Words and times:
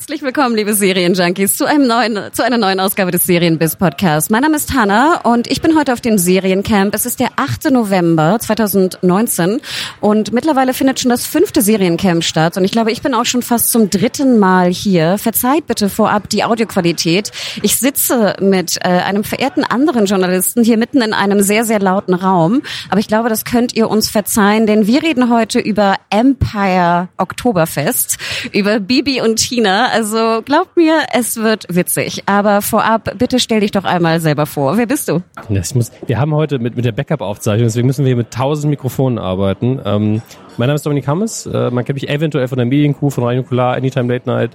Herzlich 0.00 0.22
willkommen, 0.22 0.56
liebe 0.56 0.72
Serienjunkies, 0.72 1.58
zu 1.58 1.66
einem 1.66 1.86
neuen, 1.86 2.18
zu 2.32 2.42
einer 2.42 2.56
neuen 2.56 2.80
Ausgabe 2.80 3.10
des 3.10 3.24
Serienbiz 3.24 3.76
Podcasts. 3.76 4.30
Mein 4.30 4.40
Name 4.40 4.56
ist 4.56 4.72
Hanna 4.72 5.20
und 5.24 5.46
ich 5.46 5.60
bin 5.60 5.78
heute 5.78 5.92
auf 5.92 6.00
dem 6.00 6.16
Seriencamp. 6.16 6.94
Es 6.94 7.04
ist 7.04 7.20
der 7.20 7.28
8. 7.36 7.70
November 7.70 8.38
2019 8.40 9.60
und 10.00 10.32
mittlerweile 10.32 10.72
findet 10.72 11.00
schon 11.00 11.10
das 11.10 11.26
fünfte 11.26 11.60
Seriencamp 11.60 12.24
statt 12.24 12.56
und 12.56 12.64
ich 12.64 12.72
glaube, 12.72 12.90
ich 12.90 13.02
bin 13.02 13.12
auch 13.12 13.26
schon 13.26 13.42
fast 13.42 13.72
zum 13.72 13.90
dritten 13.90 14.38
Mal 14.38 14.70
hier. 14.72 15.18
Verzeiht 15.18 15.66
bitte 15.66 15.90
vorab 15.90 16.30
die 16.30 16.44
Audioqualität. 16.44 17.30
Ich 17.62 17.76
sitze 17.76 18.36
mit 18.40 18.78
äh, 18.78 18.88
einem 18.88 19.22
verehrten 19.22 19.64
anderen 19.64 20.06
Journalisten 20.06 20.64
hier 20.64 20.78
mitten 20.78 21.02
in 21.02 21.12
einem 21.12 21.42
sehr, 21.42 21.66
sehr 21.66 21.78
lauten 21.78 22.14
Raum, 22.14 22.62
aber 22.88 23.00
ich 23.00 23.08
glaube, 23.08 23.28
das 23.28 23.44
könnt 23.44 23.76
ihr 23.76 23.90
uns 23.90 24.08
verzeihen, 24.08 24.66
denn 24.66 24.86
wir 24.86 25.02
reden 25.02 25.30
heute 25.30 25.60
über 25.60 25.96
Empire 26.08 27.10
Oktoberfest, 27.18 28.16
über 28.52 28.80
Bibi 28.80 29.20
und 29.20 29.36
Tina 29.36 29.89
also 29.92 30.42
glaubt 30.44 30.76
mir, 30.76 31.02
es 31.12 31.36
wird 31.36 31.66
witzig. 31.68 32.22
Aber 32.26 32.62
vorab, 32.62 33.18
bitte 33.18 33.38
stell 33.38 33.60
dich 33.60 33.70
doch 33.70 33.84
einmal 33.84 34.20
selber 34.20 34.46
vor. 34.46 34.76
Wer 34.76 34.86
bist 34.86 35.08
du? 35.08 35.22
Ich 35.48 35.74
muss, 35.74 35.92
wir 36.06 36.18
haben 36.18 36.34
heute 36.34 36.58
mit, 36.58 36.76
mit 36.76 36.84
der 36.84 36.92
Backup-Aufzeichnung, 36.92 37.66
deswegen 37.66 37.86
müssen 37.86 38.04
wir 38.04 38.10
hier 38.10 38.16
mit 38.16 38.30
tausend 38.30 38.70
Mikrofonen 38.70 39.18
arbeiten. 39.18 39.80
Ähm, 39.84 40.22
mein 40.56 40.66
Name 40.66 40.76
ist 40.76 40.84
Dominik 40.84 41.06
Hammes. 41.06 41.46
Äh, 41.46 41.70
man 41.70 41.84
kennt 41.84 42.00
mich 42.00 42.08
eventuell 42.08 42.48
von 42.48 42.58
der 42.58 42.66
Mediencrew, 42.66 43.10
von 43.10 43.24
Radio 43.24 43.42
Nukular, 43.42 43.76
Anytime 43.76 44.12
Late 44.12 44.28
Night, 44.28 44.50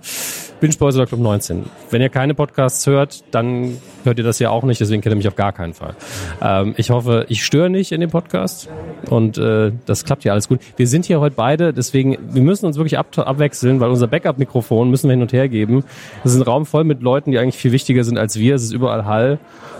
Binge 0.59 0.75
Boys 0.77 0.95
oder 0.95 1.05
Club 1.05 1.19
19. 1.21 1.65
Wenn 1.89 2.01
ihr 2.01 2.09
keine 2.09 2.33
Podcasts 2.33 2.85
hört, 2.87 3.23
dann 3.31 3.77
hört 4.03 4.17
ihr 4.17 4.23
das 4.23 4.39
ja 4.39 4.49
auch 4.49 4.63
nicht, 4.63 4.79
deswegen 4.79 5.01
kennt 5.01 5.13
ihr 5.13 5.17
mich 5.17 5.27
auf 5.27 5.35
gar 5.35 5.51
keinen 5.51 5.73
Fall. 5.73 5.95
Ähm, 6.41 6.73
ich 6.77 6.89
hoffe, 6.89 7.25
ich 7.29 7.43
störe 7.43 7.69
nicht 7.69 7.91
in 7.91 8.01
dem 8.01 8.09
Podcast 8.09 8.69
und 9.09 9.37
äh, 9.37 9.71
das 9.85 10.05
klappt 10.05 10.23
ja 10.23 10.33
alles 10.33 10.47
gut. 10.47 10.59
Wir 10.77 10.87
sind 10.87 11.05
hier 11.05 11.19
heute 11.19 11.35
beide, 11.35 11.73
deswegen, 11.73 12.17
wir 12.31 12.41
müssen 12.41 12.65
uns 12.65 12.77
wirklich 12.77 12.97
ab, 12.97 13.17
abwechseln, 13.17 13.79
weil 13.79 13.89
unser 13.89 14.07
Backup-Mikrofon 14.07 14.89
müssen 14.89 15.09
wir 15.09 15.13
hin 15.13 15.21
und 15.21 15.33
her 15.33 15.49
geben. 15.49 15.83
Das 16.23 16.33
ist 16.33 16.39
ein 16.39 16.43
Raum 16.43 16.65
voll 16.65 16.83
mit 16.83 17.01
Leuten, 17.01 17.31
die 17.31 17.39
eigentlich 17.39 17.57
viel 17.57 17.71
wichtiger 17.71 18.03
sind 18.03 18.17
als 18.17 18.39
wir. 18.39 18.55
Es 18.55 18.63
ist 18.63 18.71
überall 18.71 19.05
Hall. 19.05 19.39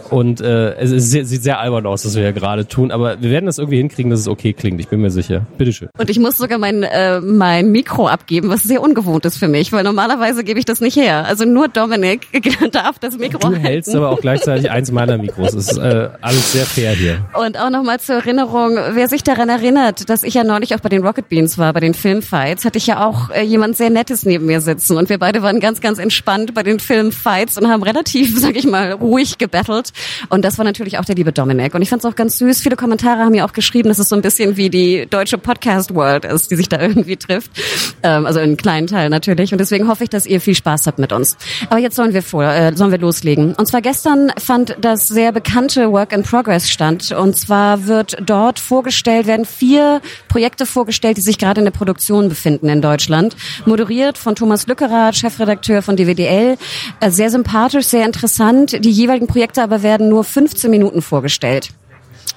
Und 0.10 0.42
äh, 0.42 0.74
es 0.76 0.92
ist, 0.92 1.12
sieht 1.12 1.44
sehr 1.44 1.60
albern 1.60 1.86
aus, 1.86 2.06
was 2.06 2.16
wir 2.16 2.24
hier 2.24 2.34
gerade 2.34 2.68
tun, 2.68 2.92
aber 2.92 3.22
wir 3.22 3.30
werden 3.32 3.46
das 3.46 3.58
irgendwie 3.58 3.78
hinkriegen, 3.78 4.12
dass 4.12 4.20
es 4.22 4.28
okay 4.28 4.54
klingt. 4.54 4.80
Ich 4.80 4.88
bin 4.88 5.02
mir 5.02 5.10
sicher. 5.10 5.46
Bitteschön. 5.58 5.90
Und 5.98 6.10
ich 6.10 6.20
muss 6.20 6.38
sogar 6.38 6.58
mein, 6.58 6.84
äh, 6.84 7.22
mein 7.22 7.72
Mikro 7.72 8.08
abgeben, 8.08 8.50
was 8.50 8.64
sehr 8.64 8.82
ungewohnt 8.82 9.26
ist 9.26 9.38
für 9.38 9.48
mich, 9.48 9.72
weil 9.72 9.84
normalerweise 9.84 10.44
gebe 10.44 10.60
ich 10.60 10.66
das 10.66 10.82
nicht 10.82 10.96
her. 10.96 11.26
Also 11.26 11.46
nur 11.46 11.68
Dominik 11.68 12.28
darf 12.72 13.00
das 13.00 13.18
Mikro 13.18 13.40
Du 13.40 13.48
halten. 13.48 13.62
hältst 13.62 13.96
aber 13.96 14.10
auch 14.10 14.22
gleichzeitig 14.22 14.70
eins 14.70 14.92
meiner 14.92 15.18
Mikros. 15.18 15.54
Es 15.54 15.72
ist 15.72 15.78
äh, 15.78 16.10
alles 16.22 16.52
sehr 16.52 16.66
fair 16.66 16.92
hier. 16.92 17.26
Und 17.34 17.60
auch 17.60 17.70
nochmal 17.70 18.00
zur 18.00 18.16
Erinnerung, 18.16 18.78
wer 18.94 19.08
sich 19.08 19.24
daran 19.24 19.50
erinnert, 19.50 20.10
dass 20.10 20.24
ich 20.24 20.34
ja 20.36 20.44
neulich 20.44 20.76
auch 20.76 20.80
bei 20.80 20.90
den 20.90 21.06
Rocket 21.06 21.30
Beans 21.30 21.58
war, 21.58 21.74
bei 21.74 21.80
den 21.80 21.94
Filmfights, 21.94 22.66
hatte 22.66 22.78
ich 22.78 22.88
ja 22.88 23.06
auch 23.06 23.30
äh, 23.32 23.42
jemand 23.44 23.76
sehr 23.78 23.90
Nettes 23.90 24.26
neben 24.26 24.46
mir 24.46 24.62
sitzen. 24.62 24.98
Und 24.98 25.10
wir 25.10 25.18
beide 25.18 25.42
waren 25.42 25.60
ganz, 25.60 25.82
ganz 25.82 26.00
entspannt 26.00 26.54
bei 26.54 26.64
den 26.64 26.80
Filmfights 26.80 27.58
und 27.58 27.68
haben 27.70 27.84
relativ, 27.84 28.40
sag 28.40 28.56
ich 28.56 28.66
mal, 28.66 28.92
ruhig 28.94 29.38
gebettelt. 29.38 29.92
Und 30.30 30.46
das 30.46 30.58
war 30.58 30.66
natürlich 30.66 30.98
auch 30.98 31.06
der 31.06 31.16
liebe 31.16 31.32
Dominik. 31.32 31.74
Und 31.76 31.82
ich 31.82 31.90
fand 31.90 32.04
es 32.04 32.10
auch 32.10 32.16
ganz 32.16 32.38
süß. 32.38 32.62
Viele 32.62 32.76
Kommentare 32.76 33.20
haben 33.20 33.34
ja 33.34 33.46
auch 33.46 33.54
geschrieben, 33.54 33.90
dass 33.90 34.00
es 34.00 34.10
so 34.10 34.16
ein 34.16 34.22
bisschen 34.22 34.58
wie 34.58 34.70
die 34.70 35.08
deutsche 35.10 35.38
Podcast-World 35.38 36.26
ist, 36.26 36.52
die 36.52 36.56
sich 36.56 36.70
da 36.70 36.80
irgendwie 36.82 37.18
trifft. 37.18 37.52
Ähm, 38.04 38.26
also 38.26 38.40
in 38.40 38.58
kleinen 38.58 38.88
Teil 38.88 39.10
natürlich. 39.10 39.52
Und 39.52 39.60
deswegen 39.60 39.88
hoffe 39.88 40.04
ich, 40.04 40.10
dass 40.10 40.26
ihr 40.26 40.42
viel 40.42 40.56
Spaß 40.56 40.88
habt 40.88 41.00
mit 41.00 41.12
uns. 41.12 41.38
Aber 41.70 41.80
jetzt 41.80 41.96
sollen 41.96 42.14
wir 42.14 42.24
vor, 42.24 42.44
äh, 42.44 42.76
sollen 42.76 42.92
wir 42.92 43.00
loslegen. 43.00 43.54
Und 43.56 43.68
zwar 43.68 43.82
gestern 43.82 44.32
fand 44.38 44.78
das 44.82 45.08
sehr 45.08 45.32
bekannte 45.32 45.92
Work 45.92 46.14
in 46.14 46.24
Progress 46.24 46.70
statt. 46.70 47.12
Und 47.12 47.38
zwar 47.38 47.88
wird 47.88 48.18
dort 48.26 48.60
vorgestellt, 48.60 49.28
werden 49.28 49.46
vier 49.46 50.02
Projekte 50.28 50.66
vorgestellt, 50.66 51.18
die 51.18 51.22
sich 51.22 51.38
gerade 51.38 51.62
in 51.62 51.66
der 51.66 51.72
Produktion 51.72 52.30
befinden 52.30 52.70
in 52.70 52.82
Deutschland. 52.82 53.36
Moderiert 53.66 54.18
von 54.18 54.36
Thomas 54.36 54.68
Lückerath, 54.68 55.16
Chefredakteur 55.16 55.82
von 55.82 55.96
DWDL. 55.96 56.58
Äh, 57.00 57.10
sehr 57.10 57.30
sympathisch, 57.30 57.86
sehr 57.88 58.06
interessant. 58.06 58.84
Die 58.84 58.92
jeweiligen 58.92 59.28
Projekte 59.28 59.64
aber 59.64 59.82
werden 59.86 60.10
nur 60.10 60.26
15 60.26 60.70
Minuten 60.70 61.02
vorgestellt. 61.02 61.70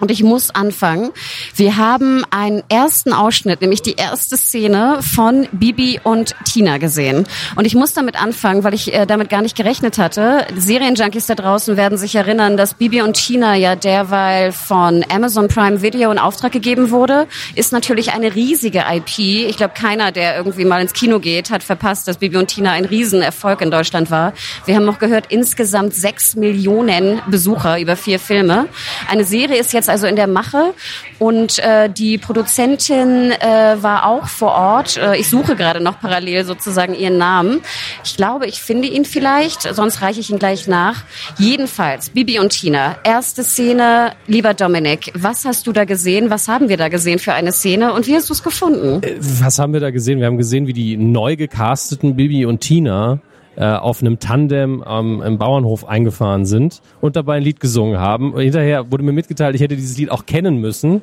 Und 0.00 0.10
ich 0.10 0.22
muss 0.22 0.50
anfangen. 0.50 1.10
Wir 1.56 1.76
haben 1.76 2.24
einen 2.30 2.62
ersten 2.68 3.12
Ausschnitt, 3.12 3.60
nämlich 3.60 3.82
die 3.82 3.94
erste 3.94 4.36
Szene 4.36 5.00
von 5.00 5.48
Bibi 5.52 6.00
und 6.02 6.34
Tina 6.44 6.78
gesehen. 6.78 7.26
Und 7.56 7.66
ich 7.66 7.74
muss 7.74 7.94
damit 7.94 8.20
anfangen, 8.20 8.62
weil 8.62 8.74
ich 8.74 8.94
äh, 8.94 9.06
damit 9.06 9.28
gar 9.28 9.42
nicht 9.42 9.56
gerechnet 9.56 9.98
hatte. 9.98 10.46
Serienjunkies 10.56 11.26
da 11.26 11.34
draußen 11.34 11.76
werden 11.76 11.98
sich 11.98 12.14
erinnern, 12.14 12.56
dass 12.56 12.74
Bibi 12.74 13.02
und 13.02 13.14
Tina 13.14 13.56
ja 13.56 13.74
derweil 13.74 14.52
von 14.52 15.04
Amazon 15.12 15.48
Prime 15.48 15.82
Video 15.82 16.10
in 16.12 16.18
Auftrag 16.18 16.52
gegeben 16.52 16.90
wurde. 16.90 17.26
Ist 17.56 17.72
natürlich 17.72 18.12
eine 18.12 18.34
riesige 18.34 18.84
IP. 18.90 19.18
Ich 19.18 19.56
glaube, 19.56 19.74
keiner, 19.74 20.12
der 20.12 20.36
irgendwie 20.36 20.64
mal 20.64 20.80
ins 20.80 20.92
Kino 20.92 21.18
geht, 21.18 21.50
hat 21.50 21.62
verpasst, 21.62 22.06
dass 22.06 22.18
Bibi 22.18 22.36
und 22.36 22.48
Tina 22.48 22.72
ein 22.72 22.84
Riesenerfolg 22.84 23.60
in 23.62 23.70
Deutschland 23.70 24.10
war. 24.10 24.32
Wir 24.64 24.76
haben 24.76 24.84
noch 24.84 24.98
gehört, 24.98 25.26
insgesamt 25.30 25.94
sechs 25.94 26.36
Millionen 26.36 27.20
Besucher 27.26 27.80
über 27.80 27.96
vier 27.96 28.20
Filme. 28.20 28.68
Eine 29.08 29.24
Serie 29.24 29.58
ist 29.58 29.72
jetzt 29.78 29.88
also 29.88 30.06
in 30.06 30.16
der 30.16 30.26
Mache 30.26 30.74
und 31.18 31.58
äh, 31.58 31.88
die 31.88 32.18
Produzentin 32.18 33.30
äh, 33.30 33.76
war 33.80 34.06
auch 34.06 34.26
vor 34.26 34.52
Ort. 34.52 34.96
Äh, 34.96 35.16
ich 35.16 35.30
suche 35.30 35.56
gerade 35.56 35.80
noch 35.80 36.00
parallel 36.00 36.44
sozusagen 36.44 36.94
ihren 36.94 37.16
Namen. 37.16 37.60
Ich 38.04 38.16
glaube, 38.16 38.46
ich 38.46 38.60
finde 38.60 38.88
ihn 38.88 39.04
vielleicht, 39.04 39.62
sonst 39.74 40.02
reiche 40.02 40.20
ich 40.20 40.30
ihn 40.30 40.38
gleich 40.38 40.66
nach. 40.66 41.04
Jedenfalls, 41.38 42.10
Bibi 42.10 42.38
und 42.38 42.50
Tina, 42.50 42.96
erste 43.04 43.42
Szene. 43.44 44.12
Lieber 44.26 44.54
Dominik, 44.54 45.12
was 45.14 45.44
hast 45.44 45.66
du 45.66 45.72
da 45.72 45.84
gesehen? 45.84 46.30
Was 46.30 46.48
haben 46.48 46.68
wir 46.68 46.76
da 46.76 46.88
gesehen 46.88 47.18
für 47.18 47.32
eine 47.32 47.52
Szene 47.52 47.92
und 47.92 48.06
wie 48.06 48.16
hast 48.16 48.28
du 48.28 48.34
es 48.34 48.42
gefunden? 48.42 49.00
Was 49.40 49.58
haben 49.58 49.72
wir 49.72 49.80
da 49.80 49.90
gesehen? 49.90 50.18
Wir 50.18 50.26
haben 50.26 50.38
gesehen, 50.38 50.66
wie 50.66 50.72
die 50.72 50.96
neu 50.96 51.36
gecasteten 51.36 52.16
Bibi 52.16 52.44
und 52.44 52.60
Tina 52.60 53.20
äh, 53.58 53.64
auf 53.64 54.02
einem 54.02 54.20
Tandem 54.20 54.84
ähm, 54.88 55.20
im 55.20 55.36
Bauernhof 55.36 55.84
eingefahren 55.84 56.46
sind 56.46 56.80
und 57.00 57.16
dabei 57.16 57.38
ein 57.38 57.42
Lied 57.42 57.58
gesungen 57.58 57.98
haben. 57.98 58.32
Und 58.32 58.40
hinterher 58.40 58.92
wurde 58.92 59.02
mir 59.02 59.12
mitgeteilt, 59.12 59.56
ich 59.56 59.60
hätte 59.60 59.74
dieses 59.74 59.98
Lied 59.98 60.12
auch 60.12 60.26
kennen 60.26 60.58
müssen. 60.58 61.02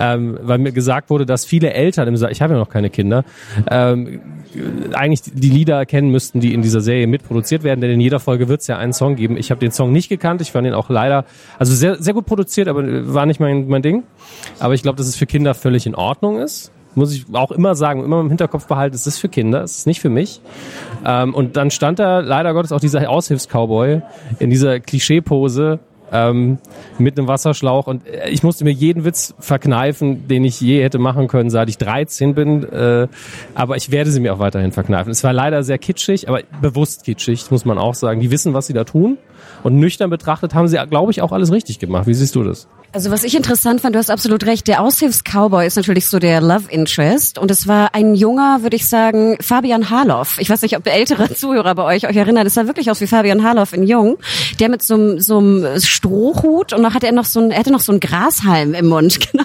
Ähm, 0.00 0.38
weil 0.40 0.56
mir 0.56 0.72
gesagt 0.72 1.10
wurde, 1.10 1.26
dass 1.26 1.44
viele 1.44 1.74
Eltern 1.74 2.08
im 2.08 2.16
Sa 2.16 2.30
ich 2.30 2.40
habe 2.40 2.54
ja 2.54 2.58
noch 2.58 2.70
keine 2.70 2.88
Kinder, 2.88 3.26
ähm, 3.70 4.22
eigentlich 4.94 5.20
die 5.34 5.50
Lieder 5.50 5.84
kennen 5.84 6.10
müssten, 6.10 6.40
die 6.40 6.54
in 6.54 6.62
dieser 6.62 6.80
Serie 6.80 7.06
mitproduziert 7.06 7.62
werden, 7.62 7.82
denn 7.82 7.90
in 7.90 8.00
jeder 8.00 8.18
Folge 8.18 8.48
wird 8.48 8.62
es 8.62 8.68
ja 8.68 8.78
einen 8.78 8.94
Song 8.94 9.16
geben. 9.16 9.36
Ich 9.36 9.50
habe 9.50 9.60
den 9.60 9.70
Song 9.70 9.92
nicht 9.92 10.08
gekannt, 10.08 10.40
ich 10.40 10.50
fand 10.50 10.66
ihn 10.66 10.72
auch 10.72 10.88
leider, 10.88 11.26
also 11.58 11.74
sehr, 11.74 11.96
sehr 11.96 12.14
gut 12.14 12.24
produziert, 12.24 12.68
aber 12.68 12.82
war 13.14 13.26
nicht 13.26 13.38
mein, 13.38 13.68
mein 13.68 13.82
Ding. 13.82 14.04
Aber 14.60 14.72
ich 14.72 14.82
glaube, 14.82 14.96
dass 14.96 15.08
es 15.08 15.16
für 15.16 15.26
Kinder 15.26 15.52
völlig 15.52 15.86
in 15.86 15.94
Ordnung 15.94 16.38
ist 16.38 16.72
muss 16.94 17.14
ich 17.14 17.26
auch 17.32 17.50
immer 17.50 17.74
sagen, 17.74 18.04
immer 18.04 18.20
im 18.20 18.28
Hinterkopf 18.28 18.66
behalten, 18.66 18.94
es 18.94 19.06
ist 19.06 19.18
für 19.18 19.28
Kinder, 19.28 19.62
es 19.62 19.78
ist 19.78 19.86
nicht 19.86 20.00
für 20.00 20.10
mich. 20.10 20.40
Ähm, 21.04 21.34
und 21.34 21.56
dann 21.56 21.70
stand 21.70 21.98
da 21.98 22.20
leider 22.20 22.52
Gottes 22.52 22.72
auch 22.72 22.80
dieser 22.80 23.08
Aushilfs-Cowboy 23.08 24.02
in 24.38 24.50
dieser 24.50 24.80
Klischee-Pose 24.80 25.80
ähm, 26.12 26.58
mit 26.98 27.18
einem 27.18 27.26
Wasserschlauch 27.26 27.86
und 27.86 28.06
äh, 28.06 28.28
ich 28.28 28.42
musste 28.42 28.64
mir 28.64 28.70
jeden 28.70 29.04
Witz 29.04 29.34
verkneifen, 29.38 30.28
den 30.28 30.44
ich 30.44 30.60
je 30.60 30.82
hätte 30.82 30.98
machen 30.98 31.26
können, 31.26 31.50
seit 31.50 31.68
ich 31.70 31.78
13 31.78 32.34
bin, 32.34 32.64
äh, 32.64 33.08
aber 33.54 33.76
ich 33.76 33.90
werde 33.90 34.10
sie 34.10 34.20
mir 34.20 34.34
auch 34.34 34.38
weiterhin 34.38 34.72
verkneifen. 34.72 35.10
Es 35.10 35.24
war 35.24 35.32
leider 35.32 35.62
sehr 35.62 35.78
kitschig, 35.78 36.28
aber 36.28 36.42
bewusst 36.60 37.04
kitschig, 37.04 37.50
muss 37.50 37.64
man 37.64 37.78
auch 37.78 37.94
sagen. 37.94 38.20
Die 38.20 38.30
wissen, 38.30 38.52
was 38.52 38.66
sie 38.66 38.74
da 38.74 38.84
tun 38.84 39.16
und 39.62 39.76
nüchtern 39.76 40.10
betrachtet 40.10 40.54
haben 40.54 40.68
sie, 40.68 40.78
glaube 40.88 41.10
ich, 41.10 41.22
auch 41.22 41.32
alles 41.32 41.50
richtig 41.50 41.78
gemacht. 41.78 42.06
Wie 42.06 42.14
siehst 42.14 42.34
du 42.34 42.44
das? 42.44 42.68
Also 42.94 43.10
was 43.10 43.24
ich 43.24 43.34
interessant 43.34 43.80
fand, 43.80 43.94
du 43.94 43.98
hast 43.98 44.10
absolut 44.10 44.44
recht, 44.44 44.68
der 44.68 44.82
Aushilfs-Cowboy 44.82 45.66
ist 45.66 45.76
natürlich 45.76 46.08
so 46.08 46.18
der 46.18 46.42
Love 46.42 46.64
Interest 46.68 47.38
und 47.38 47.50
es 47.50 47.66
war 47.66 47.94
ein 47.94 48.14
junger, 48.14 48.62
würde 48.62 48.76
ich 48.76 48.86
sagen, 48.86 49.38
Fabian 49.40 49.88
Harloff. 49.88 50.36
Ich 50.38 50.50
weiß 50.50 50.60
nicht, 50.60 50.76
ob 50.76 50.86
ältere 50.86 51.32
Zuhörer 51.34 51.74
bei 51.74 51.84
euch 51.84 52.06
euch 52.06 52.16
erinnern, 52.16 52.44
das 52.44 52.52
sah 52.52 52.66
wirklich 52.66 52.90
aus 52.90 53.00
wie 53.00 53.06
Fabian 53.06 53.42
Harloff 53.42 53.72
in 53.72 53.84
Jung, 53.84 54.18
der 54.60 54.68
mit 54.68 54.82
so, 54.82 54.92
einem 54.92 55.20
so 55.20 55.38
einem 55.38 55.80
Strohhut 55.80 56.74
und 56.74 56.82
noch 56.82 56.92
hatte 56.92 57.06
er 57.06 57.12
noch 57.12 57.24
so 57.24 57.40
ein, 57.40 57.50
er 57.50 57.60
hatte 57.60 57.72
noch 57.72 57.80
so 57.80 57.92
ein 57.92 58.00
Grashalm 58.00 58.74
im 58.74 58.88
Mund, 58.88 59.20
genau, 59.32 59.44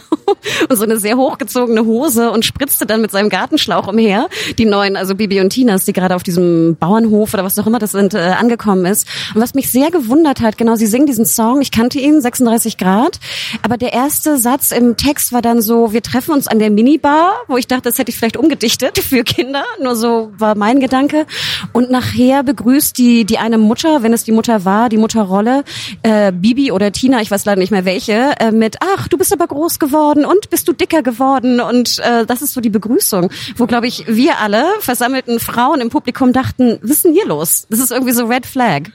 und 0.69 0.75
so 0.75 0.83
eine 0.83 0.97
sehr 0.97 1.15
hochgezogene 1.15 1.85
Hose 1.85 2.31
und 2.31 2.43
spritzte 2.43 2.85
dann 2.85 2.99
mit 2.99 3.11
seinem 3.11 3.29
Gartenschlauch 3.29 3.87
umher. 3.87 4.27
Die 4.57 4.65
neuen, 4.65 4.97
also 4.97 5.15
Bibi 5.15 5.39
und 5.39 5.51
Tinas, 5.51 5.85
die 5.85 5.93
gerade 5.93 6.15
auf 6.15 6.23
diesem 6.23 6.75
Bauernhof 6.75 7.33
oder 7.33 7.45
was 7.45 7.57
auch 7.59 7.67
immer 7.67 7.79
das 7.79 7.91
sind, 7.91 8.13
äh, 8.13 8.17
angekommen 8.17 8.85
ist. 8.85 9.07
Und 9.33 9.41
was 9.41 9.53
mich 9.53 9.71
sehr 9.71 9.89
gewundert 9.89 10.41
hat, 10.41 10.57
genau, 10.57 10.75
sie 10.75 10.87
singen 10.87 11.05
diesen 11.05 11.25
Song, 11.25 11.61
ich 11.61 11.71
kannte 11.71 11.99
ihn, 11.99 12.19
36 12.19 12.77
Grad, 12.77 13.19
Aber 13.61 13.77
der 13.77 13.93
erste 13.93 14.37
Satz 14.37 14.71
im 14.71 14.97
Text 14.97 15.33
war 15.33 15.41
dann 15.41 15.61
so, 15.61 15.93
wir 15.93 16.01
treffen 16.01 16.31
uns 16.31 16.47
an 16.47 16.59
der 16.59 16.69
Minibar, 16.69 17.33
wo 17.47 17.57
ich 17.57 17.67
dachte, 17.67 17.83
das 17.83 17.97
hätte 17.97 18.09
ich 18.09 18.17
vielleicht 18.17 18.37
umgedichtet 18.37 18.97
für 19.09 19.23
Kinder. 19.23 19.63
Nur 19.81 19.95
so 19.95 20.31
war 20.37 20.55
mein 20.55 20.79
Gedanke. 20.79 21.25
Und 21.73 21.91
nachher 21.91 22.43
begrüßt 22.43 22.97
die, 22.97 23.25
die 23.25 23.37
eine 23.37 23.57
Mutter, 23.57 24.03
wenn 24.03 24.13
es 24.13 24.23
die 24.23 24.31
Mutter 24.31 24.65
war, 24.65 24.89
die 24.89 24.97
Mutterrolle, 24.97 25.63
äh, 26.03 26.31
Bibi 26.31 26.71
oder 26.71 26.91
Tina, 26.91 27.21
ich 27.21 27.31
weiß 27.31 27.45
leider 27.45 27.59
nicht 27.59 27.71
mehr 27.71 27.85
welche, 27.85 28.33
äh, 28.39 28.51
mit, 28.51 28.77
ach, 28.95 29.07
du 29.07 29.17
bist 29.17 29.33
aber 29.33 29.47
groß 29.47 29.79
geworden 29.79 30.25
und 30.25 30.49
bist 30.49 30.67
du 30.67 30.73
dicker 30.73 31.01
geworden. 31.01 31.59
Und 31.59 31.99
äh, 31.99 32.25
das 32.25 32.41
ist 32.41 32.53
so 32.53 32.61
die 32.61 32.69
Begrüßung, 32.69 33.29
wo, 33.55 33.65
glaube 33.65 33.87
ich, 33.87 34.05
wir 34.07 34.39
alle 34.39 34.65
versammelten 34.79 35.39
Frauen 35.39 35.81
im 35.81 35.89
Publikum 35.89 36.33
dachten, 36.33 36.79
was 36.81 36.91
ist 36.91 37.05
denn 37.05 37.13
hier 37.13 37.27
los? 37.27 37.67
Das 37.69 37.79
ist 37.79 37.91
irgendwie 37.91 38.13
so 38.13 38.25
Red 38.25 38.45
Flag. 38.45 38.91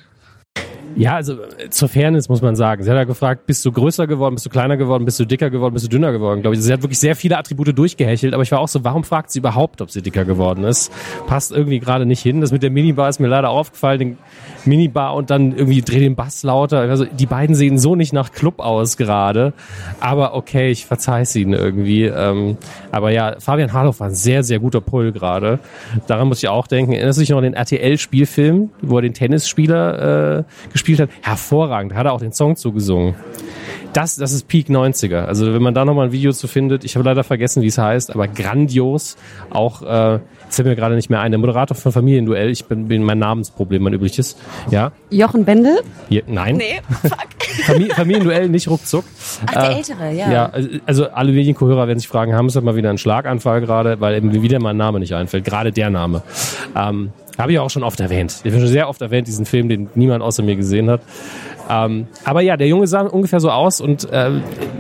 Ja, 0.96 1.14
also 1.14 1.34
äh, 1.34 1.70
zur 1.70 1.88
Fairness 1.88 2.28
muss 2.28 2.42
man 2.42 2.56
sagen. 2.56 2.82
Sie 2.82 2.90
hat 2.90 2.96
ja 2.96 3.04
gefragt, 3.04 3.46
bist 3.46 3.64
du 3.64 3.72
größer 3.72 4.06
geworden, 4.06 4.34
bist 4.34 4.46
du 4.46 4.50
kleiner 4.50 4.76
geworden, 4.76 5.04
bist 5.04 5.18
du 5.18 5.24
dicker 5.24 5.50
geworden, 5.50 5.74
bist 5.74 5.86
du 5.86 5.90
dünner 5.90 6.12
geworden, 6.12 6.42
glaube 6.42 6.56
ich. 6.56 6.62
Sie 6.62 6.72
hat 6.72 6.82
wirklich 6.82 6.98
sehr 6.98 7.16
viele 7.16 7.38
Attribute 7.38 7.76
durchgehechelt, 7.76 8.34
aber 8.34 8.42
ich 8.42 8.52
war 8.52 8.60
auch 8.60 8.68
so, 8.68 8.84
warum 8.84 9.04
fragt 9.04 9.30
sie 9.30 9.38
überhaupt, 9.38 9.80
ob 9.80 9.90
sie 9.90 10.02
dicker 10.02 10.24
geworden 10.24 10.64
ist? 10.64 10.92
Passt 11.26 11.52
irgendwie 11.52 11.80
gerade 11.80 12.06
nicht 12.06 12.20
hin. 12.20 12.40
Das 12.40 12.52
mit 12.52 12.62
der 12.62 12.70
Minibar 12.70 13.08
ist 13.08 13.20
mir 13.20 13.28
leider 13.28 13.50
aufgefallen, 13.50 13.98
den 13.98 14.18
Minibar 14.64 15.14
und 15.14 15.30
dann 15.30 15.52
irgendwie 15.52 15.80
dreh 15.80 16.00
den 16.00 16.14
Bass 16.14 16.42
lauter. 16.42 16.80
Also 16.80 17.04
die 17.04 17.26
beiden 17.26 17.54
sehen 17.54 17.78
so 17.78 17.96
nicht 17.96 18.12
nach 18.12 18.32
Club 18.32 18.60
aus 18.60 18.96
gerade. 18.96 19.54
Aber 20.00 20.34
okay, 20.34 20.70
ich 20.70 20.86
verzeih 20.86 21.22
es 21.22 21.34
ihnen 21.34 21.54
irgendwie. 21.54 22.04
Ähm, 22.04 22.58
aber 22.90 23.10
ja, 23.10 23.36
Fabian 23.38 23.72
Harloff 23.72 24.00
war 24.00 24.08
ein 24.08 24.14
sehr, 24.14 24.42
sehr 24.42 24.58
guter 24.58 24.80
Pull 24.80 25.12
gerade. 25.12 25.58
Daran 26.06 26.28
muss 26.28 26.38
ich 26.42 26.48
auch 26.48 26.66
denken. 26.66 26.92
Erinnerst 26.92 27.18
du 27.18 27.20
dich 27.20 27.30
noch 27.30 27.38
an 27.38 27.44
den 27.44 27.54
RTL-Spielfilm, 27.54 28.70
wo 28.82 28.96
er 28.96 29.02
den 29.02 29.14
Tennisspieler 29.14 30.38
äh, 30.38 30.44
gespielt 30.72 30.81
hat? 30.88 31.10
Hervorragend. 31.22 31.94
Hat 31.94 32.06
er 32.06 32.12
auch 32.12 32.20
den 32.20 32.32
Song 32.32 32.56
zugesungen. 32.56 33.14
Das, 33.92 34.16
das 34.16 34.32
ist 34.32 34.48
Peak 34.48 34.68
90er. 34.68 35.24
Also 35.24 35.52
wenn 35.52 35.62
man 35.62 35.74
da 35.74 35.84
nochmal 35.84 36.06
ein 36.06 36.12
Video 36.12 36.32
zu 36.32 36.48
findet, 36.48 36.84
ich 36.84 36.96
habe 36.96 37.04
leider 37.04 37.24
vergessen, 37.24 37.62
wie 37.62 37.66
es 37.66 37.76
heißt, 37.76 38.10
aber 38.14 38.26
grandios. 38.26 39.16
Auch 39.50 39.82
äh, 39.82 40.18
fällt 40.48 40.68
mir 40.68 40.76
gerade 40.76 40.94
nicht 40.94 41.10
mehr 41.10 41.20
ein. 41.20 41.30
Der 41.30 41.38
Moderator 41.38 41.76
von 41.76 41.92
Familienduell, 41.92 42.48
ich 42.50 42.64
bin, 42.64 42.88
bin 42.88 43.02
mein 43.02 43.18
Namensproblem, 43.18 43.82
mein 43.82 43.92
übliches. 43.92 44.36
Ja. 44.70 44.92
Jochen 45.10 45.44
Bendel? 45.44 45.80
Hier, 46.08 46.22
nein. 46.26 46.56
Nee, 46.56 46.80
fuck. 47.02 47.18
Famili 47.66 47.90
Familienduell, 47.90 48.48
nicht 48.48 48.68
ruckzuck. 48.68 49.04
Ach, 49.46 49.52
der 49.52 49.76
Ältere, 49.76 50.12
ja. 50.12 50.32
Ja, 50.32 50.52
also 50.86 51.10
alle 51.10 51.32
Medienkohörer 51.32 51.86
werden 51.86 51.98
sich 51.98 52.08
fragen, 52.08 52.34
haben 52.34 52.48
sie 52.48 52.60
mal 52.62 52.76
wieder 52.76 52.88
einen 52.88 52.98
Schlaganfall 52.98 53.60
gerade, 53.60 54.00
weil 54.00 54.14
eben 54.14 54.32
wieder 54.32 54.58
mein 54.58 54.78
Name 54.78 55.00
nicht 55.00 55.14
einfällt. 55.14 55.44
Gerade 55.44 55.70
der 55.70 55.90
Name. 55.90 56.22
Ähm, 56.74 57.10
habe 57.38 57.52
ich 57.52 57.58
auch 57.58 57.70
schon 57.70 57.82
oft 57.82 58.00
erwähnt. 58.00 58.40
Ich 58.44 58.52
habe 58.52 58.60
schon 58.60 58.68
sehr 58.68 58.88
oft 58.88 59.00
erwähnt, 59.00 59.26
diesen 59.26 59.46
Film, 59.46 59.68
den 59.68 59.88
niemand 59.94 60.22
außer 60.22 60.42
mir 60.42 60.56
gesehen 60.56 60.90
hat. 60.90 61.00
Ähm, 61.68 62.06
aber 62.24 62.40
ja, 62.42 62.56
der 62.56 62.66
Junge 62.66 62.86
sah 62.86 63.02
ungefähr 63.02 63.40
so 63.40 63.50
aus 63.50 63.80
und 63.80 64.10
äh, 64.10 64.30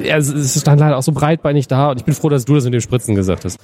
er 0.02 0.18
ist 0.18 0.66
dann 0.66 0.78
leider 0.78 0.98
auch 0.98 1.02
so 1.02 1.12
breitbeinig 1.12 1.68
da 1.68 1.90
und 1.90 1.98
ich 1.98 2.04
bin 2.04 2.14
froh, 2.14 2.28
dass 2.28 2.44
du 2.44 2.54
das 2.54 2.64
mit 2.64 2.74
dem 2.74 2.80
Spritzen 2.80 3.14
gesagt 3.14 3.44
hast. 3.44 3.58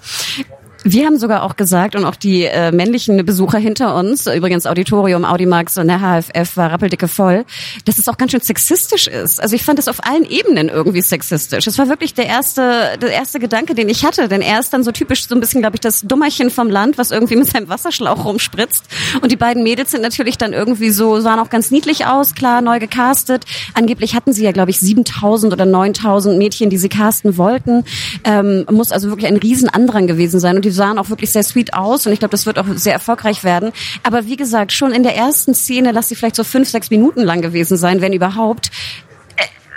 Wir 0.85 1.07
haben 1.07 1.19
sogar 1.19 1.43
auch 1.43 1.57
gesagt 1.57 1.97
und 1.97 2.05
auch 2.05 2.15
die 2.15 2.45
äh, 2.45 2.71
männlichen 2.71 3.25
Besucher 3.27 3.59
hinter 3.59 3.97
uns, 3.97 4.27
übrigens 4.27 4.65
Auditorium, 4.65 5.25
Audimax 5.25 5.77
und 5.77 5.89
der 5.89 6.01
HFF 6.01 6.57
war 6.57 6.71
rappeldicke 6.71 7.09
voll, 7.09 7.45
dass 7.85 7.99
es 7.99 8.09
auch 8.09 8.17
ganz 8.17 8.31
schön 8.31 8.41
sexistisch 8.41 9.09
ist. 9.09 9.43
Also 9.43 9.57
ich 9.57 9.65
fand 9.65 9.81
es 9.81 9.89
auf 9.89 10.07
allen 10.07 10.25
Ebenen 10.25 10.69
irgendwie 10.69 11.01
sexistisch. 11.01 11.67
Es 11.67 11.79
war 11.79 11.89
wirklich 11.89 12.15
der 12.15 12.27
erste, 12.27 12.97
der 13.03 13.11
erste 13.11 13.41
Gedanke, 13.41 13.75
den 13.75 13.89
ich 13.89 14.05
hatte, 14.05 14.29
denn 14.29 14.41
er 14.41 14.61
ist 14.61 14.73
dann 14.73 14.85
so 14.85 14.93
typisch 14.93 15.27
so 15.27 15.35
ein 15.35 15.41
bisschen, 15.41 15.63
glaube 15.63 15.77
ich, 15.77 15.81
das 15.81 16.03
Dummerchen 16.03 16.51
vom 16.51 16.71
Land, 16.71 16.97
was 16.97 17.11
irgendwie 17.11 17.37
mit 17.37 17.49
seinem 17.49 17.69
Wasserschlauch 17.69 18.25
rumspritzt. 18.25 18.85
Und 19.21 19.33
die 19.33 19.37
beiden 19.37 19.65
Mädels 19.65 19.91
sind 19.91 20.03
natürlich 20.03 20.39
dann 20.39 20.53
irgendwie 20.53 20.91
so, 20.91 21.21
sahen 21.21 21.41
auch 21.41 21.51
ganz 21.51 21.73
niedlich 21.73 22.07
aus, 22.07 22.35
klar, 22.35 22.61
neu 22.61 22.79
gecastet. 22.79 23.45
Angeblich 23.75 24.15
hatten 24.15 24.33
sie 24.33 24.45
ja, 24.45 24.53
glaube 24.53 24.71
ich, 24.71 24.79
7000 24.79 25.53
oder 25.53 25.67
9000 25.67 26.39
Mädchen, 26.39 26.71
die 26.71 26.79
sie 26.79 26.89
casten 26.89 27.37
wollten. 27.37 27.85
Ähm, 28.23 28.65
muss 28.71 28.93
also 28.93 29.09
wirklich 29.09 29.27
ein 29.27 29.37
Riesenandrang 29.37 30.07
gewesen 30.07 30.39
sein. 30.39 30.57
Und 30.57 30.68
die 30.69 30.75
sahen 30.75 30.99
auch 30.99 31.09
wirklich 31.09 31.33
sehr 31.33 31.43
sweet 31.43 31.73
aus 31.73 32.07
und 32.07 32.13
ich 32.13 32.19
glaube, 32.19 32.33
das 32.33 32.45
wird 32.45 32.59
auch 32.59 32.67
sehr 32.75 32.93
erfolgreich 32.93 33.43
werden. 33.43 33.73
Aber 34.03 34.27
wie 34.27 34.37
gesagt, 34.37 34.73
schon 34.73 34.93
in 34.93 35.03
der 35.03 35.17
ersten 35.17 35.55
Szene, 35.55 35.93
lass 35.93 36.11
sie 36.11 36.15
vielleicht 36.15 36.37
so 36.37 36.45
fünf, 36.45 36.69
sechs 36.69 36.91
Minuten 36.91 37.23
lang 37.23 37.41
gewesen 37.41 37.79
sein, 37.79 38.03
wenn 38.03 38.13
überhaupt, 38.13 38.71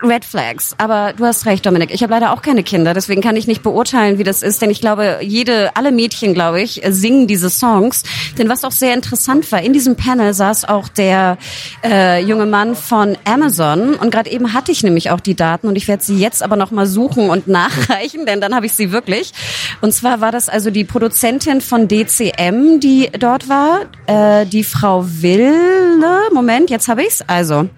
Red 0.03 0.25
Flags. 0.25 0.75
Aber 0.77 1.13
du 1.13 1.25
hast 1.25 1.45
recht, 1.45 1.65
Dominik. 1.65 1.91
Ich 1.93 2.03
habe 2.03 2.13
leider 2.13 2.33
auch 2.33 2.41
keine 2.41 2.63
Kinder, 2.63 2.93
deswegen 2.93 3.21
kann 3.21 3.35
ich 3.35 3.47
nicht 3.47 3.63
beurteilen, 3.63 4.17
wie 4.17 4.23
das 4.23 4.41
ist. 4.41 4.61
Denn 4.61 4.69
ich 4.69 4.81
glaube, 4.81 5.19
jede, 5.21 5.75
alle 5.75 5.91
Mädchen, 5.91 6.33
glaube 6.33 6.61
ich, 6.61 6.81
singen 6.89 7.27
diese 7.27 7.49
Songs. 7.49 8.03
Denn 8.37 8.49
was 8.49 8.63
auch 8.63 8.71
sehr 8.71 8.93
interessant 8.93 9.51
war, 9.51 9.61
in 9.61 9.73
diesem 9.73 9.95
Panel 9.95 10.33
saß 10.33 10.65
auch 10.65 10.87
der 10.87 11.37
äh, 11.83 12.23
junge 12.23 12.45
Mann 12.45 12.75
von 12.75 13.17
Amazon. 13.25 13.95
Und 13.95 14.11
gerade 14.11 14.29
eben 14.29 14.53
hatte 14.53 14.71
ich 14.71 14.83
nämlich 14.83 15.11
auch 15.11 15.19
die 15.19 15.35
Daten 15.35 15.67
und 15.67 15.75
ich 15.75 15.87
werde 15.87 16.03
sie 16.03 16.17
jetzt 16.17 16.43
aber 16.43 16.55
nochmal 16.55 16.87
suchen 16.87 17.29
und 17.29 17.47
nachreichen, 17.47 18.25
denn 18.25 18.41
dann 18.41 18.55
habe 18.55 18.65
ich 18.65 18.73
sie 18.73 18.91
wirklich. 18.91 19.33
Und 19.81 19.93
zwar 19.93 20.21
war 20.21 20.31
das 20.31 20.49
also 20.49 20.69
die 20.71 20.83
Produzentin 20.83 21.61
von 21.61 21.87
DCM, 21.87 22.79
die 22.79 23.09
dort 23.19 23.49
war, 23.49 23.81
äh, 24.07 24.45
die 24.45 24.63
Frau 24.63 25.05
Wille. 25.05 25.53
Moment, 26.33 26.69
jetzt 26.69 26.87
habe 26.87 27.03
ich's. 27.03 27.21
Also 27.27 27.69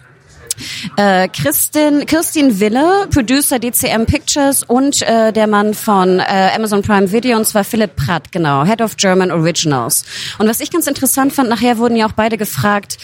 äh, 0.98 1.28
Christin, 1.28 2.06
Kirstin 2.06 2.60
Wille, 2.60 3.08
Producer 3.14 3.60
DCM 3.60 4.06
Pictures 4.06 4.64
und 4.64 5.02
äh, 5.02 5.32
der 5.32 5.48
Mann 5.48 5.74
von 5.74 6.20
äh, 6.20 6.50
Amazon 6.56 6.82
Prime 6.82 7.12
Video, 7.12 7.38
und 7.38 7.46
zwar 7.46 7.64
Philipp 7.64 7.96
Pratt, 7.96 8.32
genau, 8.32 8.66
Head 8.66 8.82
of 8.82 8.98
German 8.98 9.32
Originals. 9.32 10.06
Und 10.40 10.48
was 10.48 10.60
ich 10.60 10.72
ganz 10.72 10.88
interessant 10.88 11.34
fand, 11.34 11.50
nachher 11.50 11.78
wurden 11.78 11.96
ja 11.96 12.08
auch 12.08 12.14
beide 12.14 12.38
gefragt, 12.38 12.98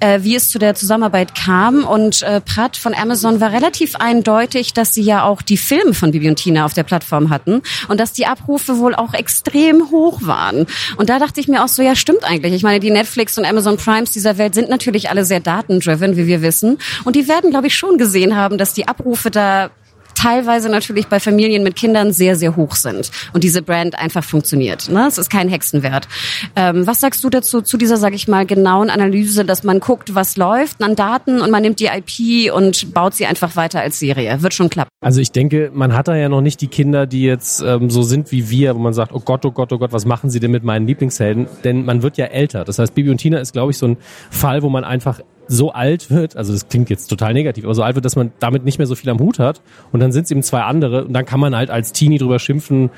äh, 0.00 0.20
wie 0.22 0.34
es 0.34 0.50
zu 0.50 0.58
der 0.58 0.74
Zusammenarbeit 0.74 1.34
kam. 1.34 1.84
Und 1.84 2.22
äh, 2.22 2.40
Pratt 2.40 2.76
von 2.76 2.94
Amazon 2.94 3.40
war 3.40 3.52
relativ 3.52 3.96
eindeutig, 3.96 4.72
dass 4.72 4.94
sie 4.94 5.02
ja 5.02 5.24
auch 5.24 5.42
die 5.42 5.56
Filme 5.56 5.94
von 5.94 6.10
Bibi 6.10 6.28
und 6.28 6.36
Tina 6.36 6.64
auf 6.64 6.74
der 6.74 6.82
Plattform 6.84 7.30
hatten 7.30 7.62
und 7.88 8.00
dass 8.00 8.12
die 8.12 8.26
Abrufe 8.26 8.78
wohl 8.78 8.94
auch 8.94 9.14
extrem 9.14 9.90
hoch 9.90 10.20
waren. 10.22 10.66
Und 10.96 11.08
da 11.08 11.18
dachte 11.18 11.40
ich 11.40 11.48
mir 11.48 11.64
auch 11.64 11.68
so, 11.68 11.82
ja, 11.82 11.96
stimmt 11.96 12.24
eigentlich. 12.24 12.54
Ich 12.54 12.62
meine, 12.62 12.80
die 12.80 12.90
Netflix 12.90 13.38
und 13.38 13.44
Amazon 13.44 13.76
Primes 13.76 14.10
dieser 14.10 14.38
Welt 14.38 14.54
sind 14.54 14.68
natürlich 14.68 15.10
alle 15.10 15.24
sehr 15.24 15.40
datendriven, 15.40 16.16
wie 16.16 16.26
wir 16.26 16.42
wissen. 16.42 16.78
Und 17.04 17.16
die 17.16 17.28
werden, 17.28 17.50
glaube 17.50 17.66
ich, 17.66 17.74
schon 17.74 17.98
gesehen 17.98 18.36
haben, 18.36 18.58
dass 18.58 18.74
die 18.74 18.88
Abrufe 18.88 19.30
da 19.30 19.70
teilweise 20.14 20.68
natürlich 20.68 21.08
bei 21.08 21.20
Familien 21.20 21.62
mit 21.62 21.76
Kindern 21.76 22.12
sehr, 22.12 22.36
sehr 22.36 22.56
hoch 22.56 22.74
sind 22.76 23.10
und 23.32 23.44
diese 23.44 23.62
Brand 23.62 23.98
einfach 23.98 24.24
funktioniert. 24.24 24.88
Ne? 24.88 25.06
Es 25.06 25.18
ist 25.18 25.30
kein 25.30 25.48
Hexenwert. 25.48 26.08
Ähm, 26.56 26.86
was 26.86 27.00
sagst 27.00 27.22
du 27.24 27.30
dazu, 27.30 27.60
zu 27.60 27.76
dieser, 27.76 27.96
sage 27.96 28.14
ich 28.14 28.28
mal, 28.28 28.46
genauen 28.46 28.90
Analyse, 28.90 29.44
dass 29.44 29.64
man 29.64 29.80
guckt, 29.80 30.14
was 30.14 30.36
läuft 30.36 30.82
an 30.82 30.94
Daten 30.94 31.40
und 31.40 31.50
man 31.50 31.62
nimmt 31.62 31.80
die 31.80 31.86
IP 31.86 32.52
und 32.54 32.94
baut 32.94 33.14
sie 33.14 33.26
einfach 33.26 33.56
weiter 33.56 33.80
als 33.80 33.98
Serie? 33.98 34.42
Wird 34.42 34.54
schon 34.54 34.70
klappen. 34.70 34.88
Also 35.00 35.20
ich 35.20 35.32
denke, 35.32 35.70
man 35.74 35.94
hat 35.94 36.08
da 36.08 36.16
ja 36.16 36.28
noch 36.28 36.40
nicht 36.40 36.60
die 36.60 36.68
Kinder, 36.68 37.06
die 37.06 37.24
jetzt 37.24 37.60
ähm, 37.60 37.90
so 37.90 38.02
sind 38.02 38.32
wie 38.32 38.48
wir, 38.48 38.74
wo 38.74 38.78
man 38.78 38.94
sagt, 38.94 39.12
oh 39.12 39.20
Gott, 39.20 39.44
oh 39.44 39.50
Gott, 39.50 39.72
oh 39.72 39.78
Gott, 39.78 39.92
was 39.92 40.06
machen 40.06 40.30
sie 40.30 40.40
denn 40.40 40.50
mit 40.50 40.64
meinen 40.64 40.86
Lieblingshelden? 40.86 41.46
Denn 41.64 41.84
man 41.84 42.02
wird 42.02 42.16
ja 42.16 42.26
älter. 42.26 42.64
Das 42.64 42.78
heißt, 42.78 42.94
Bibi 42.94 43.10
und 43.10 43.18
Tina 43.18 43.38
ist, 43.38 43.52
glaube 43.52 43.72
ich, 43.72 43.78
so 43.78 43.88
ein 43.88 43.96
Fall, 44.30 44.62
wo 44.62 44.70
man 44.70 44.84
einfach 44.84 45.20
so 45.48 45.72
alt 45.72 46.10
wird, 46.10 46.36
also 46.36 46.52
das 46.52 46.68
klingt 46.68 46.90
jetzt 46.90 47.08
total 47.08 47.34
negativ, 47.34 47.64
aber 47.64 47.74
so 47.74 47.82
alt 47.82 47.94
wird, 47.94 48.04
dass 48.04 48.16
man 48.16 48.32
damit 48.38 48.64
nicht 48.64 48.78
mehr 48.78 48.86
so 48.86 48.94
viel 48.94 49.10
am 49.10 49.18
Hut 49.18 49.38
hat 49.38 49.60
und 49.92 50.00
dann 50.00 50.12
sind 50.12 50.24
es 50.24 50.30
eben 50.30 50.42
zwei 50.42 50.62
andere 50.62 51.04
und 51.04 51.12
dann 51.12 51.24
kann 51.24 51.40
man 51.40 51.56
halt 51.56 51.70
als 51.70 51.92
Teenie 51.92 52.18
drüber 52.18 52.38
schimpfen, 52.38 52.90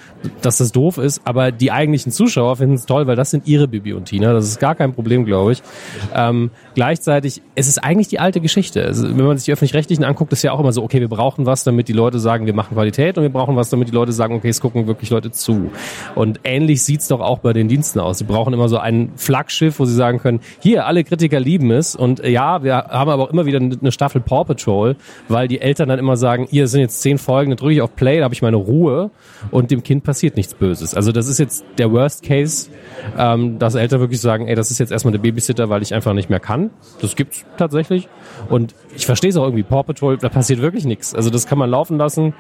dass 0.43 0.59
das 0.59 0.73
doof 0.73 0.99
ist, 0.99 1.23
aber 1.25 1.53
die 1.53 1.73
eigentlichen 1.73 2.13
Zuschauer 2.13 2.57
finden 2.57 2.75
es 2.75 2.87
toll, 2.87 3.07
weil 3.07 3.17
das 3.17 3.31
sind 3.31 3.47
ihre 3.47 3.69
Bibi 3.69 3.93
und 3.93 4.07
Tina, 4.07 4.33
das 4.33 4.47
ist 4.47 4.61
gar 4.61 4.75
kein 4.75 4.93
Problem, 4.93 5.25
glaube 5.25 5.53
ich. 5.53 5.63
Ähm, 6.15 6.51
gleichzeitig, 6.75 7.43
es 7.55 7.69
ist 7.69 7.83
eigentlich 7.83 8.09
die 8.09 8.19
alte 8.19 8.41
Geschichte. 8.41 8.85
Also, 8.85 9.09
wenn 9.09 9.25
man 9.25 9.37
sich 9.37 9.47
die 9.47 9.53
Öffentlich-Rechtlichen 9.53 10.05
anguckt, 10.05 10.33
ist 10.33 10.43
ja 10.43 10.53
auch 10.53 10.61
immer 10.61 10.73
so, 10.73 10.83
okay, 10.83 11.01
wir 11.01 11.09
brauchen 11.09 11.47
was, 11.47 11.65
damit 11.65 11.89
die 11.89 11.93
Leute 11.93 12.19
sagen, 12.19 12.47
wir 12.47 12.55
machen 12.55 12.75
Qualität 12.75 13.19
und 13.19 13.23
wir 13.23 13.31
brauchen 13.31 13.57
was, 13.57 13.71
damit 13.71 13.89
die 13.89 13.93
Leute 13.93 14.13
sagen, 14.13 14.35
okay, 14.35 14.49
es 14.49 14.61
gucken 14.61 14.87
wirklich 14.87 15.11
Leute 15.11 15.31
zu. 15.31 15.71
Und 16.15 16.41
ähnlich 16.45 16.83
sieht's 16.83 17.09
doch 17.09 17.21
auch 17.21 17.39
bei 17.39 17.53
den 17.53 17.69
Diensten 17.69 18.01
aus. 18.01 18.19
Sie 18.19 18.25
brauchen 18.25 18.53
immer 18.53 18.69
so 18.69 18.79
ein 18.79 19.13
Flaggschiff, 19.17 19.79
wo 19.79 19.85
sie 19.85 19.95
sagen 19.95 20.19
können, 20.19 20.41
hier, 20.61 20.87
alle 20.87 21.05
Kritiker 21.05 21.41
lieben 21.41 21.71
es 21.71 21.97
und 21.97 22.21
äh, 22.21 22.31
ja, 22.37 22.63
wir 22.63 22.75
haben 22.75 23.09
aber 23.09 23.23
auch 23.23 23.31
immer 23.31 23.47
wieder 23.47 23.59
eine 23.59 23.91
Staffel 23.91 24.21
Paw 24.21 24.45
Patrol, 24.45 24.97
weil 25.27 25.49
die 25.49 25.59
Eltern 25.59 25.89
dann 25.89 25.99
immer 25.99 26.19
sagen, 26.19 26.47
hier 26.51 26.69
sind 26.69 26.83
jetzt 26.83 27.01
zehn 27.01 27.17
Folgen, 27.17 27.51
dann 27.51 27.57
drücke 27.57 27.73
ich 27.73 27.81
auf 27.81 27.97
Play, 27.97 28.19
da 28.19 28.25
habe 28.25 28.35
ich 28.35 28.43
meine 28.43 28.59
Ruhe 28.59 29.11
und 29.51 29.71
dem 29.71 29.83
Kind 29.83 30.05
passiert 30.05 30.37
nichts 30.37 30.53
Böses. 30.53 30.95
Also 30.95 31.13
das 31.13 31.29
ist 31.29 31.39
jetzt 31.39 31.65
der 31.79 31.91
Worst 31.93 32.23
Case, 32.23 32.69
ähm, 33.17 33.59
dass 33.59 33.75
Eltern 33.75 34.01
wirklich 34.01 34.21
sagen, 34.21 34.49
ey, 34.49 34.55
das 34.55 34.71
ist 34.71 34.79
jetzt 34.79 34.93
erstmal 34.93 35.13
der 35.13 35.19
Babysitter, 35.21 35.71
weil 35.71 35.81
ich 35.81 35.95
einfach 35.95 36.13
nicht 36.13 36.29
mehr 36.29 36.39
kann. 36.39 36.69
Das 37.01 37.17
gibt's 37.17 37.47
tatsächlich. 37.57 38.07
Und 38.51 38.75
ich 38.95 39.07
verstehe 39.07 39.31
es 39.31 39.39
auch 39.39 39.45
irgendwie, 39.45 39.63
Paw 39.63 39.83
Patrol, 39.83 40.19
da 40.19 40.29
passiert 40.29 40.61
wirklich 40.61 40.85
nichts. 40.85 41.15
Also 41.15 41.31
das 41.31 41.47
kann 41.47 41.57
man 41.57 41.71
laufen 41.71 41.97
lassen, 41.97 42.35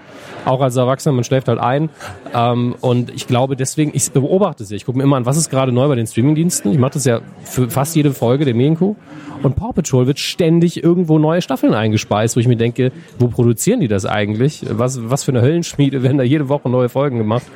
auch 0.44 0.60
als 0.60 0.76
Erwachsener, 0.76 1.14
man 1.14 1.24
schläft 1.24 1.48
halt 1.48 1.58
ein. 1.58 1.88
Ähm, 2.34 2.74
und 2.82 3.08
ich 3.14 3.26
glaube 3.26 3.56
deswegen, 3.56 3.92
ich 3.94 4.12
beobachte 4.12 4.62
es. 4.62 4.70
Ich 4.72 4.84
gucke 4.84 4.98
mir 4.98 5.04
immer 5.04 5.16
an, 5.16 5.24
was 5.24 5.38
ist 5.38 5.48
gerade 5.48 5.72
neu 5.72 5.88
bei 5.88 5.94
den 5.94 6.06
Streamingdiensten. 6.06 6.70
Ich 6.70 6.78
mache 6.78 6.92
das 6.92 7.06
ja 7.06 7.20
für 7.44 7.70
fast 7.70 7.96
jede 7.96 8.12
Folge 8.12 8.44
der 8.44 8.54
Medienkuh. 8.54 8.94
Und 9.42 9.56
Paw 9.56 9.72
Patrol 9.72 9.85
Patrol 9.86 10.08
wird 10.08 10.18
ständig 10.18 10.82
irgendwo 10.82 11.18
neue 11.18 11.40
Staffeln 11.40 11.72
eingespeist, 11.72 12.34
wo 12.34 12.40
ich 12.40 12.48
mir 12.48 12.56
denke, 12.56 12.90
wo 13.20 13.28
produzieren 13.28 13.78
die 13.78 13.86
das 13.86 14.04
eigentlich? 14.04 14.64
Was, 14.68 14.98
was 15.08 15.22
für 15.22 15.30
eine 15.30 15.42
Höllenschmiede 15.42 16.02
werden 16.02 16.18
da 16.18 16.24
jede 16.24 16.48
Woche 16.48 16.68
neue 16.68 16.88
Folgen 16.88 17.18
gemacht? 17.18 17.46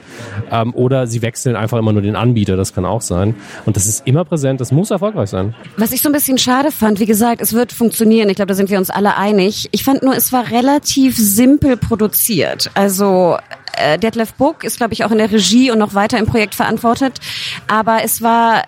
Ähm, 0.50 0.72
oder 0.74 1.08
sie 1.08 1.22
wechseln 1.22 1.56
einfach 1.56 1.78
immer 1.78 1.92
nur 1.92 2.02
den 2.02 2.14
Anbieter, 2.14 2.56
das 2.56 2.72
kann 2.72 2.84
auch 2.84 3.00
sein. 3.00 3.34
Und 3.66 3.74
das 3.76 3.86
ist 3.86 4.06
immer 4.06 4.24
präsent, 4.24 4.60
das 4.60 4.70
muss 4.70 4.92
erfolgreich 4.92 5.28
sein. 5.28 5.54
Was 5.76 5.90
ich 5.90 6.02
so 6.02 6.08
ein 6.08 6.12
bisschen 6.12 6.38
schade 6.38 6.70
fand, 6.70 7.00
wie 7.00 7.06
gesagt, 7.06 7.40
es 7.40 7.52
wird 7.52 7.72
funktionieren. 7.72 8.28
Ich 8.28 8.36
glaube, 8.36 8.48
da 8.48 8.54
sind 8.54 8.70
wir 8.70 8.78
uns 8.78 8.90
alle 8.90 9.16
einig. 9.16 9.68
Ich 9.72 9.82
fand 9.82 10.04
nur, 10.04 10.14
es 10.14 10.32
war 10.32 10.52
relativ 10.52 11.16
simpel 11.16 11.76
produziert. 11.76 12.70
Also 12.74 13.38
äh, 13.76 13.98
Detlef 13.98 14.34
Book 14.34 14.62
ist, 14.62 14.76
glaube 14.76 14.92
ich, 14.94 15.04
auch 15.04 15.10
in 15.10 15.18
der 15.18 15.32
Regie 15.32 15.72
und 15.72 15.78
noch 15.78 15.94
weiter 15.94 16.18
im 16.18 16.26
Projekt 16.26 16.54
verantwortet. 16.54 17.18
Aber 17.66 18.04
es 18.04 18.22
war 18.22 18.62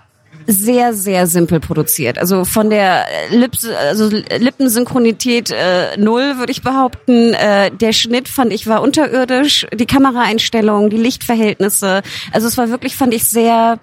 sehr, 0.47 0.95
sehr 0.95 1.27
simpel 1.27 1.61
produziert. 1.61 2.19
Also 2.19 2.45
von 2.45 2.71
der 2.71 3.05
Lips, 3.31 3.67
also 3.67 4.09
Lippensynchronität 4.09 5.51
äh, 5.51 5.97
null, 5.97 6.39
würde 6.39 6.53
ich 6.53 6.63
behaupten. 6.63 7.35
Äh, 7.35 7.71
der 7.71 7.93
Schnitt 7.93 8.29
fand 8.29 8.53
ich 8.53 8.67
war 8.67 8.83
unterirdisch. 8.83 9.67
Die 9.75 9.87
Kameraeinstellungen, 9.87 10.91
die 10.91 10.97
Lichtverhältnisse. 10.97 12.03
Also 12.33 12.47
es 12.47 12.59
war 12.59 12.71
wirklich, 12.71 12.97
fand 12.97 13.15
ich, 13.15 13.25
sehr 13.25 13.79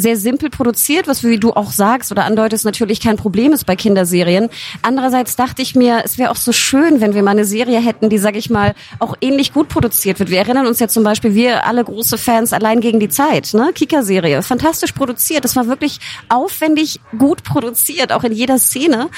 sehr 0.00 0.16
simpel 0.16 0.50
produziert, 0.50 1.06
was 1.06 1.24
wie 1.24 1.38
du 1.38 1.52
auch 1.52 1.70
sagst 1.70 2.10
oder 2.12 2.24
andeutest, 2.24 2.64
natürlich 2.64 3.00
kein 3.00 3.16
Problem 3.16 3.52
ist 3.52 3.66
bei 3.66 3.76
Kinderserien. 3.76 4.48
Andererseits 4.82 5.36
dachte 5.36 5.62
ich 5.62 5.74
mir, 5.74 6.02
es 6.04 6.18
wäre 6.18 6.30
auch 6.30 6.36
so 6.36 6.52
schön, 6.52 7.00
wenn 7.00 7.14
wir 7.14 7.22
mal 7.22 7.32
eine 7.32 7.44
Serie 7.44 7.80
hätten, 7.80 8.08
die, 8.08 8.18
sag 8.18 8.36
ich 8.36 8.50
mal, 8.50 8.74
auch 8.98 9.16
ähnlich 9.20 9.52
gut 9.52 9.68
produziert 9.68 10.18
wird. 10.18 10.30
Wir 10.30 10.38
erinnern 10.38 10.66
uns 10.66 10.80
ja 10.80 10.88
zum 10.88 11.04
Beispiel, 11.04 11.34
wir 11.34 11.66
alle 11.66 11.84
große 11.84 12.18
Fans 12.18 12.52
allein 12.52 12.80
gegen 12.80 13.00
die 13.00 13.08
Zeit, 13.08 13.54
ne? 13.54 13.72
Kika-Serie, 13.74 14.42
fantastisch 14.42 14.92
produziert. 14.92 15.44
Das 15.44 15.56
war 15.56 15.66
wirklich 15.66 15.98
aufwendig 16.28 17.00
gut 17.18 17.42
produziert, 17.44 18.12
auch 18.12 18.24
in 18.24 18.32
jeder 18.32 18.58
Szene. 18.58 19.08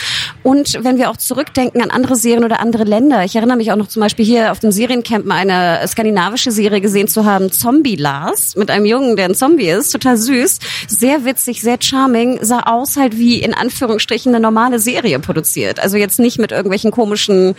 Und 0.42 0.78
wenn 0.82 0.98
wir 0.98 1.10
auch 1.10 1.16
zurückdenken 1.16 1.82
an 1.82 1.90
andere 1.90 2.16
Serien 2.16 2.44
oder 2.44 2.60
andere 2.60 2.84
Länder, 2.84 3.24
ich 3.24 3.36
erinnere 3.36 3.56
mich 3.56 3.72
auch 3.72 3.76
noch 3.76 3.88
zum 3.88 4.00
Beispiel 4.00 4.24
hier 4.24 4.52
auf 4.52 4.60
dem 4.60 4.72
Seriencamp 4.72 5.30
eine 5.30 5.80
skandinavische 5.86 6.50
Serie 6.50 6.80
gesehen 6.80 7.08
zu 7.08 7.24
haben, 7.24 7.50
Zombie 7.52 7.96
Lars, 7.96 8.56
mit 8.56 8.70
einem 8.70 8.86
Jungen, 8.86 9.16
der 9.16 9.26
ein 9.26 9.34
Zombie 9.34 9.68
ist, 9.68 9.90
total 9.90 10.16
süß 10.16 10.58
sehr 10.88 11.24
witzig, 11.24 11.62
sehr 11.62 11.78
charming, 11.80 12.38
sah 12.42 12.60
aus 12.60 12.96
halt 12.96 13.18
wie 13.18 13.40
in 13.40 13.54
Anführungsstrichen 13.54 14.34
eine 14.34 14.42
normale 14.42 14.78
Serie 14.78 15.18
produziert. 15.18 15.80
Also 15.80 15.96
jetzt 15.96 16.18
nicht 16.18 16.38
mit 16.38 16.52
irgendwelchen 16.52 16.90
komischen, 16.90 17.54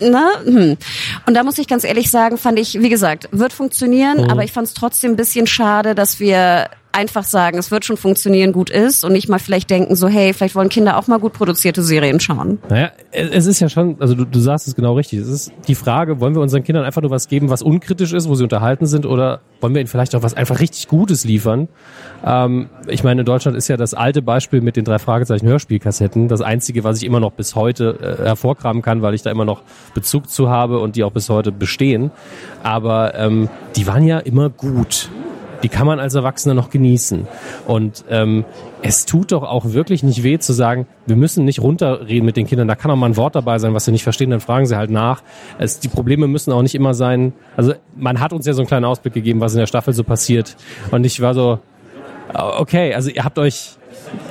äh, 0.00 0.08
ne? 0.08 0.26
Hm. 0.44 0.76
Und 1.26 1.34
da 1.34 1.42
muss 1.42 1.58
ich 1.58 1.68
ganz 1.68 1.84
ehrlich 1.84 2.10
sagen, 2.10 2.38
fand 2.38 2.58
ich, 2.58 2.80
wie 2.80 2.88
gesagt, 2.88 3.28
wird 3.32 3.52
funktionieren, 3.52 4.22
mhm. 4.22 4.30
aber 4.30 4.44
ich 4.44 4.52
fand 4.52 4.68
es 4.68 4.74
trotzdem 4.74 5.12
ein 5.12 5.16
bisschen 5.16 5.46
schade, 5.46 5.94
dass 5.94 6.20
wir 6.20 6.68
einfach 6.92 7.24
sagen, 7.24 7.58
es 7.58 7.70
wird 7.70 7.84
schon 7.84 7.96
funktionieren, 7.96 8.52
gut 8.52 8.70
ist 8.70 9.04
und 9.04 9.12
nicht 9.12 9.28
mal 9.28 9.38
vielleicht 9.38 9.70
denken 9.70 9.96
so, 9.96 10.08
hey, 10.08 10.32
vielleicht 10.32 10.54
wollen 10.54 10.68
Kinder 10.68 10.98
auch 10.98 11.06
mal 11.06 11.18
gut 11.18 11.32
produzierte 11.32 11.82
Serien 11.82 12.20
schauen. 12.20 12.58
Naja, 12.68 12.92
es 13.10 13.46
ist 13.46 13.60
ja 13.60 13.68
schon, 13.68 13.96
also 13.98 14.14
du, 14.14 14.24
du 14.24 14.40
sagst 14.40 14.68
es 14.68 14.74
genau 14.74 14.94
richtig. 14.94 15.20
Es 15.20 15.28
ist 15.28 15.52
die 15.68 15.74
Frage, 15.74 16.20
wollen 16.20 16.34
wir 16.34 16.42
unseren 16.42 16.62
Kindern 16.62 16.84
einfach 16.84 17.02
nur 17.02 17.10
was 17.10 17.28
geben, 17.28 17.48
was 17.48 17.62
unkritisch 17.62 18.12
ist, 18.12 18.28
wo 18.28 18.34
sie 18.34 18.44
unterhalten 18.44 18.86
sind 18.86 19.06
oder 19.06 19.40
wollen 19.60 19.74
wir 19.74 19.80
ihnen 19.80 19.88
vielleicht 19.88 20.14
auch 20.14 20.22
was 20.22 20.34
einfach 20.34 20.60
richtig 20.60 20.88
Gutes 20.88 21.24
liefern? 21.24 21.68
Ähm, 22.24 22.68
ich 22.86 23.04
meine, 23.04 23.22
in 23.22 23.26
Deutschland 23.26 23.56
ist 23.56 23.68
ja 23.68 23.76
das 23.76 23.94
alte 23.94 24.22
Beispiel 24.22 24.60
mit 24.60 24.76
den 24.76 24.84
drei 24.84 24.98
Fragezeichen 24.98 25.46
Hörspielkassetten 25.46 26.28
das 26.28 26.40
einzige, 26.40 26.84
was 26.84 26.98
ich 26.98 27.04
immer 27.04 27.20
noch 27.20 27.32
bis 27.32 27.54
heute 27.54 28.18
äh, 28.20 28.24
hervorkramen 28.26 28.82
kann, 28.82 29.02
weil 29.02 29.14
ich 29.14 29.22
da 29.22 29.30
immer 29.30 29.44
noch 29.44 29.62
Bezug 29.94 30.28
zu 30.28 30.50
habe 30.50 30.78
und 30.78 30.96
die 30.96 31.04
auch 31.04 31.12
bis 31.12 31.28
heute 31.28 31.52
bestehen. 31.52 32.10
Aber 32.62 33.14
ähm, 33.14 33.48
die 33.76 33.86
waren 33.86 34.06
ja 34.06 34.18
immer 34.18 34.50
gut. 34.50 35.08
Die 35.62 35.68
kann 35.68 35.86
man 35.86 36.00
als 36.00 36.14
Erwachsener 36.14 36.54
noch 36.54 36.70
genießen. 36.70 37.26
Und 37.66 38.04
ähm, 38.10 38.44
es 38.82 39.06
tut 39.06 39.32
doch 39.32 39.42
auch 39.42 39.72
wirklich 39.72 40.02
nicht 40.02 40.22
weh 40.22 40.38
zu 40.38 40.52
sagen, 40.52 40.86
wir 41.06 41.16
müssen 41.16 41.44
nicht 41.44 41.60
runterreden 41.60 42.24
mit 42.26 42.36
den 42.36 42.46
Kindern. 42.46 42.68
Da 42.68 42.74
kann 42.74 42.90
auch 42.90 42.96
mal 42.96 43.06
ein 43.06 43.16
Wort 43.16 43.34
dabei 43.34 43.58
sein, 43.58 43.74
was 43.74 43.84
sie 43.84 43.92
nicht 43.92 44.02
verstehen, 44.02 44.30
dann 44.30 44.40
fragen 44.40 44.66
sie 44.66 44.76
halt 44.76 44.90
nach. 44.90 45.22
Es, 45.58 45.78
die 45.78 45.88
Probleme 45.88 46.26
müssen 46.26 46.52
auch 46.52 46.62
nicht 46.62 46.74
immer 46.74 46.94
sein. 46.94 47.32
Also 47.56 47.74
man 47.96 48.20
hat 48.20 48.32
uns 48.32 48.46
ja 48.46 48.54
so 48.54 48.62
einen 48.62 48.68
kleinen 48.68 48.84
Ausblick 48.84 49.14
gegeben, 49.14 49.40
was 49.40 49.52
in 49.52 49.60
der 49.60 49.66
Staffel 49.66 49.94
so 49.94 50.04
passiert. 50.04 50.56
Und 50.90 51.04
ich 51.04 51.20
war 51.20 51.34
so, 51.34 51.60
okay, 52.32 52.94
also 52.94 53.10
ihr 53.10 53.24
habt 53.24 53.38
euch 53.38 53.76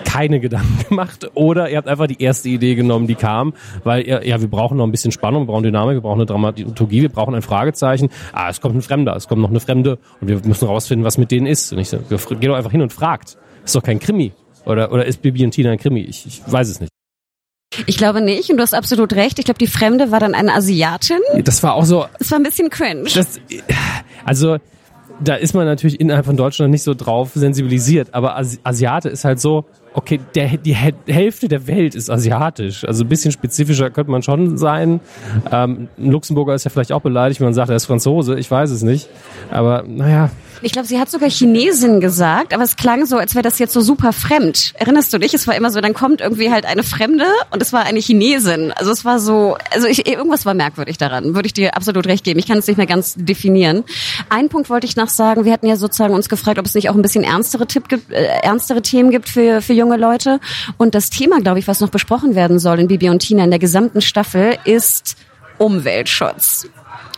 keine 0.06 0.40
Gedanken 0.40 0.86
gemacht 0.90 1.30
oder 1.34 1.70
ihr 1.70 1.78
habt 1.78 1.88
einfach 1.88 2.08
die 2.08 2.22
erste 2.22 2.50
Idee 2.50 2.76
genommen, 2.76 3.08
die 3.08 3.16
kam, 3.16 3.54
weil 3.84 4.08
ihr, 4.08 4.28
ja, 4.28 4.42
wir 4.42 4.50
brauchen 4.50 4.78
noch 4.78 4.86
ein 4.86 4.92
bisschen 4.92 5.12
Spannung, 5.12 5.44
wir 5.44 5.48
brauchen 5.48 5.64
Dynamik, 5.64 5.96
wir 5.96 6.02
brauchen 6.02 6.20
eine 6.20 6.26
Dramaturgie, 6.26 7.02
wir 7.02 7.10
brauchen 7.10 7.36
ein 7.36 7.42
Fragezeichen. 7.42 8.10
Ah, 8.34 8.50
es 8.50 8.62
kommt 8.62 8.76
ein 8.76 8.82
Fremder, 8.82 9.16
es 9.16 9.28
kommt 9.28 9.42
noch 9.42 9.50
eine 9.50 9.60
Fremde 9.60 10.00
und 10.20 10.28
wir 10.28 10.42
müssen 10.46 10.68
rausfinden, 10.68 11.06
was 11.06 11.18
mit 11.18 11.32
denen 11.32 11.48
ist. 11.48 11.72
Und 11.72 11.80
ich 11.80 11.90
so, 11.90 11.98
geht 12.00 12.50
doch 12.50 12.56
einfach 12.56 12.72
hin 12.72 12.82
und 12.82 12.94
fragt. 12.94 13.38
Ist 13.64 13.76
doch 13.76 13.84
kein 13.84 14.00
Krimi. 14.00 14.34
Oder, 14.66 14.92
oder 14.92 15.06
ist 15.06 15.22
Bibi 15.22 15.44
und 15.44 15.52
Tina 15.52 15.72
ein 15.72 15.80
Krimi? 15.80 16.02
Ich, 16.02 16.26
ich 16.26 16.42
weiß 16.46 16.70
es 16.70 16.80
nicht. 16.80 16.92
Ich 17.86 17.98
glaube 17.98 18.22
nicht 18.22 18.50
und 18.50 18.58
du 18.58 18.64
hast 18.64 18.74
absolut 18.74 19.14
recht. 19.14 19.40
Ich 19.40 19.46
glaube, 19.46 19.58
die 19.58 19.68
Fremde 19.68 20.12
war 20.12 20.20
dann 20.20 20.36
eine 20.36 20.54
Asiatin. 20.54 21.20
Das 21.44 21.64
war 21.64 21.76
auch 21.76 21.86
so. 21.86 22.06
Das 22.20 22.30
war 22.32 22.40
ein 22.40 22.44
bisschen 22.44 22.70
cringe. 22.70 23.04
Das, 23.14 23.40
also 24.26 24.58
da 25.20 25.36
ist 25.36 25.54
man 25.54 25.66
natürlich 25.66 26.00
innerhalb 26.00 26.26
von 26.26 26.38
Deutschland 26.38 26.72
nicht 26.72 26.84
so 26.84 26.94
drauf 26.94 27.32
sensibilisiert, 27.34 28.14
aber 28.14 28.38
Asiate 28.64 29.10
ist 29.10 29.26
halt 29.26 29.40
so, 29.40 29.66
okay, 29.94 30.20
der, 30.36 30.58
die 30.58 30.76
Hälfte 30.76 31.48
der 31.48 31.68
Welt 31.68 31.96
ist 31.96 32.10
asiatisch. 32.10 32.86
Also 32.86 33.04
ein 33.04 33.10
bisschen 33.10 33.32
spezifischer 33.32 33.90
könnte 33.90 34.12
man 34.12 34.24
schon 34.24 34.58
sein. 34.58 35.00
Ähm, 35.52 35.90
ein 35.98 36.12
Luxemburger 36.12 36.54
ist 36.56 36.64
ja 36.64 36.72
vielleicht 36.72 36.92
auch 36.92 37.02
beleidigt, 37.02 37.40
wenn 37.40 37.48
man 37.48 37.54
sagt, 37.54 37.70
er 37.70 37.76
ist 37.76 37.86
Franzose. 37.86 38.40
Ich 38.40 38.50
weiß 38.50 38.72
es 38.72 38.84
nicht. 38.84 39.10
Aber 39.52 39.84
naja, 39.86 40.30
ich 40.64 40.72
glaube, 40.74 40.88
sie 40.88 41.00
hat 41.00 41.10
sogar 41.10 41.30
Chinesin 41.30 42.00
gesagt, 42.02 42.54
aber 42.54 42.64
es 42.64 42.76
klang 42.76 43.06
so, 43.06 43.18
als 43.18 43.34
wäre 43.34 43.42
das 43.42 43.58
jetzt 43.58 43.74
so 43.74 43.82
super 43.82 44.14
fremd. 44.14 44.74
Erinnerst 44.76 45.12
du 45.12 45.18
dich? 45.18 45.34
Es 45.34 45.48
war 45.48 45.56
immer 45.56 45.72
so, 45.72 45.82
dann 45.82 45.96
kommt 45.96 46.22
irgendwie 46.22 46.52
halt 46.52 46.66
eine 46.66 46.84
Fremde 46.84 47.26
und 47.50 47.62
es 47.62 47.74
war 47.74 47.84
eine 47.84 48.00
Chinesin. 48.00 48.72
Also 48.74 48.92
es 48.92 49.04
war 49.04 49.20
so, 49.20 49.58
also 49.72 49.88
ich, 49.88 50.08
irgendwas 50.08 50.46
war 50.46 50.54
merkwürdig 50.54 51.00
daran, 51.00 51.34
würde 51.34 51.48
ich 51.48 51.54
dir 51.54 51.76
absolut 51.76 52.06
recht 52.06 52.24
geben. 52.24 52.40
Ich 52.40 52.48
kann 52.48 52.60
es 52.60 52.68
nicht 52.68 52.78
mehr 52.78 52.86
ganz 52.86 53.16
definieren. 53.16 53.84
Ein 54.30 54.50
Punkt 54.50 54.70
wollte 54.70 54.86
ich 54.86 54.96
noch 54.96 55.10
sagen, 55.10 55.46
wir 55.46 55.52
hatten 55.52 55.66
ja 55.66 55.78
sozusagen 55.78 56.14
uns 56.14 56.30
gefragt, 56.30 56.60
ob 56.60 56.66
es 56.66 56.76
nicht 56.76 56.90
auch 56.90 56.96
ein 56.96 57.02
bisschen 57.02 57.24
ernstere, 57.24 57.66
Tipp 57.66 57.90
gibt, 57.90 58.12
äh, 58.12 58.26
ernstere 58.44 58.84
Themen 58.84 59.10
gibt 59.10 59.30
für, 59.30 59.62
für 59.62 59.74
junge 59.82 59.98
Leute. 59.98 60.40
Und 60.78 60.96
das 60.96 61.10
Thema, 61.10 61.42
glaube 61.42 61.60
ich, 61.60 61.68
was 61.68 61.82
noch 61.82 61.90
besprochen 61.90 62.36
werden 62.36 62.60
soll 62.60 62.80
in 62.80 62.88
Bibi 62.88 63.10
und 63.10 63.20
Tina 63.20 63.44
in 63.44 63.50
der 63.50 63.60
gesamten 63.60 64.02
Staffel, 64.02 64.58
ist 64.66 65.18
Umweltschutz 65.58 66.68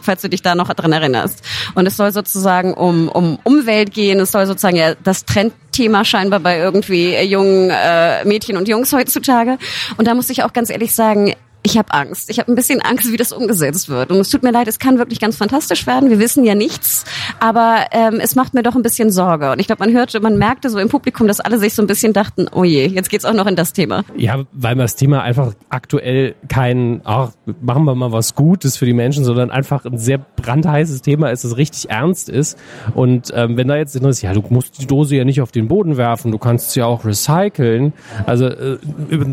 falls 0.03 0.21
du 0.21 0.29
dich 0.29 0.41
da 0.41 0.53
noch 0.55 0.71
dran 0.73 0.91
erinnerst. 0.91 1.41
Und 1.75 1.87
es 1.87 1.97
soll 1.97 2.11
sozusagen 2.11 2.73
um, 2.73 3.09
um 3.09 3.39
Umwelt 3.43 3.93
gehen. 3.93 4.19
Es 4.19 4.31
soll 4.31 4.45
sozusagen 4.45 4.75
ja 4.75 4.95
das 4.95 5.25
Trendthema 5.25 6.05
scheinbar 6.05 6.39
bei 6.39 6.59
irgendwie 6.59 7.17
jungen 7.21 7.69
äh, 7.71 8.23
Mädchen 8.25 8.57
und 8.57 8.67
Jungs 8.67 8.93
heutzutage. 8.93 9.57
Und 9.97 10.07
da 10.07 10.13
muss 10.13 10.29
ich 10.29 10.43
auch 10.43 10.53
ganz 10.53 10.69
ehrlich 10.69 10.93
sagen, 10.93 11.33
ich 11.63 11.77
habe 11.77 11.93
Angst. 11.93 12.29
Ich 12.29 12.39
habe 12.39 12.51
ein 12.51 12.55
bisschen 12.55 12.81
Angst, 12.81 13.11
wie 13.11 13.17
das 13.17 13.31
umgesetzt 13.31 13.87
wird. 13.87 14.11
Und 14.11 14.19
es 14.19 14.29
tut 14.29 14.43
mir 14.43 14.51
leid, 14.51 14.67
es 14.67 14.79
kann 14.79 14.97
wirklich 14.97 15.19
ganz 15.19 15.37
fantastisch 15.37 15.87
werden. 15.87 16.09
Wir 16.09 16.19
wissen 16.19 16.43
ja 16.43 16.55
nichts, 16.55 17.05
aber 17.39 17.85
ähm, 17.91 18.19
es 18.21 18.35
macht 18.35 18.53
mir 18.53 18.63
doch 18.63 18.75
ein 18.75 18.81
bisschen 18.81 19.11
Sorge. 19.11 19.51
Und 19.51 19.59
ich 19.59 19.67
glaube, 19.67 19.85
man 19.85 19.93
hörte, 19.93 20.19
man 20.19 20.37
merkte 20.37 20.69
so 20.69 20.77
im 20.77 20.89
Publikum, 20.89 21.27
dass 21.27 21.39
alle 21.39 21.57
sich 21.59 21.73
so 21.73 21.81
ein 21.81 21.87
bisschen 21.87 22.11
dachten, 22.11 22.47
oh 22.51 22.65
je, 22.65 22.85
jetzt 22.87 23.09
geht's 23.09 23.23
auch 23.23 23.33
noch 23.33 23.47
in 23.47 23.55
das 23.55 23.71
Thema. 23.71 24.03
Ja, 24.17 24.43
weil 24.51 24.75
das 24.75 24.95
Thema 24.95 25.21
einfach 25.21 25.53
aktuell 25.69 26.35
kein, 26.49 27.01
ach, 27.05 27.31
machen 27.61 27.85
wir 27.85 27.95
mal 27.95 28.11
was 28.11 28.35
Gutes 28.35 28.75
für 28.75 28.85
die 28.85 28.93
Menschen, 28.93 29.23
sondern 29.23 29.49
einfach 29.49 29.85
ein 29.85 29.97
sehr 29.97 30.17
brandheißes 30.17 31.01
Thema 31.01 31.29
ist, 31.29 31.45
das 31.45 31.55
richtig 31.55 31.89
ernst 31.89 32.27
ist. 32.27 32.57
Und 32.93 33.31
ähm, 33.33 33.55
wenn 33.55 33.69
da 33.69 33.77
jetzt 33.77 33.95
ist, 33.95 34.21
ja, 34.21 34.33
du 34.33 34.43
musst 34.49 34.81
die 34.81 34.85
Dose 34.85 35.15
ja 35.15 35.23
nicht 35.23 35.39
auf 35.41 35.51
den 35.51 35.69
Boden 35.69 35.95
werfen, 35.95 36.31
du 36.31 36.37
kannst 36.37 36.71
sie 36.71 36.81
ja 36.81 36.87
auch 36.87 37.05
recyceln. 37.05 37.93
Also 38.25 38.47
äh, 38.47 38.77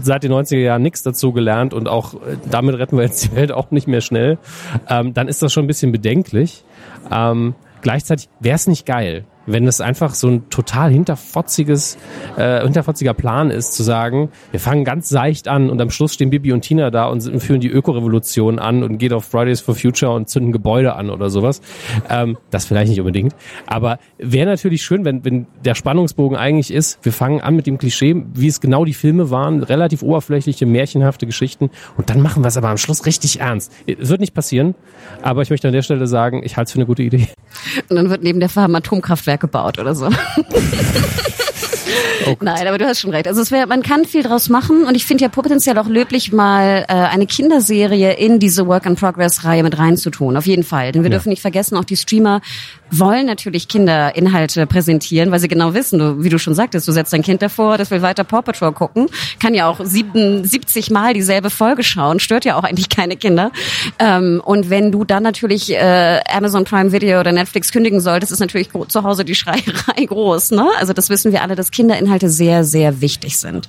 seit 0.02 0.22
den 0.22 0.32
90er 0.32 0.58
Jahren 0.58 0.82
nichts 0.82 1.02
dazu 1.02 1.32
gelernt 1.32 1.74
und 1.74 1.88
auch 1.88 2.19
damit 2.50 2.78
retten 2.78 2.96
wir 2.96 3.04
jetzt 3.04 3.24
die 3.24 3.36
Welt 3.36 3.52
auch 3.52 3.70
nicht 3.70 3.86
mehr 3.86 4.00
schnell, 4.00 4.38
ähm, 4.88 5.14
dann 5.14 5.28
ist 5.28 5.42
das 5.42 5.52
schon 5.52 5.64
ein 5.64 5.68
bisschen 5.68 5.92
bedenklich. 5.92 6.64
Ähm, 7.10 7.54
gleichzeitig 7.82 8.28
wäre 8.40 8.56
es 8.56 8.66
nicht 8.66 8.86
geil, 8.86 9.24
wenn 9.52 9.66
es 9.66 9.80
einfach 9.80 10.14
so 10.14 10.28
ein 10.28 10.50
total 10.50 10.90
hinterfotziges, 10.90 11.98
äh, 12.36 12.62
hinterfotziger 12.62 13.14
Plan 13.14 13.50
ist, 13.50 13.74
zu 13.74 13.82
sagen, 13.82 14.30
wir 14.50 14.60
fangen 14.60 14.84
ganz 14.84 15.08
seicht 15.08 15.48
an 15.48 15.70
und 15.70 15.80
am 15.80 15.90
Schluss 15.90 16.14
stehen 16.14 16.30
Bibi 16.30 16.52
und 16.52 16.62
Tina 16.62 16.90
da 16.90 17.06
und 17.06 17.22
führen 17.40 17.60
die 17.60 17.68
Ökorevolution 17.68 18.58
an 18.58 18.82
und 18.82 18.98
geht 18.98 19.12
auf 19.12 19.24
Fridays 19.24 19.60
for 19.60 19.74
Future 19.74 20.12
und 20.12 20.28
zünden 20.28 20.52
Gebäude 20.52 20.94
an 20.94 21.10
oder 21.10 21.30
sowas. 21.30 21.60
Ähm, 22.08 22.36
das 22.50 22.64
vielleicht 22.64 22.90
nicht 22.90 23.00
unbedingt. 23.00 23.34
Aber 23.66 23.98
wäre 24.18 24.46
natürlich 24.46 24.82
schön, 24.82 25.04
wenn, 25.04 25.24
wenn 25.24 25.46
der 25.64 25.74
Spannungsbogen 25.74 26.36
eigentlich 26.36 26.72
ist, 26.72 26.98
wir 27.02 27.12
fangen 27.12 27.40
an 27.40 27.56
mit 27.56 27.66
dem 27.66 27.78
Klischee, 27.78 28.24
wie 28.34 28.46
es 28.46 28.60
genau 28.60 28.84
die 28.84 28.94
Filme 28.94 29.30
waren, 29.30 29.62
relativ 29.62 30.02
oberflächliche, 30.02 30.66
märchenhafte 30.66 31.26
Geschichten 31.26 31.70
und 31.96 32.10
dann 32.10 32.20
machen 32.20 32.42
wir 32.42 32.48
es 32.48 32.56
aber 32.56 32.68
am 32.68 32.78
Schluss 32.78 33.06
richtig 33.06 33.40
ernst. 33.40 33.72
Es 33.86 34.08
wird 34.08 34.20
nicht 34.20 34.34
passieren, 34.34 34.74
aber 35.22 35.42
ich 35.42 35.50
möchte 35.50 35.68
an 35.68 35.72
der 35.72 35.82
Stelle 35.82 36.06
sagen, 36.06 36.42
ich 36.44 36.56
halte 36.56 36.68
es 36.68 36.72
für 36.72 36.78
eine 36.78 36.86
gute 36.86 37.02
Idee. 37.02 37.28
Und 37.88 37.96
dann 37.96 38.10
wird 38.10 38.22
neben 38.22 38.40
der 38.40 38.48
Farm 38.48 38.74
Atomkraftwerk 38.74 39.39
gebaut 39.40 39.78
oder 39.78 39.94
so. 39.94 40.08
Oh 42.26 42.36
Nein, 42.40 42.66
aber 42.66 42.78
du 42.78 42.86
hast 42.86 43.00
schon 43.00 43.10
recht. 43.10 43.26
Also 43.26 43.40
es 43.40 43.50
wäre, 43.50 43.66
man 43.66 43.82
kann 43.82 44.04
viel 44.04 44.22
draus 44.22 44.48
machen 44.48 44.84
und 44.84 44.94
ich 44.94 45.06
finde 45.06 45.22
ja 45.22 45.28
potenziell 45.28 45.78
auch 45.78 45.88
löblich 45.88 46.32
mal 46.32 46.84
äh, 46.88 46.92
eine 46.92 47.26
Kinderserie 47.26 48.12
in 48.12 48.38
diese 48.38 48.66
Work-in-Progress-Reihe 48.66 49.62
mit 49.62 49.78
reinzutun. 49.78 50.36
Auf 50.36 50.46
jeden 50.46 50.62
Fall. 50.62 50.92
Denn 50.92 51.02
wir 51.02 51.10
ja. 51.10 51.16
dürfen 51.16 51.30
nicht 51.30 51.42
vergessen, 51.42 51.76
auch 51.76 51.84
die 51.84 51.96
Streamer 51.96 52.40
wollen 52.90 53.26
natürlich 53.26 53.68
Kinderinhalte 53.68 54.66
präsentieren, 54.66 55.30
weil 55.30 55.38
sie 55.38 55.48
genau 55.48 55.74
wissen, 55.74 55.98
du, 55.98 56.24
wie 56.24 56.28
du 56.28 56.38
schon 56.38 56.54
sagtest, 56.54 56.86
du 56.88 56.92
setzt 56.92 57.12
dein 57.12 57.22
Kind 57.22 57.42
davor, 57.42 57.78
das 57.78 57.90
will 57.90 58.02
weiter 58.02 58.24
Paw 58.24 58.42
Patrol 58.42 58.72
gucken, 58.72 59.06
kann 59.38 59.54
ja 59.54 59.68
auch 59.68 59.80
77 59.82 60.90
Mal 60.90 61.14
dieselbe 61.14 61.50
Folge 61.50 61.82
schauen, 61.82 62.20
stört 62.20 62.44
ja 62.44 62.56
auch 62.56 62.64
eigentlich 62.64 62.88
keine 62.88 63.16
Kinder. 63.16 63.52
Ähm, 63.98 64.42
und 64.44 64.70
wenn 64.70 64.92
du 64.92 65.04
dann 65.04 65.22
natürlich 65.22 65.72
äh, 65.72 66.20
Amazon 66.28 66.64
Prime 66.64 66.92
Video 66.92 67.20
oder 67.20 67.32
Netflix 67.32 67.72
kündigen 67.72 68.00
solltest, 68.00 68.32
ist 68.32 68.40
natürlich 68.40 68.70
zu 68.88 69.02
Hause 69.02 69.24
die 69.24 69.34
Schreierei 69.40 70.04
groß. 70.06 70.52
Ne? 70.52 70.66
Also 70.78 70.92
das 70.92 71.10
wissen 71.10 71.32
wir 71.32 71.42
alle, 71.42 71.54
dass 71.54 71.70
Kinderinhalte 71.70 72.28
sehr, 72.28 72.64
sehr 72.64 73.00
wichtig 73.00 73.38
sind. 73.38 73.68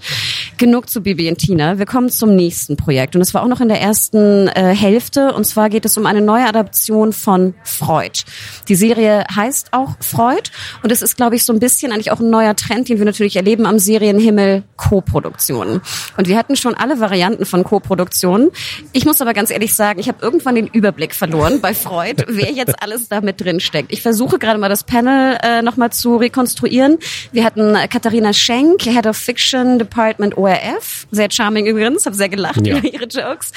Genug 0.58 0.90
zu 0.90 1.02
Bibi 1.02 1.30
und 1.30 1.38
Tina. 1.38 1.78
Wir 1.78 1.86
kommen 1.86 2.10
zum 2.10 2.36
nächsten 2.36 2.78
Projekt. 2.78 3.16
Und 3.16 3.22
es 3.22 3.34
war 3.34 3.44
auch 3.44 3.48
noch 3.48 3.62
in 3.62 3.68
der 3.68 3.82
ersten 3.82 4.48
äh, 4.48 4.76
Hälfte. 4.76 5.34
Und 5.34 5.46
zwar 5.46 5.70
geht 5.70 5.86
es 5.86 5.98
um 5.98 6.06
eine 6.06 6.22
neue 6.22 6.46
Adaption 6.46 7.14
von 7.14 7.54
Freud. 7.64 8.24
Die 8.68 8.76
Serie 8.76 9.11
heißt 9.34 9.74
auch 9.74 9.96
Freud. 10.00 10.50
Und 10.84 10.92
es 10.92 11.02
ist, 11.02 11.18
glaube 11.18 11.36
ich, 11.36 11.46
so 11.46 11.54
ein 11.54 11.60
bisschen 11.60 11.92
eigentlich 11.92 12.12
auch 12.12 12.20
ein 12.20 12.30
neuer 12.30 12.56
Trend, 12.56 12.90
den 12.90 12.98
wir 12.98 13.06
natürlich 13.06 13.36
erleben 13.36 13.66
am 13.66 13.80
Serienhimmel 13.80 14.64
Co-Produktionen. 14.78 15.82
Und 16.18 16.28
wir 16.28 16.38
hatten 16.38 16.56
schon 16.56 16.74
alle 16.76 17.00
Varianten 17.00 17.46
von 17.46 17.64
Co-Produktionen. 17.64 18.50
Ich 18.94 19.06
muss 19.06 19.22
aber 19.22 19.34
ganz 19.34 19.52
ehrlich 19.52 19.74
sagen, 19.76 20.00
ich 20.00 20.08
habe 20.08 20.20
irgendwann 20.22 20.56
den 20.56 20.68
Überblick 20.68 21.14
verloren 21.14 21.62
bei 21.62 21.74
Freud, 21.74 22.24
wer 22.28 22.52
jetzt 22.52 22.82
alles 22.82 23.10
da 23.10 23.22
mit 23.22 23.42
drin 23.42 23.60
steckt. 23.60 23.92
Ich 23.92 24.02
versuche 24.02 24.40
gerade 24.40 24.60
mal 24.60 24.70
das 24.70 24.84
Panel 24.84 25.38
äh, 25.44 25.62
nochmal 25.62 25.92
zu 25.92 26.18
rekonstruieren. 26.18 26.98
Wir 27.32 27.44
hatten 27.44 27.76
Katharina 27.90 28.34
Schenk, 28.34 28.84
Head 28.84 29.08
of 29.08 29.18
Fiction 29.18 29.80
Department 29.80 30.38
ORF. 30.38 31.08
Sehr 31.12 31.30
charming 31.30 31.66
übrigens, 31.66 32.06
habe 32.06 32.16
sehr 32.16 32.30
gelacht 32.30 32.66
ja. 32.66 32.78
über 32.78 32.88
ihre 32.88 33.06
Jokes. 33.06 33.52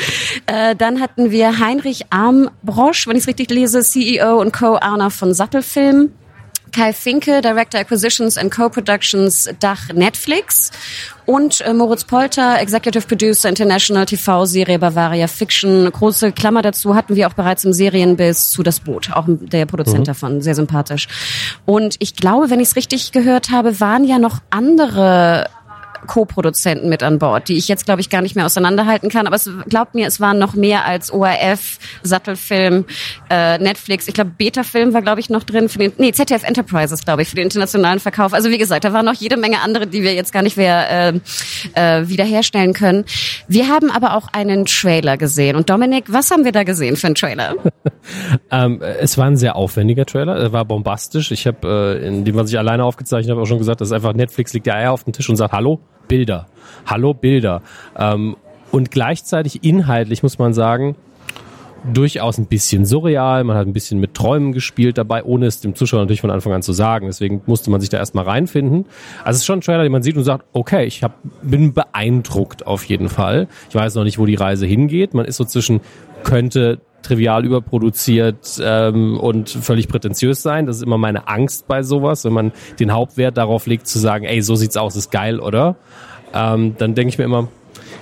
Äh, 0.47 0.77
dann 0.77 1.01
hatten 1.01 1.31
wir 1.31 1.59
Heinrich 1.59 2.07
Armbrosch, 2.11 3.07
wenn 3.07 3.17
ich 3.17 3.23
es 3.23 3.29
richtig 3.29 3.51
lese, 3.51 3.83
CEO 3.83 4.41
und 4.41 4.53
Co-Owner 4.53 5.11
von 5.11 5.35
Sattelfilm. 5.45 6.11
Kai 6.73 6.93
Finke, 6.93 7.41
Director 7.41 7.79
Acquisitions 7.79 8.37
and 8.37 8.51
Co-Productions 8.51 9.49
Dach 9.61 9.93
Netflix 9.95 10.73
und 11.25 11.61
äh, 11.61 11.73
Moritz 11.73 12.03
Polter, 12.03 12.61
Executive 12.61 13.07
Producer 13.07 13.49
International 13.49 14.07
TV-Serie 14.07 14.81
Bavaria 14.81 15.29
Fiction. 15.29 15.89
Große 15.89 16.33
Klammer 16.33 16.63
dazu 16.63 16.97
hatten 16.97 17.15
wir 17.15 17.29
auch 17.29 17.35
bereits 17.35 17.65
im 17.65 17.73
Serienbiss 17.73 18.51
zu 18.51 18.65
Das 18.65 18.81
Boot, 18.81 19.13
auch 19.13 19.27
der 19.29 19.67
Produzent 19.67 20.01
mhm. 20.01 20.05
davon, 20.05 20.41
sehr 20.41 20.57
sympathisch. 20.57 21.07
Und 21.65 21.95
ich 22.01 22.17
glaube, 22.17 22.51
wenn 22.51 22.59
ich 22.59 22.69
es 22.69 22.77
richtig 22.77 23.13
gehört 23.13 23.51
habe, 23.51 23.79
waren 23.79 24.03
ja 24.03 24.19
noch 24.19 24.41
andere 24.51 25.49
Co-Produzenten 26.07 26.89
mit 26.89 27.03
an 27.03 27.19
Bord, 27.19 27.49
die 27.49 27.57
ich 27.57 27.69
jetzt, 27.69 27.85
glaube 27.85 28.01
ich, 28.01 28.11
gar 28.11 28.23
nicht 28.23 28.37
mehr 28.37 28.47
auseinanderhalten 28.47 29.09
kann. 29.09 29.27
Aber 29.27 29.37
es 29.37 29.51
glaubt 29.69 29.95
mir, 29.95 30.07
es 30.07 30.21
waren 30.21 30.39
noch 30.39 30.55
mehr 30.55 30.85
als 30.85 31.13
ORF, 31.13 31.79
Sattelfilm, 32.03 32.85
äh, 33.31 33.59
Netflix. 33.59 34.09
Ich 34.09 34.15
glaube, 34.15 34.33
Beta-Film 34.37 34.95
war, 34.95 35.03
glaube 35.03 35.21
ich, 35.21 35.31
noch 35.31 35.43
drin 35.43 35.69
für 35.69 35.79
den, 35.79 35.93
nee, 35.99 36.13
ZDF 36.13 36.45
Enterprises, 36.45 37.05
glaube 37.05 37.23
ich, 37.23 37.29
für 37.29 37.37
den 37.37 37.45
internationalen 37.45 38.01
Verkauf. 38.01 38.33
Also 38.33 38.51
wie 38.51 38.59
gesagt, 38.59 38.85
da 38.85 38.93
waren 38.93 39.07
noch 39.07 39.15
jede 39.15 39.37
Menge 39.37 39.61
andere, 39.61 39.87
die 39.87 40.03
wir 40.03 40.15
jetzt 40.15 40.33
gar 40.33 40.43
nicht 40.43 40.57
mehr 40.57 40.91
äh, 40.91 41.21
äh, 41.75 42.09
wiederherstellen 42.09 42.73
können. 42.73 43.05
Wir 43.49 43.69
haben 43.69 43.91
aber 43.91 44.17
auch 44.17 44.29
einen 44.33 44.67
Trailer 44.67 45.17
gesehen. 45.17 45.57
Und 45.57 45.71
Dominik, 45.71 46.05
was 46.09 46.31
haben 46.31 46.45
wir 46.45 46.53
da 46.53 46.65
gesehen 46.65 46.97
für 46.97 47.07
einen 47.07 47.15
Trailer? 47.15 47.55
ähm, 48.51 48.81
es 48.83 49.19
war 49.19 49.27
ein 49.27 49.37
sehr 49.37 49.57
aufwendiger 49.57 50.07
Trailer. 50.07 50.37
Er 50.37 50.53
war 50.53 50.65
bombastisch. 50.65 51.31
Ich 51.31 51.47
habe, 51.47 51.99
äh, 52.01 52.07
in 52.07 52.25
dem, 52.25 52.37
was 52.37 52.51
ich 52.51 52.59
alleine 52.59 52.85
aufgezeichnet 52.85 53.31
habe, 53.31 53.43
auch 53.43 53.47
schon 53.47 53.59
gesagt, 53.59 53.81
dass 53.81 53.93
einfach 53.93 54.13
Netflix 54.13 54.53
liegt 54.53 54.67
der 54.67 54.77
Eier 54.77 54.93
auf 54.93 55.05
dem 55.05 55.13
Tisch 55.13 55.29
und 55.29 55.37
sagt, 55.37 55.53
hallo, 55.53 55.81
Bilder. 56.09 56.47
Hallo 56.87 57.15
Bilder. 57.15 57.63
Ähm, 57.97 58.37
und 58.71 58.91
gleichzeitig 58.91 59.63
inhaltlich 59.63 60.23
muss 60.23 60.39
man 60.39 60.53
sagen, 60.53 60.97
durchaus 61.93 62.39
ein 62.39 62.47
bisschen 62.47 62.87
surreal. 62.87 63.45
Man 63.45 63.57
hat 63.57 63.67
ein 63.67 63.73
bisschen 63.73 64.01
mit 64.01 64.15
Träumen 64.15 64.53
gespielt 64.53 64.97
dabei, 64.99 65.23
ohne 65.23 65.47
es 65.47 65.61
dem 65.61 65.75
Zuschauer 65.75 66.01
natürlich 66.01 66.21
von 66.21 66.31
Anfang 66.31 66.53
an 66.53 66.63
zu 66.63 66.73
sagen. 66.73 67.07
Deswegen 67.07 67.43
musste 67.47 67.71
man 67.71 67.81
sich 67.81 67.91
da 67.91 67.99
erstmal 67.99 68.25
reinfinden. 68.25 68.87
Also 69.23 69.37
es 69.37 69.39
ist 69.39 69.45
schon 69.47 69.59
ein 69.59 69.63
Trailer, 69.63 69.83
den 69.83 69.93
man 69.93 70.03
sieht 70.03 70.17
und 70.17 70.25
sagt, 70.25 70.47
okay, 70.53 70.85
ich 70.85 71.03
hab, 71.03 71.19
bin 71.43 71.75
beeindruckt 71.75 72.67
auf 72.67 72.85
jeden 72.85 73.09
Fall. 73.09 73.49
Ich 73.69 73.75
weiß 73.75 73.95
noch 73.97 74.05
nicht, 74.05 74.19
wo 74.19 74.27
die 74.27 74.35
Reise 74.35 74.67
hingeht. 74.67 75.15
Man 75.15 75.27
ist 75.27 75.37
so 75.37 75.45
zwischen, 75.45 75.81
könnte 76.23 76.81
trivial 77.05 77.45
überproduziert 77.45 78.61
ähm, 78.63 79.19
und 79.19 79.49
völlig 79.51 79.89
prätentiös 79.89 80.43
sein. 80.43 80.67
Das 80.67 80.77
ist 80.77 80.83
immer 80.83 80.99
meine 80.99 81.29
Angst 81.29 81.69
bei 81.69 81.83
sowas, 81.83 82.25
wenn 82.25 82.33
man 82.33 82.53
den 82.81 82.93
Hauptwert 82.93 83.37
darauf 83.37 83.67
legt 83.67 83.87
zu 83.87 83.99
sagen, 83.99 84.25
ey, 84.25 84.43
so 84.43 84.57
sieht's 84.57 84.77
aus, 84.77 84.97
ist 84.97 85.11
geil, 85.11 85.41
oder? 85.41 85.77
Ähm, 86.33 86.75
dann 86.79 86.95
denke 86.95 87.11
ich 87.11 87.19
mir 87.19 87.25
immer, 87.25 87.49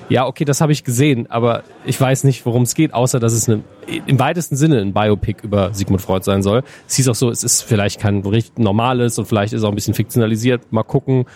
ja, 0.08 0.26
okay, 0.26 0.44
das 0.44 0.60
habe 0.60 0.72
ich 0.72 0.84
gesehen, 0.84 1.30
aber 1.30 1.62
ich 1.84 2.00
weiß 2.00 2.24
nicht, 2.24 2.44
worum 2.44 2.62
es 2.62 2.74
geht, 2.74 2.92
außer 2.92 3.18
dass 3.18 3.32
es 3.32 3.48
eine, 3.48 3.62
im 4.06 4.18
weitesten 4.18 4.56
Sinne 4.56 4.80
ein 4.80 4.92
Biopic 4.92 5.42
über 5.42 5.72
Sigmund 5.72 6.02
Freud 6.02 6.24
sein 6.24 6.42
soll. 6.42 6.62
Es 6.86 6.96
hieß 6.96 7.08
auch 7.08 7.14
so, 7.14 7.30
es 7.30 7.42
ist 7.44 7.62
vielleicht 7.62 8.00
kein 8.00 8.20
richtig 8.20 8.58
normales 8.58 9.18
und 9.18 9.26
vielleicht 9.26 9.52
ist 9.52 9.60
es 9.60 9.64
auch 9.64 9.70
ein 9.70 9.74
bisschen 9.74 9.94
fiktionalisiert. 9.94 10.72
Mal 10.72 10.82
gucken. 10.82 11.26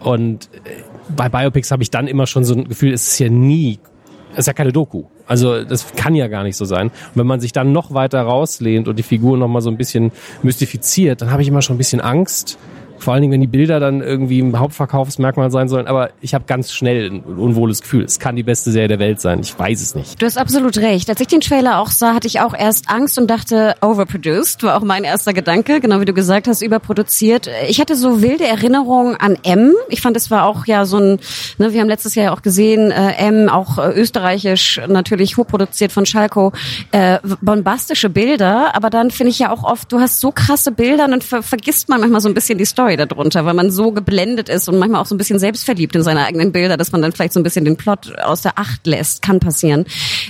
Und 0.00 0.48
äh, 0.64 0.82
bei 1.14 1.28
Biopics 1.28 1.70
habe 1.70 1.82
ich 1.82 1.90
dann 1.90 2.06
immer 2.06 2.26
schon 2.26 2.44
so 2.44 2.54
ein 2.54 2.68
Gefühl, 2.68 2.92
es 2.92 3.08
ist 3.08 3.18
ja 3.18 3.28
nie 3.28 3.78
ist 4.36 4.46
ja 4.46 4.52
keine 4.52 4.72
Doku. 4.72 5.04
Also 5.26 5.64
das 5.64 5.92
kann 5.94 6.14
ja 6.14 6.28
gar 6.28 6.42
nicht 6.42 6.56
so 6.56 6.64
sein. 6.64 6.88
Und 6.88 7.16
wenn 7.16 7.26
man 7.26 7.40
sich 7.40 7.52
dann 7.52 7.72
noch 7.72 7.94
weiter 7.94 8.22
rauslehnt 8.22 8.88
und 8.88 8.98
die 8.98 9.02
Figur 9.02 9.36
noch 9.36 9.48
mal 9.48 9.60
so 9.60 9.70
ein 9.70 9.76
bisschen 9.76 10.12
mystifiziert, 10.42 11.22
dann 11.22 11.30
habe 11.30 11.42
ich 11.42 11.48
immer 11.48 11.62
schon 11.62 11.76
ein 11.76 11.78
bisschen 11.78 12.00
Angst, 12.00 12.58
vor 13.04 13.12
allen 13.12 13.20
Dingen, 13.20 13.32
wenn 13.32 13.40
die 13.40 13.46
Bilder 13.46 13.80
dann 13.80 14.00
irgendwie 14.00 14.38
im 14.38 14.58
Hauptverkaufsmerkmal 14.58 15.50
sein 15.50 15.68
sollen. 15.68 15.86
Aber 15.86 16.10
ich 16.22 16.34
habe 16.34 16.44
ganz 16.46 16.72
schnell 16.72 17.10
ein 17.10 17.22
unwohles 17.22 17.82
Gefühl. 17.82 18.04
Es 18.04 18.18
kann 18.18 18.34
die 18.34 18.42
beste 18.42 18.72
Serie 18.72 18.88
der 18.88 18.98
Welt 18.98 19.20
sein. 19.20 19.40
Ich 19.40 19.56
weiß 19.56 19.82
es 19.82 19.94
nicht. 19.94 20.20
Du 20.20 20.26
hast 20.26 20.38
absolut 20.38 20.78
recht. 20.78 21.08
Als 21.10 21.20
ich 21.20 21.26
den 21.26 21.40
Trailer 21.40 21.80
auch 21.80 21.90
sah, 21.90 22.14
hatte 22.14 22.26
ich 22.26 22.40
auch 22.40 22.54
erst 22.54 22.88
Angst 22.88 23.18
und 23.18 23.28
dachte, 23.28 23.74
overproduced, 23.82 24.62
war 24.62 24.78
auch 24.78 24.84
mein 24.84 25.04
erster 25.04 25.34
Gedanke. 25.34 25.80
Genau 25.80 26.00
wie 26.00 26.06
du 26.06 26.14
gesagt 26.14 26.48
hast, 26.48 26.62
überproduziert. 26.62 27.50
Ich 27.68 27.78
hatte 27.80 27.94
so 27.94 28.22
wilde 28.22 28.44
Erinnerungen 28.44 29.16
an 29.16 29.36
M. 29.42 29.74
Ich 29.88 30.00
fand, 30.00 30.16
es 30.16 30.30
war 30.30 30.46
auch 30.46 30.66
ja 30.66 30.86
so 30.86 30.98
ein, 30.98 31.20
ne, 31.58 31.72
wir 31.72 31.80
haben 31.82 31.88
letztes 31.88 32.14
Jahr 32.14 32.32
auch 32.32 32.40
gesehen, 32.40 32.90
äh, 32.90 33.12
M, 33.18 33.50
auch 33.50 33.76
äh, 33.76 33.92
österreichisch, 33.92 34.80
natürlich 34.88 35.36
hochproduziert 35.36 35.92
von 35.92 36.06
Schalko, 36.06 36.52
äh, 36.92 37.18
bombastische 37.42 38.08
Bilder. 38.08 38.74
Aber 38.74 38.88
dann 38.88 39.10
finde 39.10 39.30
ich 39.30 39.38
ja 39.40 39.50
auch 39.50 39.62
oft, 39.62 39.92
du 39.92 40.00
hast 40.00 40.20
so 40.20 40.32
krasse 40.32 40.72
Bilder 40.72 41.04
und 41.04 41.10
dann 41.10 41.20
ver 41.20 41.42
vergisst 41.42 41.90
man 41.90 42.00
manchmal 42.00 42.22
so 42.22 42.28
ein 42.28 42.34
bisschen 42.34 42.56
die 42.56 42.64
Story. 42.64 42.93
Story 42.94 43.08
darunter, 43.08 43.44
weil 43.44 43.54
man 43.54 43.70
so 43.70 43.92
geblendet 43.92 44.48
ist 44.48 44.68
und 44.68 44.78
manchmal 44.78 45.00
auch 45.00 45.06
so 45.06 45.14
ein 45.14 45.18
bisschen 45.18 45.38
selbstverliebt 45.38 45.94
in 45.94 46.02
seine 46.02 46.24
eigenen 46.24 46.52
Bilder, 46.52 46.76
dass 46.76 46.92
man 46.92 47.02
dann 47.02 47.12
vielleicht 47.12 47.32
so 47.32 47.40
ein 47.40 47.42
bisschen 47.42 47.64
den 47.64 47.76
Plot 47.76 48.18
aus 48.20 48.42
der 48.42 48.58
Acht 48.58 48.86
lässt. 48.86 49.22
Kann 49.22 49.40
passieren. 49.40 49.84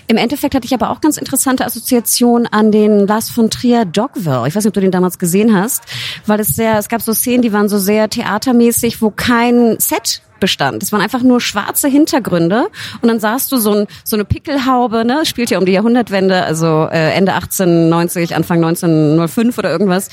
Im 0.06 0.16
Endeffekt 0.16 0.54
hatte 0.54 0.66
ich 0.66 0.74
aber 0.74 0.90
auch 0.90 1.00
ganz 1.00 1.16
interessante 1.16 1.64
Assoziationen 1.64 2.46
an 2.46 2.72
den 2.72 3.06
Lars 3.06 3.30
von 3.30 3.50
Trier 3.50 3.84
Dogville. 3.84 4.44
Ich 4.48 4.54
weiß 4.54 4.64
nicht, 4.64 4.68
ob 4.68 4.74
du 4.74 4.80
den 4.80 4.90
damals 4.90 5.18
gesehen 5.18 5.56
hast, 5.56 5.84
weil 6.26 6.40
es 6.40 6.48
sehr, 6.48 6.78
es 6.78 6.88
gab 6.88 7.02
so 7.02 7.12
Szenen, 7.12 7.42
die 7.42 7.52
waren 7.52 7.68
so 7.68 7.78
sehr 7.78 8.08
theatermäßig, 8.08 9.02
wo 9.02 9.10
kein 9.10 9.78
Set 9.78 10.22
bestand. 10.40 10.82
Es 10.82 10.92
waren 10.92 11.00
einfach 11.00 11.22
nur 11.22 11.40
schwarze 11.40 11.88
Hintergründe 11.88 12.66
und 13.00 13.08
dann 13.08 13.20
sahst 13.20 13.52
du 13.52 13.56
so, 13.56 13.72
ein, 13.72 13.86
so 14.04 14.16
eine 14.16 14.24
Pickelhaube, 14.24 15.04
ne, 15.04 15.24
spielt 15.24 15.50
ja 15.50 15.58
um 15.58 15.66
die 15.66 15.72
Jahrhundertwende, 15.72 16.44
also 16.44 16.88
äh, 16.90 17.12
Ende 17.12 17.32
1890, 17.34 18.34
Anfang 18.34 18.64
1905 18.64 19.58
oder 19.58 19.70
irgendwas. 19.70 20.08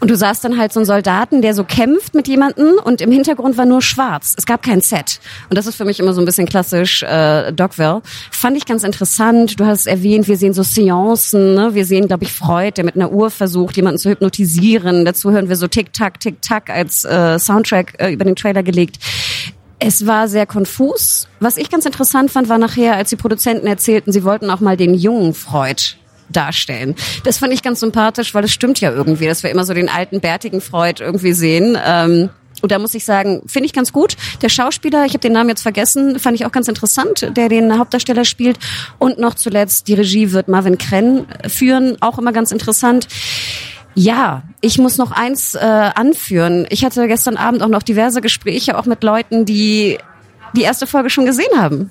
Und 0.00 0.10
du 0.10 0.16
sahst 0.16 0.44
dann 0.44 0.58
halt 0.58 0.72
so 0.72 0.80
einen 0.80 0.86
Soldaten, 0.86 1.42
der 1.42 1.54
so 1.54 1.64
kämpft 1.64 2.14
mit 2.14 2.28
jemandem 2.28 2.74
und 2.84 3.00
im 3.00 3.10
Hintergrund 3.10 3.56
war 3.56 3.64
nur 3.64 3.82
schwarz. 3.82 4.34
Es 4.36 4.46
gab 4.46 4.62
kein 4.62 4.80
Set. 4.80 5.20
Und 5.48 5.56
das 5.56 5.66
ist 5.66 5.76
für 5.76 5.84
mich 5.84 6.00
immer 6.00 6.12
so 6.12 6.20
ein 6.20 6.24
bisschen 6.24 6.46
klassisch 6.46 7.02
äh, 7.02 7.52
Dogville. 7.52 8.02
Fand 8.30 8.56
ich 8.56 8.66
ganz 8.66 8.84
interessant. 8.84 9.58
Du 9.60 9.66
hast 9.66 9.86
erwähnt, 9.86 10.28
wir 10.28 10.36
sehen 10.36 10.52
so 10.52 10.62
Seancen, 10.62 11.54
ne? 11.54 11.74
wir 11.74 11.84
sehen, 11.84 12.08
glaube 12.08 12.24
ich, 12.24 12.32
Freud, 12.32 12.72
der 12.76 12.84
mit 12.84 12.96
einer 12.96 13.12
Uhr 13.12 13.30
versucht, 13.30 13.76
jemanden 13.76 13.98
zu 13.98 14.10
hypnotisieren. 14.10 15.04
Dazu 15.04 15.30
hören 15.30 15.48
wir 15.48 15.56
so 15.56 15.68
Tick-Tack, 15.68 16.20
Tick-Tack 16.20 16.70
als 16.70 17.04
äh, 17.04 17.38
Soundtrack 17.38 17.94
äh, 17.98 18.12
über 18.12 18.24
den 18.24 18.36
Trailer 18.36 18.62
gelegt. 18.62 18.98
Es 19.78 20.06
war 20.06 20.28
sehr 20.28 20.46
konfus. 20.46 21.28
Was 21.38 21.58
ich 21.58 21.70
ganz 21.70 21.84
interessant 21.84 22.30
fand, 22.30 22.48
war 22.48 22.58
nachher, 22.58 22.96
als 22.96 23.10
die 23.10 23.16
Produzenten 23.16 23.66
erzählten, 23.66 24.10
sie 24.10 24.24
wollten 24.24 24.50
auch 24.50 24.60
mal 24.60 24.76
den 24.76 24.94
jungen 24.94 25.34
Freud 25.34 25.96
darstellen. 26.30 26.94
Das 27.24 27.38
fand 27.38 27.52
ich 27.52 27.62
ganz 27.62 27.80
sympathisch, 27.80 28.34
weil 28.34 28.44
es 28.44 28.52
stimmt 28.52 28.80
ja 28.80 28.90
irgendwie, 28.90 29.26
dass 29.26 29.42
wir 29.42 29.50
immer 29.50 29.64
so 29.64 29.74
den 29.74 29.88
alten, 29.88 30.20
bärtigen 30.20 30.60
Freud 30.60 31.02
irgendwie 31.02 31.32
sehen. 31.32 31.78
Ähm, 31.84 32.30
und 32.62 32.72
da 32.72 32.78
muss 32.78 32.94
ich 32.94 33.04
sagen, 33.04 33.42
finde 33.46 33.66
ich 33.66 33.72
ganz 33.72 33.92
gut. 33.92 34.16
Der 34.42 34.48
Schauspieler, 34.48 35.04
ich 35.04 35.12
habe 35.12 35.20
den 35.20 35.32
Namen 35.32 35.50
jetzt 35.50 35.62
vergessen, 35.62 36.18
fand 36.18 36.36
ich 36.36 36.46
auch 36.46 36.52
ganz 36.52 36.68
interessant, 36.68 37.30
der 37.36 37.48
den 37.48 37.78
Hauptdarsteller 37.78 38.24
spielt. 38.24 38.58
Und 38.98 39.18
noch 39.18 39.34
zuletzt, 39.34 39.88
die 39.88 39.94
Regie 39.94 40.32
wird 40.32 40.48
Marvin 40.48 40.78
Krenn 40.78 41.26
führen, 41.46 41.98
auch 42.00 42.18
immer 42.18 42.32
ganz 42.32 42.52
interessant. 42.52 43.08
Ja, 43.98 44.42
ich 44.60 44.76
muss 44.76 44.98
noch 44.98 45.10
eins 45.10 45.54
äh, 45.54 45.58
anführen. 45.58 46.66
Ich 46.68 46.84
hatte 46.84 47.08
gestern 47.08 47.38
Abend 47.38 47.62
auch 47.62 47.68
noch 47.68 47.82
diverse 47.82 48.20
Gespräche, 48.20 48.78
auch 48.78 48.84
mit 48.84 49.02
Leuten, 49.02 49.46
die 49.46 49.96
die 50.54 50.62
erste 50.62 50.86
Folge 50.86 51.08
schon 51.08 51.24
gesehen 51.24 51.58
haben. 51.58 51.90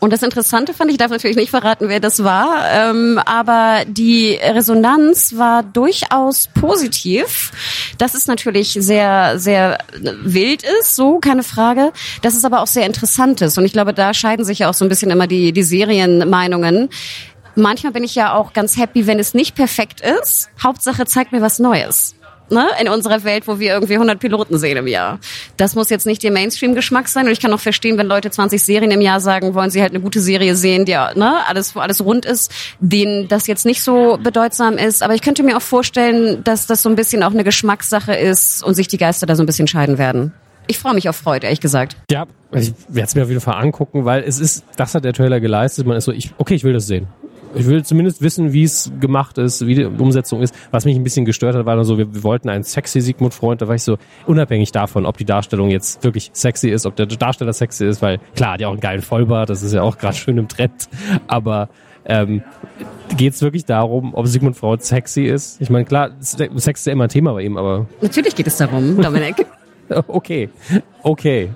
Und 0.00 0.12
das 0.12 0.22
Interessante 0.22 0.74
fand 0.74 0.90
ich, 0.90 0.96
darf 0.96 1.10
natürlich 1.10 1.36
nicht 1.36 1.50
verraten, 1.50 1.88
wer 1.88 2.00
das 2.00 2.24
war, 2.24 2.64
ähm, 2.70 3.20
aber 3.24 3.84
die 3.86 4.34
Resonanz 4.42 5.36
war 5.36 5.62
durchaus 5.62 6.48
positiv. 6.48 7.52
Dass 7.98 8.14
es 8.14 8.26
natürlich 8.26 8.72
sehr, 8.72 9.38
sehr 9.38 9.78
wild 10.22 10.64
ist, 10.80 10.96
so, 10.96 11.20
keine 11.20 11.44
Frage. 11.44 11.92
Dass 12.22 12.34
es 12.34 12.44
aber 12.44 12.60
auch 12.60 12.66
sehr 12.66 12.86
interessant 12.86 13.40
ist. 13.40 13.56
Und 13.56 13.66
ich 13.66 13.72
glaube, 13.72 13.94
da 13.94 14.14
scheiden 14.14 14.44
sich 14.44 14.60
ja 14.60 14.68
auch 14.68 14.74
so 14.74 14.84
ein 14.84 14.88
bisschen 14.88 15.12
immer 15.12 15.28
die, 15.28 15.52
die 15.52 15.62
Serienmeinungen. 15.62 16.88
Manchmal 17.56 17.92
bin 17.92 18.04
ich 18.04 18.14
ja 18.14 18.34
auch 18.34 18.52
ganz 18.52 18.76
happy, 18.76 19.06
wenn 19.06 19.18
es 19.18 19.34
nicht 19.34 19.54
perfekt 19.54 20.00
ist. 20.00 20.50
Hauptsache 20.62 21.06
zeigt 21.06 21.32
mir 21.32 21.40
was 21.40 21.58
Neues 21.58 22.14
ne, 22.50 22.66
in 22.80 22.88
unserer 22.88 23.24
Welt, 23.24 23.46
wo 23.46 23.58
wir 23.58 23.72
irgendwie 23.72 23.94
100 23.94 24.18
Piloten 24.18 24.58
sehen 24.58 24.76
im 24.76 24.86
Jahr. 24.86 25.18
Das 25.56 25.74
muss 25.74 25.90
jetzt 25.90 26.06
nicht 26.06 26.22
ihr 26.24 26.32
Mainstream-Geschmack 26.32 27.08
sein. 27.08 27.26
Und 27.26 27.32
ich 27.32 27.40
kann 27.40 27.52
auch 27.52 27.60
verstehen, 27.60 27.98
wenn 27.98 28.06
Leute 28.06 28.30
20 28.30 28.62
Serien 28.62 28.90
im 28.90 29.00
Jahr 29.00 29.20
sagen, 29.20 29.54
wollen 29.54 29.70
sie 29.70 29.80
halt 29.80 29.92
eine 29.92 30.00
gute 30.00 30.20
Serie 30.20 30.54
sehen, 30.54 30.84
die 30.84 30.92
ne, 30.92 31.46
alles, 31.46 31.74
wo 31.74 31.80
alles 31.80 32.04
rund 32.04 32.24
ist, 32.24 32.50
denen 32.80 33.28
das 33.28 33.46
jetzt 33.46 33.66
nicht 33.66 33.82
so 33.82 34.18
bedeutsam 34.22 34.78
ist. 34.78 35.02
Aber 35.02 35.14
ich 35.14 35.22
könnte 35.22 35.42
mir 35.42 35.56
auch 35.56 35.62
vorstellen, 35.62 36.42
dass 36.44 36.66
das 36.66 36.82
so 36.82 36.88
ein 36.88 36.96
bisschen 36.96 37.22
auch 37.22 37.32
eine 37.32 37.44
Geschmackssache 37.44 38.14
ist 38.14 38.62
und 38.62 38.74
sich 38.74 38.88
die 38.88 38.98
Geister 38.98 39.26
da 39.26 39.36
so 39.36 39.42
ein 39.42 39.46
bisschen 39.46 39.66
scheiden 39.66 39.98
werden. 39.98 40.32
Ich 40.66 40.78
freue 40.78 40.94
mich 40.94 41.10
auf 41.10 41.16
Freude, 41.16 41.46
ehrlich 41.46 41.60
gesagt. 41.60 41.96
Ja, 42.10 42.26
ich 42.52 42.72
werde 42.88 43.06
es 43.06 43.14
mir 43.14 43.22
auf 43.24 43.28
jeden 43.28 43.42
Fall 43.42 43.62
angucken, 43.62 44.06
weil 44.06 44.22
es 44.22 44.40
ist, 44.40 44.64
das 44.76 44.94
hat 44.94 45.04
der 45.04 45.12
Trailer 45.12 45.38
geleistet. 45.40 45.86
Man 45.86 45.96
ist 45.96 46.04
so, 46.04 46.12
ich, 46.12 46.32
okay, 46.38 46.54
ich 46.54 46.64
will 46.64 46.72
das 46.72 46.86
sehen 46.86 47.06
ich 47.54 47.66
will 47.66 47.84
zumindest 47.84 48.22
wissen, 48.22 48.52
wie 48.52 48.64
es 48.64 48.90
gemacht 49.00 49.38
ist, 49.38 49.66
wie 49.66 49.74
die 49.74 49.84
Umsetzung 49.84 50.42
ist. 50.42 50.54
Was 50.70 50.84
mich 50.84 50.96
ein 50.96 51.04
bisschen 51.04 51.24
gestört 51.24 51.54
hat, 51.54 51.66
war 51.66 51.74
nur 51.74 51.84
so, 51.84 51.98
wir, 51.98 52.14
wir 52.14 52.22
wollten 52.22 52.48
einen 52.48 52.64
sexy 52.64 53.00
Sigmund-Freund, 53.00 53.62
da 53.62 53.68
war 53.68 53.74
ich 53.74 53.82
so, 53.82 53.98
unabhängig 54.26 54.72
davon, 54.72 55.06
ob 55.06 55.16
die 55.16 55.24
Darstellung 55.24 55.70
jetzt 55.70 56.02
wirklich 56.04 56.30
sexy 56.32 56.68
ist, 56.68 56.86
ob 56.86 56.96
der 56.96 57.06
Darsteller 57.06 57.52
sexy 57.52 57.86
ist, 57.86 58.02
weil 58.02 58.18
klar, 58.34 58.58
die 58.58 58.66
auch 58.66 58.72
einen 58.72 58.80
geilen 58.80 59.02
Vollbart, 59.02 59.50
das 59.50 59.62
ist 59.62 59.72
ja 59.72 59.82
auch 59.82 59.98
gerade 59.98 60.16
schön 60.16 60.38
im 60.38 60.48
Trend, 60.48 60.88
aber 61.26 61.68
ähm, 62.06 62.42
geht 63.16 63.34
es 63.34 63.42
wirklich 63.42 63.64
darum, 63.64 64.14
ob 64.14 64.26
Sigmund 64.26 64.56
Freud 64.56 64.82
sexy 64.82 65.24
ist? 65.24 65.60
Ich 65.60 65.70
meine, 65.70 65.84
klar, 65.84 66.10
Sex 66.20 66.80
ist 66.80 66.86
ja 66.86 66.92
immer 66.92 67.04
ein 67.04 67.10
Thema 67.10 67.32
bei 67.32 67.42
ihm, 67.42 67.56
aber... 67.56 67.86
Natürlich 68.00 68.34
geht 68.34 68.46
es 68.46 68.56
darum, 68.56 69.00
Dominik. 69.00 69.46
okay, 70.08 70.50
okay. 71.02 71.50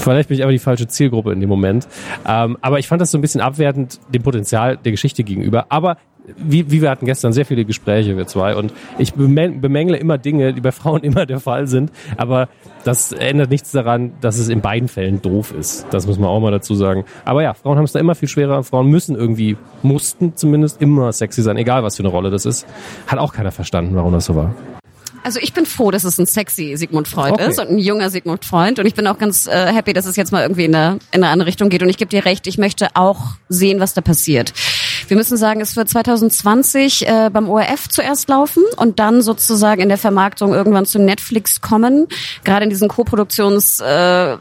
Vielleicht 0.00 0.28
bin 0.28 0.38
ich 0.38 0.42
aber 0.42 0.52
die 0.52 0.58
falsche 0.58 0.88
Zielgruppe 0.88 1.32
in 1.32 1.40
dem 1.40 1.48
Moment. 1.48 1.86
Ähm, 2.26 2.56
aber 2.60 2.78
ich 2.78 2.88
fand 2.88 3.00
das 3.00 3.10
so 3.10 3.18
ein 3.18 3.20
bisschen 3.20 3.40
abwertend 3.40 4.00
dem 4.12 4.22
Potenzial 4.22 4.76
der 4.76 4.92
Geschichte 4.92 5.24
gegenüber. 5.24 5.66
Aber 5.68 5.96
wie, 6.36 6.70
wie 6.70 6.82
wir 6.82 6.90
hatten 6.90 7.06
gestern 7.06 7.32
sehr 7.32 7.46
viele 7.46 7.64
Gespräche, 7.64 8.16
wir 8.16 8.26
zwei, 8.26 8.54
und 8.54 8.72
ich 8.98 9.14
bemängle 9.14 9.96
immer 9.96 10.18
Dinge, 10.18 10.52
die 10.52 10.60
bei 10.60 10.72
Frauen 10.72 11.00
immer 11.02 11.26
der 11.26 11.40
Fall 11.40 11.66
sind, 11.66 11.90
aber 12.16 12.48
das 12.84 13.12
ändert 13.12 13.50
nichts 13.50 13.72
daran, 13.72 14.12
dass 14.20 14.38
es 14.38 14.48
in 14.48 14.60
beiden 14.60 14.88
Fällen 14.88 15.20
doof 15.22 15.52
ist. 15.58 15.86
Das 15.90 16.06
muss 16.06 16.18
man 16.18 16.28
auch 16.28 16.40
mal 16.40 16.50
dazu 16.50 16.74
sagen. 16.74 17.04
Aber 17.24 17.42
ja, 17.42 17.54
Frauen 17.54 17.76
haben 17.76 17.84
es 17.84 17.92
da 17.92 17.98
immer 17.98 18.14
viel 18.14 18.28
schwerer. 18.28 18.62
Frauen 18.62 18.88
müssen 18.88 19.16
irgendwie, 19.16 19.56
mussten 19.82 20.36
zumindest 20.36 20.80
immer 20.80 21.12
sexy 21.12 21.42
sein, 21.42 21.56
egal 21.56 21.82
was 21.82 21.96
für 21.96 22.02
eine 22.02 22.10
Rolle 22.10 22.30
das 22.30 22.46
ist. 22.46 22.66
Hat 23.06 23.18
auch 23.18 23.32
keiner 23.32 23.50
verstanden, 23.50 23.94
warum 23.94 24.12
das 24.12 24.26
so 24.26 24.34
war. 24.34 24.54
Also 25.22 25.38
ich 25.40 25.52
bin 25.52 25.66
froh, 25.66 25.90
dass 25.90 26.04
es 26.04 26.18
ein 26.18 26.26
sexy 26.26 26.76
Sigmund 26.76 27.08
Freud 27.08 27.32
okay. 27.34 27.50
ist 27.50 27.60
und 27.60 27.68
ein 27.68 27.78
junger 27.78 28.10
Sigmund 28.10 28.44
Freud. 28.44 28.80
Und 28.80 28.86
ich 28.86 28.94
bin 28.94 29.06
auch 29.06 29.18
ganz 29.18 29.46
äh, 29.46 29.72
happy, 29.72 29.92
dass 29.92 30.06
es 30.06 30.16
jetzt 30.16 30.32
mal 30.32 30.42
irgendwie 30.42 30.64
in 30.64 30.74
eine, 30.74 30.98
in 31.12 31.22
eine 31.22 31.28
andere 31.28 31.48
Richtung 31.48 31.68
geht. 31.68 31.82
Und 31.82 31.88
ich 31.88 31.98
gebe 31.98 32.08
dir 32.08 32.24
recht, 32.24 32.46
ich 32.46 32.58
möchte 32.58 32.88
auch 32.94 33.34
sehen, 33.48 33.80
was 33.80 33.94
da 33.94 34.00
passiert. 34.00 34.52
Wir 35.08 35.16
müssen 35.16 35.36
sagen, 35.36 35.60
es 35.60 35.76
wird 35.76 35.88
2020 35.88 37.06
äh, 37.06 37.30
beim 37.32 37.48
ORF 37.48 37.88
zuerst 37.88 38.28
laufen 38.28 38.62
und 38.76 38.98
dann 38.98 39.22
sozusagen 39.22 39.80
in 39.80 39.88
der 39.88 39.98
Vermarktung 39.98 40.54
irgendwann 40.54 40.86
zu 40.86 40.98
Netflix 40.98 41.60
kommen. 41.60 42.06
Gerade 42.44 42.64
in 42.64 42.70
diesen 42.70 42.88
Co-Produktions... 42.88 43.80
Äh, 43.80 44.36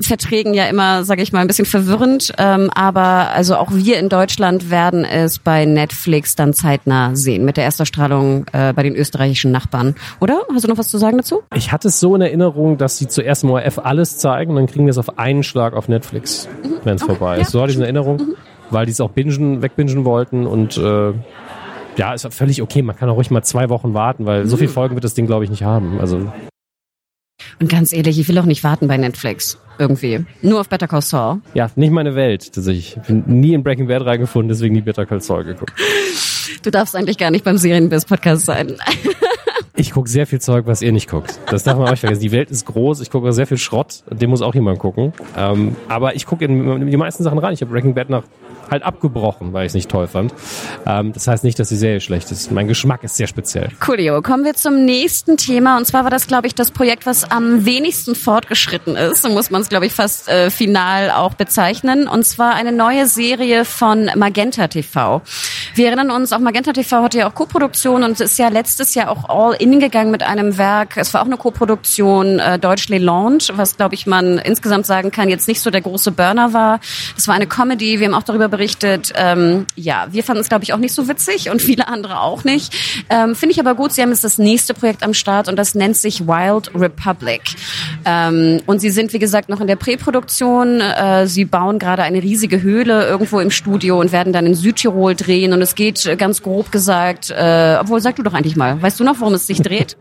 Verträgen 0.00 0.54
ja 0.54 0.66
immer, 0.66 1.04
sage 1.04 1.22
ich 1.22 1.32
mal, 1.32 1.40
ein 1.40 1.46
bisschen 1.46 1.64
verwirrend. 1.64 2.32
Ähm, 2.38 2.70
aber 2.74 3.30
also 3.34 3.56
auch 3.56 3.70
wir 3.72 3.98
in 3.98 4.08
Deutschland 4.08 4.70
werden 4.70 5.04
es 5.04 5.38
bei 5.38 5.64
Netflix 5.64 6.34
dann 6.34 6.54
zeitnah 6.54 7.14
sehen 7.14 7.44
mit 7.44 7.56
der 7.56 7.64
Ersterstrahlung 7.64 8.46
äh, 8.52 8.72
bei 8.72 8.82
den 8.82 8.94
österreichischen 8.94 9.52
Nachbarn. 9.52 9.94
Oder? 10.20 10.42
Hast 10.52 10.64
du 10.64 10.68
noch 10.68 10.78
was 10.78 10.88
zu 10.88 10.98
sagen 10.98 11.16
dazu? 11.16 11.42
Ich 11.54 11.72
hatte 11.72 11.88
es 11.88 12.00
so 12.00 12.14
in 12.14 12.22
Erinnerung, 12.22 12.78
dass 12.78 12.98
sie 12.98 13.08
zuerst 13.08 13.44
im 13.44 13.50
ORF 13.50 13.78
alles 13.78 14.18
zeigen 14.18 14.50
und 14.50 14.56
dann 14.56 14.66
kriegen 14.66 14.86
wir 14.86 14.90
es 14.90 14.98
auf 14.98 15.18
einen 15.18 15.42
Schlag 15.42 15.74
auf 15.74 15.88
Netflix, 15.88 16.48
mhm. 16.62 16.74
wenn 16.84 16.96
es 16.96 17.02
okay. 17.02 17.16
vorbei 17.16 17.38
ist. 17.38 17.48
Ja. 17.48 17.50
So 17.50 17.62
hatte 17.62 17.72
ich 17.72 17.76
in 17.76 17.82
Erinnerung. 17.82 18.16
Mhm 18.16 18.36
weil 18.72 18.86
die 18.86 18.92
es 18.92 19.00
auch 19.00 19.10
bingen, 19.10 19.62
wegbingen 19.62 20.04
wollten 20.04 20.46
und 20.46 20.76
äh, 20.76 21.12
ja, 21.96 22.14
ist 22.14 22.26
völlig 22.32 22.62
okay. 22.62 22.82
Man 22.82 22.96
kann 22.96 23.08
auch 23.08 23.16
ruhig 23.16 23.30
mal 23.30 23.42
zwei 23.42 23.68
Wochen 23.68 23.94
warten, 23.94 24.24
weil 24.24 24.46
so 24.46 24.56
viele 24.56 24.70
mhm. 24.70 24.74
Folgen 24.74 24.94
wird 24.94 25.04
das 25.04 25.14
Ding, 25.14 25.26
glaube 25.26 25.44
ich, 25.44 25.50
nicht 25.50 25.62
haben. 25.62 25.98
Also 26.00 26.32
und 27.60 27.68
ganz 27.68 27.92
ehrlich, 27.92 28.18
ich 28.18 28.28
will 28.28 28.38
auch 28.38 28.44
nicht 28.44 28.64
warten 28.64 28.88
bei 28.88 28.96
Netflix. 28.96 29.58
Irgendwie. 29.78 30.24
Nur 30.42 30.60
auf 30.60 30.68
Better 30.68 30.86
Call 30.86 31.02
Saul. 31.02 31.40
Ja, 31.54 31.70
nicht 31.76 31.90
meine 31.90 32.14
Welt. 32.14 32.56
Ich 32.56 32.96
bin 33.06 33.24
nie 33.26 33.54
in 33.54 33.62
Breaking 33.62 33.88
Bad 33.88 34.04
reingefunden, 34.04 34.48
deswegen 34.48 34.74
nie 34.74 34.80
Better 34.80 35.06
Call 35.06 35.20
Saul 35.20 35.44
geguckt. 35.44 35.72
Du 36.62 36.70
darfst 36.70 36.94
eigentlich 36.94 37.18
gar 37.18 37.30
nicht 37.30 37.44
beim 37.44 37.56
Serienbiz-Podcast 37.56 38.46
sein. 38.46 38.76
Ich 39.82 39.90
gucke 39.90 40.08
sehr 40.08 40.28
viel 40.28 40.40
Zeug, 40.40 40.66
was 40.68 40.80
ihr 40.80 40.92
nicht 40.92 41.10
guckt. 41.10 41.40
Das 41.46 41.64
darf 41.64 41.76
man 41.76 41.88
auch 41.88 41.90
nicht 41.90 41.98
vergessen. 41.98 42.22
Die 42.22 42.30
Welt 42.30 42.52
ist 42.52 42.66
groß. 42.66 43.00
Ich 43.00 43.10
gucke 43.10 43.32
sehr 43.32 43.48
viel 43.48 43.58
Schrott. 43.58 44.04
Den 44.08 44.30
muss 44.30 44.40
auch 44.40 44.54
jemand 44.54 44.78
gucken. 44.78 45.12
Ähm, 45.36 45.74
aber 45.88 46.14
ich 46.14 46.24
gucke 46.24 46.44
in 46.44 46.86
die 46.86 46.96
meisten 46.96 47.24
Sachen 47.24 47.38
rein. 47.38 47.52
Ich 47.52 47.62
habe 47.62 47.72
Breaking 47.72 47.92
Bad 47.92 48.08
nach 48.08 48.22
halt 48.70 48.84
abgebrochen, 48.84 49.52
weil 49.52 49.66
ich 49.66 49.70
es 49.70 49.74
nicht 49.74 49.90
toll 49.90 50.06
fand. 50.06 50.32
Ähm, 50.86 51.12
das 51.12 51.26
heißt 51.26 51.44
nicht, 51.44 51.58
dass 51.58 51.68
die 51.68 51.76
Serie 51.76 52.00
schlecht 52.00 52.30
ist. 52.30 52.52
Mein 52.52 52.68
Geschmack 52.68 53.02
ist 53.02 53.16
sehr 53.16 53.26
speziell. 53.26 53.70
Coolio. 53.80 54.22
Kommen 54.22 54.44
wir 54.44 54.54
zum 54.54 54.84
nächsten 54.84 55.36
Thema. 55.36 55.76
Und 55.76 55.84
zwar 55.84 56.04
war 56.04 56.10
das, 56.10 56.28
glaube 56.28 56.46
ich, 56.46 56.54
das 56.54 56.70
Projekt, 56.70 57.04
was 57.04 57.30
am 57.30 57.66
wenigsten 57.66 58.14
fortgeschritten 58.14 58.96
ist. 58.96 59.22
So 59.22 59.28
muss 59.30 59.50
man 59.50 59.62
es, 59.62 59.68
glaube 59.68 59.86
ich, 59.86 59.92
fast 59.92 60.28
äh, 60.28 60.50
final 60.50 61.10
auch 61.10 61.34
bezeichnen. 61.34 62.06
Und 62.06 62.24
zwar 62.24 62.54
eine 62.54 62.72
neue 62.72 63.06
Serie 63.06 63.64
von 63.64 64.10
Magenta 64.16 64.68
TV. 64.68 65.22
Wir 65.74 65.86
erinnern 65.88 66.10
uns, 66.10 66.32
auch 66.32 66.38
Magenta 66.38 66.72
TV 66.72 67.02
hatte 67.02 67.18
ja 67.18 67.28
auch 67.28 67.34
Co-Produktion 67.34 68.04
und 68.04 68.20
ist 68.20 68.38
ja 68.38 68.48
letztes 68.48 68.94
Jahr 68.94 69.10
auch 69.10 69.28
all 69.28 69.54
in 69.54 69.71
gegangen 69.80 70.10
mit 70.10 70.22
einem 70.22 70.58
Werk. 70.58 70.96
Es 70.96 71.12
war 71.14 71.22
auch 71.22 71.26
eine 71.26 71.36
Co-Produktion, 71.36 72.38
äh, 72.38 72.58
Deutsch 72.58 72.88
Le 72.88 72.98
Lounge, 72.98 73.44
was, 73.54 73.76
glaube 73.76 73.94
ich, 73.94 74.06
man 74.06 74.38
insgesamt 74.38 74.86
sagen 74.86 75.10
kann, 75.10 75.28
jetzt 75.28 75.48
nicht 75.48 75.60
so 75.60 75.70
der 75.70 75.80
große 75.80 76.12
Burner 76.12 76.52
war. 76.52 76.80
Es 77.16 77.28
war 77.28 77.34
eine 77.34 77.46
Comedy. 77.46 78.00
Wir 78.00 78.06
haben 78.06 78.14
auch 78.14 78.22
darüber 78.22 78.48
berichtet. 78.48 79.12
Ähm, 79.16 79.66
ja, 79.76 80.06
wir 80.10 80.24
fanden 80.24 80.40
es, 80.40 80.48
glaube 80.48 80.64
ich, 80.64 80.72
auch 80.72 80.78
nicht 80.78 80.94
so 80.94 81.08
witzig 81.08 81.50
und 81.50 81.62
viele 81.62 81.88
andere 81.88 82.20
auch 82.20 82.44
nicht. 82.44 82.74
Ähm, 83.10 83.34
Finde 83.34 83.52
ich 83.52 83.60
aber 83.60 83.74
gut. 83.74 83.92
Sie 83.92 84.02
haben 84.02 84.10
jetzt 84.10 84.24
das 84.24 84.38
nächste 84.38 84.74
Projekt 84.74 85.02
am 85.02 85.14
Start 85.14 85.48
und 85.48 85.56
das 85.56 85.74
nennt 85.74 85.96
sich 85.96 86.26
Wild 86.26 86.70
Republic. 86.74 87.42
Ähm, 88.04 88.60
und 88.66 88.80
sie 88.80 88.90
sind, 88.90 89.12
wie 89.12 89.18
gesagt, 89.18 89.48
noch 89.48 89.60
in 89.60 89.66
der 89.66 89.76
Präproduktion. 89.76 90.80
Äh, 90.80 91.26
sie 91.26 91.44
bauen 91.44 91.78
gerade 91.78 92.02
eine 92.02 92.22
riesige 92.22 92.62
Höhle 92.62 93.06
irgendwo 93.06 93.40
im 93.40 93.50
Studio 93.50 94.00
und 94.00 94.12
werden 94.12 94.32
dann 94.32 94.46
in 94.46 94.54
Südtirol 94.54 95.14
drehen. 95.14 95.52
Und 95.52 95.62
es 95.62 95.74
geht 95.74 96.04
äh, 96.06 96.16
ganz 96.16 96.42
grob 96.42 96.72
gesagt, 96.72 97.30
äh, 97.30 97.76
obwohl 97.80 98.00
sag 98.00 98.16
du 98.16 98.22
doch 98.22 98.34
eigentlich 98.34 98.56
mal, 98.56 98.80
weißt 98.80 99.00
du 99.00 99.04
noch, 99.04 99.20
worum 99.20 99.34
es 99.34 99.46
sich 99.54 99.62
dreht? 99.62 99.96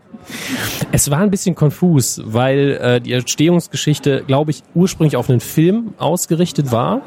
Es 0.92 1.10
war 1.10 1.20
ein 1.20 1.32
bisschen 1.32 1.56
konfus, 1.56 2.22
weil 2.24 2.80
äh, 2.82 3.02
die 3.02 3.14
Entstehungsgeschichte, 3.14 4.24
glaube 4.26 4.52
ich, 4.52 4.64
ursprünglich 4.76 5.16
auf 5.16 5.30
einen 5.30 5.40
Film 5.40 5.94
ausgerichtet 5.98 6.72
war. 6.72 7.02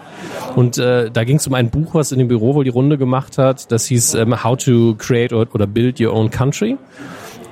Und 0.57 0.79
äh, 0.79 1.11
da 1.11 1.25
ging 1.25 1.37
es 1.37 1.47
um 1.47 1.55
ein 1.55 1.71
Buch, 1.71 1.95
was 1.95 2.13
in 2.13 2.19
dem 2.19 2.29
Büro 2.29 2.55
wohl 2.55 2.65
die 2.65 2.71
Runde 2.71 2.99
gemacht 2.99 3.39
hat. 3.39 3.71
Das 3.71 3.87
hieß 3.87 4.15
ähm, 4.15 4.43
How 4.43 4.57
to 4.57 4.95
Create 4.99 5.33
oder 5.33 5.67
Build 5.67 6.01
Your 6.01 6.13
Own 6.13 6.31
Country 6.31 6.77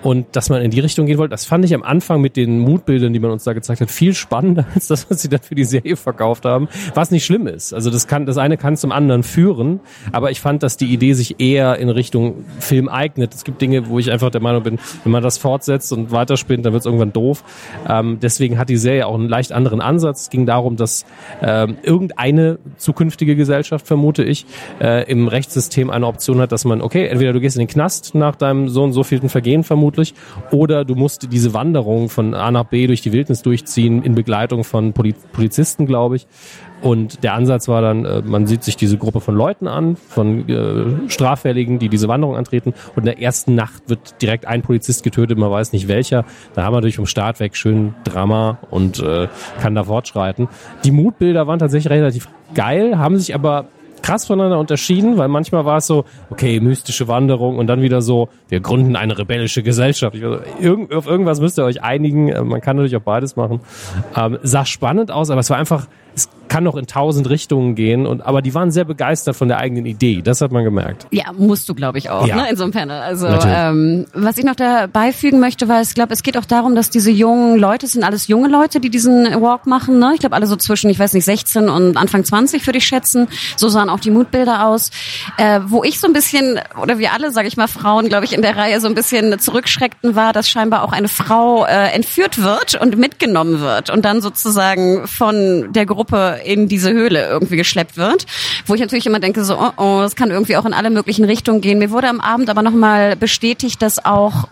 und 0.03 0.27
dass 0.33 0.51
man 0.51 0.63
in 0.63 0.71
die 0.71 0.81
Richtung 0.81 1.07
gehen 1.07 1.19
wollte, 1.19 1.31
das 1.31 1.45
fand 1.45 1.65
ich 1.65 1.75
am 1.75 1.83
Anfang 1.83 2.21
mit 2.21 2.37
den 2.37 2.59
Mutbildern, 2.59 3.13
die 3.13 3.21
man 3.21 3.31
uns 3.31 3.45
da 3.45 3.53
gezeigt 3.53 3.81
hat, 3.81 3.91
viel 3.91 4.15
spannender 4.15 4.67
als 4.75 4.89
das, 4.89 5.09
was 5.11 5.23
sie 5.23 5.29
dann 5.29 5.41
für 5.41 5.55
die 5.55 5.65
Serie 5.65 5.97
verkauft 5.97 6.45
haben, 6.45 6.69
was 6.95 7.11
nicht 7.11 7.25
schlimm 7.25 7.47
ist. 7.47 7.73
Also 7.73 7.91
das 7.91 8.07
kann, 8.07 8.27
das 8.27 8.39
eine 8.39 8.57
kann 8.57 8.77
zum 8.77 8.93
anderen 8.93 9.23
führen, 9.23 9.81
aber 10.13 10.31
ich 10.31 10.41
fand, 10.41 10.63
dass 10.63 10.77
die 10.77 10.93
Idee 10.93 11.13
sich 11.13 11.41
eher 11.41 11.79
in 11.79 11.89
Richtung 11.89 12.45
Film 12.59 12.89
eignet. 12.89 13.35
Es 13.35 13.45
gibt 13.45 13.61
Dinge, 13.61 13.89
wo 13.89 13.99
ich 13.99 14.11
einfach 14.11 14.31
der 14.31 14.41
Meinung 14.41 14.63
bin, 14.63 14.79
wenn 15.05 15.13
man 15.13 15.23
das 15.23 15.39
fortsetzt 15.39 15.93
und 15.93 16.11
weiterspinnt, 16.11 16.67
dann 16.67 16.73
wird 16.73 16.81
es 16.81 16.87
irgendwann 16.87 17.13
doof. 17.13 17.45
Ähm, 17.89 18.19
deswegen 18.21 18.59
hat 18.59 18.69
die 18.69 18.77
Serie 18.77 19.07
auch 19.07 19.15
einen 19.15 19.29
leicht 19.29 19.53
anderen 19.53 19.81
Ansatz. 19.81 20.23
Es 20.23 20.31
ging 20.31 20.47
darum, 20.47 20.77
dass 20.77 21.05
ähm, 21.43 21.77
irgendeine 21.83 22.59
zukünftige 22.77 23.37
Gesellschaft, 23.37 23.87
vermute 23.87 24.25
ich, 24.25 24.47
äh, 24.81 25.11
im 25.11 25.29
Rechtssystem 25.29 25.91
eine 25.91 26.07
Option 26.07 26.41
hat, 26.41 26.53
dass 26.53 26.65
man, 26.65 26.81
okay, 26.81 27.07
entweder 27.07 27.33
du 27.33 27.41
gehst 27.41 27.57
in 27.57 27.61
den 27.61 27.69
Knast 27.69 28.15
nach 28.15 28.37
deinem 28.37 28.69
so 28.69 28.83
und 28.83 28.93
so 28.93 29.03
vielen 29.03 29.29
Vergehen 29.29 29.65
vermutlich, 29.65 29.92
vermutlich. 29.93 30.15
Oder 30.51 30.85
du 30.85 30.95
musst 30.95 31.33
diese 31.33 31.55
Wanderung 31.55 32.09
von 32.09 32.35
A 32.35 32.51
nach 32.51 32.65
B 32.65 32.87
durch 32.87 33.01
die 33.01 33.13
Wildnis 33.13 33.43
durchziehen 33.43 34.03
in 34.03 34.15
Begleitung 34.15 34.65
von 34.65 34.93
Polizisten, 34.93 35.87
glaube 35.87 36.17
ich. 36.17 36.27
Und 36.81 37.23
der 37.23 37.35
Ansatz 37.35 37.69
war 37.69 37.81
dann, 37.81 38.05
äh, 38.05 38.23
man 38.23 38.49
sieht 38.49 38.65
sich 38.65 38.77
diese 38.77 38.99
Gruppe 38.99 39.21
von 39.21 39.37
Leuten 39.37 39.69
an, 39.69 39.95
von 39.95 40.49
äh, 40.49 41.09
Straffälligen, 41.09 41.79
die 41.79 41.89
diese 41.89 42.09
Wanderung 42.09 42.35
antreten. 42.35 42.75
Und 42.97 43.03
in 43.03 43.05
der 43.05 43.23
ersten 43.23 43.55
Nacht 43.55 43.89
wird 43.89 44.21
direkt 44.21 44.47
ein 44.47 44.63
Polizist 44.63 45.05
getötet, 45.05 45.39
man 45.39 45.51
weiß 45.51 45.73
nicht 45.73 45.87
welcher. 45.87 46.25
Da 46.55 46.65
haben 46.65 46.73
wir 46.73 46.79
natürlich 46.79 46.97
vom 46.97 47.07
Start 47.07 47.39
weg 47.39 47.55
schön 47.57 47.95
Drama 48.03 48.59
und 48.71 48.99
äh, 48.99 49.29
kann 49.61 49.77
da 49.77 49.85
fortschreiten. 49.85 50.49
Die 50.85 50.91
Mutbilder 50.91 51.47
waren 51.47 51.61
tatsächlich 51.61 51.93
relativ 51.93 52.29
geil, 52.55 52.99
haben 52.99 53.17
sich 53.17 53.33
aber 53.33 53.69
krass 54.03 54.27
voneinander 54.27 54.59
unterschieden, 54.59 55.17
weil 55.17 55.29
manchmal 55.29 55.65
war 55.65 55.79
es 55.79 55.87
so, 55.87 56.05
okay, 56.31 56.61
mystische 56.61 57.09
Wanderung 57.09 57.59
und 57.59 57.67
dann 57.67 57.83
wieder 57.83 58.03
so, 58.03 58.29
wir 58.49 58.61
gründen 58.61 58.97
eine 58.97 59.17
rebellische 59.19 59.63
Gesellschaft. 59.63 60.17
Ich, 60.17 60.23
irgend, 60.23 60.93
auf 60.93 61.07
irgendwas 61.07 61.41
müsst 61.41 61.59
ihr 61.59 61.65
euch 61.65 61.83
einigen. 61.83 62.29
Äh, 62.29 62.43
man 62.43 62.61
kann 62.61 62.77
natürlich 62.77 62.97
auch 62.97 63.03
beides 63.03 63.37
machen. 63.37 63.61
Ähm, 64.17 64.39
sah 64.43 64.65
spannend 64.65 65.11
aus, 65.11 65.31
aber 65.31 65.41
es 65.41 65.51
war 65.51 65.57
einfach 65.57 65.87
es 66.15 66.29
kann 66.53 66.65
noch 66.65 66.77
in 66.77 66.87
tausend 66.87 67.31
Richtungen 67.31 67.75
gehen 67.75 68.07
und 68.07 68.21
aber 68.21 68.43
die 68.43 68.53
waren 68.53 68.71
sehr 68.71 68.85
begeistert 68.85 69.37
von 69.37 69.49
der 69.49 69.57
eigenen 69.57 69.87
Idee. 69.87 70.21
Das 70.21 70.43
hat 70.43 70.53
man 70.53 70.65
gemerkt. 70.65 71.07
Ja, 71.11 71.33
musst 71.33 71.67
du, 71.67 71.75
glaube 71.75 71.97
ich, 71.97 72.11
auch, 72.11 72.27
ja. 72.27 72.37
ne, 72.37 72.51
in 72.51 72.57
so 72.57 72.65
einem 72.65 72.75
Panel. 72.75 73.01
Also 73.01 73.27
ähm, 73.27 74.05
was 74.13 74.37
ich 74.37 74.45
noch 74.45 74.55
dabei 74.55 75.13
fügen 75.13 75.41
möchte, 75.41 75.67
weil 75.71 75.83
ich 75.83 75.95
glaube, 75.95 76.13
es 76.13 76.23
geht 76.23 76.37
auch 76.37 76.45
darum, 76.45 76.75
dass 76.75 76.91
diese 76.91 77.11
jungen 77.11 77.59
Leute, 77.59 77.87
es 77.87 77.93
sind 77.93 78.05
alles 78.05 78.29
junge 78.29 78.49
Leute, 78.49 78.81
die 78.81 78.91
diesen 78.91 79.25
Walk 79.41 79.67
machen. 79.67 79.99
Ne? 79.99 80.11
Ich 80.13 80.21
glaube, 80.21 80.37
alle 80.37 80.47
so 80.47 80.57
zwischen, 80.57 80.91
ich 80.91 80.99
weiß 80.99 81.15
nicht, 81.15 81.25
16 81.25 81.71
und 81.71 81.97
Anfang 81.97 82.23
20 82.23 82.67
würde 82.67 82.77
ich 82.77 82.85
schätzen. 82.85 83.29
So 83.57 83.71
sahen 83.71 83.89
auch 83.89 84.01
die 84.01 84.11
Mutbilder 84.11 84.67
aus. 84.67 84.91
Äh, 85.39 85.61
wo 85.65 85.83
ich 85.85 86.01
so 86.01 86.07
ein 86.07 86.13
bisschen, 86.13 86.61
oder 86.83 86.99
wir 86.99 87.15
alle, 87.15 87.31
sage 87.31 87.49
ich 87.49 87.57
mal, 87.57 87.67
Frauen, 87.67 88.11
glaube 88.11 88.27
ich, 88.27 88.35
in 88.35 88.43
der 88.43 88.59
Reihe 88.59 88.79
so 88.79 88.89
ein 88.89 88.95
bisschen 88.95 89.39
zurückschreckten, 89.39 90.17
war, 90.17 90.35
dass 90.35 90.51
scheinbar 90.51 90.83
auch 90.83 90.93
eine 90.93 91.09
Frau 91.09 91.65
äh, 91.65 91.93
entführt 91.95 92.43
wird 92.43 92.75
und 92.75 92.99
mitgenommen 92.99 93.61
wird 93.61 93.89
und 93.89 94.05
dann 94.05 94.21
sozusagen 94.21 95.07
von 95.07 95.73
der 95.73 95.87
Gruppe 96.03 96.41
in 96.45 96.67
diese 96.67 96.93
Höhle 96.93 97.29
irgendwie 97.29 97.57
geschleppt 97.57 97.97
wird. 97.97 98.27
Wo 98.67 98.75
ich 98.75 98.81
natürlich 98.81 99.07
immer 99.07 99.21
denke, 99.21 99.45
so, 99.45 99.57
oh, 99.57 99.71
oh, 99.77 100.01
es 100.03 100.17
kann 100.17 100.33
irgendwie 100.33 100.57
auch 100.57 100.65
in 100.65 100.75
alle 100.75 100.91
möglichen 100.91 101.25
Richtungen 101.25 101.61
gehen. 101.61 101.79
Mir 101.79 101.93
wurde 101.93 102.09
am 102.09 102.21
Abend 102.21 102.51
aber 102.51 102.63
nochmal 102.63 103.15
bestätigt, 103.15 103.81
dass 103.83 104.05
auch 104.05 104.49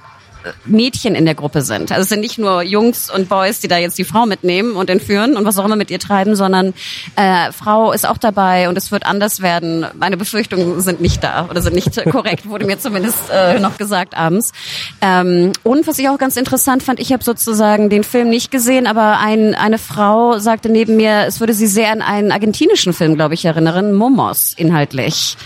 Mädchen 0.65 1.15
in 1.15 1.25
der 1.25 1.35
Gruppe 1.35 1.63
sind. 1.63 1.93
Also 1.93 2.03
es 2.03 2.09
sind 2.09 2.21
nicht 2.21 2.39
nur 2.39 2.63
Jungs 2.63 3.11
und 3.11 3.29
Boys, 3.29 3.61
die 3.61 3.69
da 3.69 3.79
jetzt 3.79 3.99
die 3.99 4.05
Frau 4.05 4.27
mitnehmen 4.27 4.77
und 4.77 4.91
entführen 4.91 5.37
und 5.37 5.45
was 5.45 5.59
auch 5.59 5.65
immer 5.65 5.77
mit 5.77 5.91
ihr 5.91 5.99
treiben, 5.99 6.37
sondern 6.37 6.75
äh, 7.17 7.53
Frau 7.53 7.93
ist 7.93 8.07
auch 8.07 8.19
dabei 8.19 8.69
und 8.69 8.77
es 8.77 8.91
wird 8.91 9.07
anders 9.07 9.43
werden. 9.43 9.87
Meine 9.99 10.17
Befürchtungen 10.17 10.81
sind 10.81 11.01
nicht 11.01 11.23
da 11.23 11.47
oder 11.51 11.63
sind 11.63 11.75
nicht 11.75 12.05
korrekt, 12.11 12.49
wurde 12.49 12.67
mir 12.67 12.79
zumindest 12.79 13.19
äh, 13.33 13.59
noch 13.59 13.79
gesagt 13.79 14.17
abends. 14.17 14.53
Ähm, 15.01 15.53
und 15.63 15.87
was 15.87 15.99
ich 15.99 16.09
auch 16.09 16.19
ganz 16.19 16.37
interessant 16.37 16.83
fand, 16.83 17.01
ich 17.01 17.13
habe 17.13 17.25
sozusagen 17.25 17.91
den 17.91 18.05
Film 18.05 18.31
nicht 18.31 18.51
gesehen, 18.51 18.87
aber 18.87 19.19
ein, 19.19 19.55
eine 19.55 19.79
Frau 19.79 20.39
sagte 20.39 20.69
neben 20.69 20.97
mir, 20.97 21.25
es 21.27 21.41
würde 21.41 21.55
sie 21.55 21.67
sehr 21.67 21.91
an 21.93 22.03
einen 22.03 22.33
argentinischen 22.33 22.93
Film, 22.93 23.17
glaube 23.17 23.35
ich, 23.35 23.45
erinnern, 23.45 23.93
Momos 23.93 24.55
inhaltlich 24.57 25.37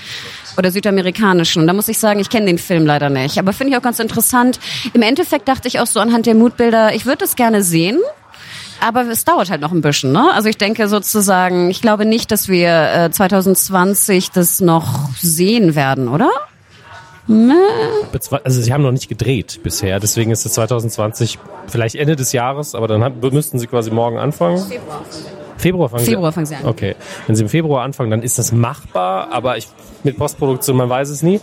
oder 0.57 0.71
südamerikanischen. 0.71 1.63
Und 1.63 1.69
da 1.69 1.73
muss 1.73 1.89
ich 1.89 1.99
sagen, 1.99 2.21
ich 2.21 2.31
kenne 2.31 2.47
den 2.47 2.59
Film 2.59 2.87
leider 2.87 3.11
nicht. 3.11 3.39
Aber 3.39 3.53
finde 3.53 3.73
ich 3.73 3.79
auch 3.79 3.83
ganz 3.83 3.99
interessant. 3.99 4.59
Im 4.93 5.03
Endeffekt 5.03 5.49
dachte 5.49 5.69
ich 5.69 5.81
auch 5.81 5.87
so 5.87 6.01
anhand 6.01 6.27
der 6.27 6.35
Mutbilder, 6.35 6.95
ich 6.95 7.07
würde 7.07 7.25
es 7.25 7.37
gerne 7.37 7.63
sehen. 7.63 7.99
Aber 8.81 9.03
es 9.03 9.25
dauert 9.25 9.51
halt 9.51 9.61
noch 9.61 9.73
ein 9.73 9.81
bisschen, 9.81 10.13
ne? 10.13 10.33
Also 10.35 10.49
ich 10.49 10.59
denke 10.59 10.89
sozusagen, 10.89 11.71
ich 11.71 11.81
glaube 11.81 12.05
nicht, 12.05 12.31
dass 12.31 12.49
wir 12.49 13.07
äh, 13.07 13.11
2020 13.11 14.31
das 14.33 14.61
noch 14.61 15.09
sehen 15.17 15.75
werden, 15.75 16.09
oder? 16.09 16.31
Also 18.45 18.61
sie 18.61 18.73
haben 18.73 18.83
noch 18.83 18.93
nicht 18.93 19.09
gedreht 19.09 19.61
bisher, 19.63 19.99
deswegen 19.99 20.31
ist 20.31 20.45
es 20.45 20.53
2020 20.53 21.39
vielleicht 21.69 21.95
Ende 21.95 22.17
des 22.17 22.33
Jahres, 22.33 22.75
aber 22.75 22.87
dann 22.87 23.19
müssten 23.33 23.59
sie 23.59 23.67
quasi 23.67 23.91
morgen 23.91 24.19
anfangen. 24.19 24.59
Februar. 24.59 25.03
Februar 25.65 25.89
fangen 25.89 26.05
Februar 26.05 26.31
fangen 26.31 26.45
sie 26.45 26.57
an. 26.57 26.67
Okay. 26.67 26.95
Wenn 27.27 27.37
sie 27.37 27.43
im 27.43 27.49
Februar 27.49 27.85
anfangen, 27.85 28.11
dann 28.11 28.23
ist 28.23 28.39
das 28.39 28.53
machbar, 28.53 29.33
aber 29.33 29.57
ich, 29.57 29.67
mit 30.03 30.19
Postproduktion, 30.19 30.77
man 30.77 30.91
weiß 30.91 31.09
es 31.09 31.23
nie. 31.23 31.41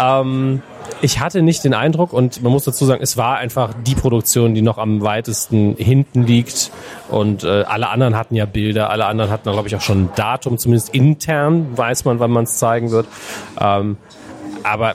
Ähm, 0.00 0.62
ich 1.02 1.18
hatte 1.18 1.42
nicht 1.42 1.64
den 1.64 1.74
Eindruck 1.74 2.12
und 2.12 2.44
man 2.44 2.52
muss 2.52 2.64
dazu 2.64 2.84
sagen, 2.84 3.02
es 3.02 3.16
war 3.16 3.38
einfach 3.38 3.74
die 3.84 3.96
Produktion, 3.96 4.54
die 4.54 4.62
noch 4.62 4.78
am 4.78 5.02
weitesten 5.02 5.74
hinten 5.76 6.22
liegt 6.22 6.70
und 7.08 7.42
äh, 7.42 7.64
alle 7.66 7.88
anderen 7.88 8.16
hatten 8.16 8.36
ja 8.36 8.46
Bilder, 8.46 8.88
alle 8.90 9.06
anderen 9.06 9.32
hatten, 9.32 9.50
glaube 9.50 9.66
ich, 9.66 9.74
auch 9.74 9.80
schon 9.80 10.04
ein 10.04 10.10
Datum, 10.14 10.58
zumindest 10.58 10.94
intern 10.94 11.76
weiß 11.76 12.04
man, 12.04 12.20
wann 12.20 12.30
man 12.30 12.44
es 12.44 12.58
zeigen 12.58 12.92
wird. 12.92 13.08
Ähm, 13.60 13.96
aber 14.62 14.94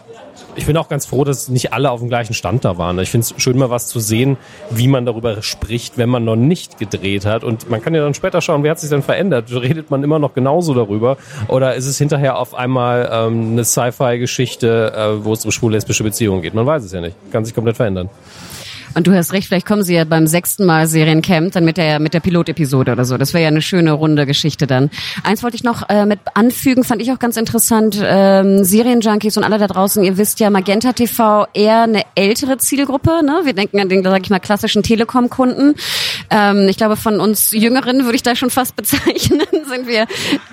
ich 0.55 0.65
bin 0.65 0.77
auch 0.77 0.89
ganz 0.89 1.05
froh, 1.05 1.23
dass 1.23 1.47
nicht 1.49 1.73
alle 1.73 1.91
auf 1.91 1.99
dem 1.99 2.09
gleichen 2.09 2.33
Stand 2.33 2.65
da 2.65 2.77
waren. 2.77 2.99
Ich 2.99 3.09
finde 3.09 3.25
es 3.25 3.41
schön, 3.41 3.57
mal 3.57 3.69
was 3.69 3.87
zu 3.87 3.99
sehen, 3.99 4.37
wie 4.69 4.87
man 4.87 5.05
darüber 5.05 5.41
spricht, 5.41 5.97
wenn 5.97 6.09
man 6.09 6.25
noch 6.25 6.35
nicht 6.35 6.77
gedreht 6.77 7.25
hat. 7.25 7.43
Und 7.43 7.69
man 7.69 7.81
kann 7.81 7.93
ja 7.95 8.01
dann 8.01 8.13
später 8.13 8.41
schauen, 8.41 8.63
wie 8.63 8.69
hat 8.69 8.79
sich 8.79 8.89
denn 8.89 9.01
verändert? 9.01 9.51
Redet 9.51 9.91
man 9.91 10.03
immer 10.03 10.19
noch 10.19 10.33
genauso 10.33 10.73
darüber? 10.73 11.17
Oder 11.47 11.75
ist 11.75 11.85
es 11.85 11.97
hinterher 11.97 12.37
auf 12.37 12.53
einmal 12.53 13.09
ähm, 13.11 13.53
eine 13.53 13.63
Sci-Fi-Geschichte, 13.63 14.93
äh, 14.95 15.25
wo 15.25 15.33
es 15.33 15.45
um 15.45 15.51
schwul-lesbische 15.51 16.03
Beziehungen 16.03 16.41
geht? 16.41 16.53
Man 16.53 16.65
weiß 16.65 16.83
es 16.83 16.91
ja 16.91 17.01
nicht. 17.01 17.15
Kann 17.31 17.45
sich 17.45 17.55
komplett 17.55 17.77
verändern. 17.77 18.09
Und 18.93 19.07
du 19.07 19.15
hast 19.15 19.31
recht, 19.31 19.47
vielleicht 19.47 19.65
kommen 19.65 19.83
sie 19.83 19.95
ja 19.95 20.03
beim 20.03 20.27
sechsten 20.27 20.65
Mal 20.65 20.85
Seriencamp 20.85 21.53
dann 21.53 21.63
mit 21.63 21.77
der 21.77 21.99
mit 21.99 22.13
der 22.13 22.19
Pilotepisode 22.19 22.91
oder 22.91 23.05
so. 23.05 23.17
Das 23.17 23.33
wäre 23.33 23.43
ja 23.43 23.47
eine 23.47 23.61
schöne 23.61 23.93
runde 23.93 24.25
Geschichte 24.25 24.67
dann. 24.67 24.89
Eins 25.23 25.43
wollte 25.43 25.55
ich 25.55 25.63
noch 25.63 25.87
äh, 25.89 26.05
mit 26.05 26.19
anfügen, 26.33 26.83
fand 26.83 27.01
ich 27.01 27.11
auch 27.11 27.19
ganz 27.19 27.37
interessant. 27.37 27.97
Ähm, 28.03 28.65
Serienjunkies 28.65 29.37
und 29.37 29.45
alle 29.45 29.57
da 29.59 29.67
draußen, 29.67 30.03
ihr 30.03 30.17
wisst 30.17 30.41
ja, 30.41 30.49
Magenta 30.49 30.91
TV 30.91 31.47
eher 31.53 31.83
eine 31.83 32.03
ältere 32.15 32.57
Zielgruppe. 32.57 33.23
Ne? 33.23 33.41
Wir 33.45 33.53
denken 33.53 33.79
an 33.79 33.87
den, 33.87 34.03
sag 34.03 34.23
ich 34.23 34.29
mal, 34.29 34.39
klassischen 34.39 34.83
Telekom-Kunden. 34.83 35.75
Ähm, 36.29 36.67
ich 36.67 36.75
glaube, 36.75 36.97
von 36.97 37.21
uns 37.21 37.51
Jüngeren 37.51 38.03
würde 38.03 38.15
ich 38.15 38.23
da 38.23 38.35
schon 38.35 38.49
fast 38.49 38.75
bezeichnen, 38.81 39.41
sind 39.69 39.87
wir 39.87 40.05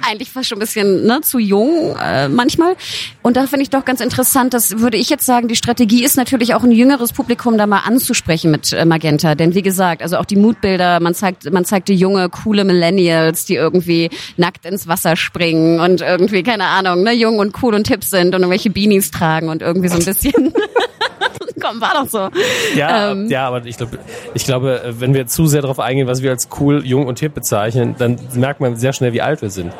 eigentlich 0.08 0.30
fast 0.30 0.48
schon 0.48 0.58
ein 0.58 0.60
bisschen 0.60 1.06
ne, 1.06 1.22
zu 1.22 1.38
jung 1.38 1.96
äh, 1.96 2.28
manchmal. 2.28 2.76
Und 3.22 3.36
da 3.36 3.48
finde 3.48 3.64
ich 3.64 3.70
doch 3.70 3.84
ganz 3.84 4.00
interessant, 4.00 4.54
das 4.54 4.78
würde 4.78 4.96
ich 4.96 5.10
jetzt 5.10 5.26
sagen, 5.26 5.48
die 5.48 5.56
Strategie 5.56 6.04
ist 6.04 6.16
natürlich 6.16 6.54
auch 6.54 6.62
ein 6.62 6.70
jüngeres 6.70 7.12
Publikum 7.12 7.58
da 7.58 7.66
mal 7.66 7.80
anzusprechen 7.80 8.27
sprechen 8.28 8.50
mit 8.50 8.74
äh, 8.74 8.84
Magenta. 8.84 9.34
Denn 9.34 9.54
wie 9.54 9.62
gesagt, 9.62 10.02
also 10.02 10.18
auch 10.18 10.26
die 10.26 10.36
Mutbilder, 10.36 11.00
man 11.00 11.14
zeigt, 11.14 11.50
man 11.50 11.64
zeigt 11.64 11.88
die 11.88 11.94
junge, 11.94 12.28
coole 12.28 12.64
Millennials, 12.64 13.46
die 13.46 13.54
irgendwie 13.54 14.10
nackt 14.36 14.66
ins 14.66 14.86
Wasser 14.86 15.16
springen 15.16 15.80
und 15.80 16.02
irgendwie, 16.02 16.42
keine 16.42 16.64
Ahnung, 16.64 17.04
ne, 17.04 17.14
jung 17.14 17.38
und 17.38 17.62
cool 17.62 17.74
und 17.74 17.88
hip 17.88 18.04
sind 18.04 18.34
und 18.34 18.42
irgendwelche 18.42 18.68
Beanies 18.68 19.10
tragen 19.10 19.48
und 19.48 19.62
irgendwie 19.62 19.88
so 19.88 19.96
ein 19.96 20.04
bisschen. 20.04 20.52
Komm, 21.60 21.80
war 21.80 21.94
doch 21.94 22.08
so. 22.08 22.28
Ja, 22.76 23.12
ähm. 23.12 23.28
ja, 23.30 23.48
aber 23.48 23.64
ich 23.64 23.78
glaube, 23.78 23.98
ich 24.34 24.44
glaube, 24.44 24.94
wenn 24.98 25.14
wir 25.14 25.26
zu 25.26 25.46
sehr 25.46 25.62
darauf 25.62 25.80
eingehen, 25.80 26.06
was 26.06 26.22
wir 26.22 26.30
als 26.30 26.50
cool, 26.60 26.84
jung 26.84 27.06
und 27.06 27.18
hip 27.18 27.32
bezeichnen, 27.32 27.96
dann 27.98 28.16
merkt 28.34 28.60
man 28.60 28.76
sehr 28.76 28.92
schnell, 28.92 29.14
wie 29.14 29.22
alt 29.22 29.40
wir 29.40 29.50
sind. 29.50 29.72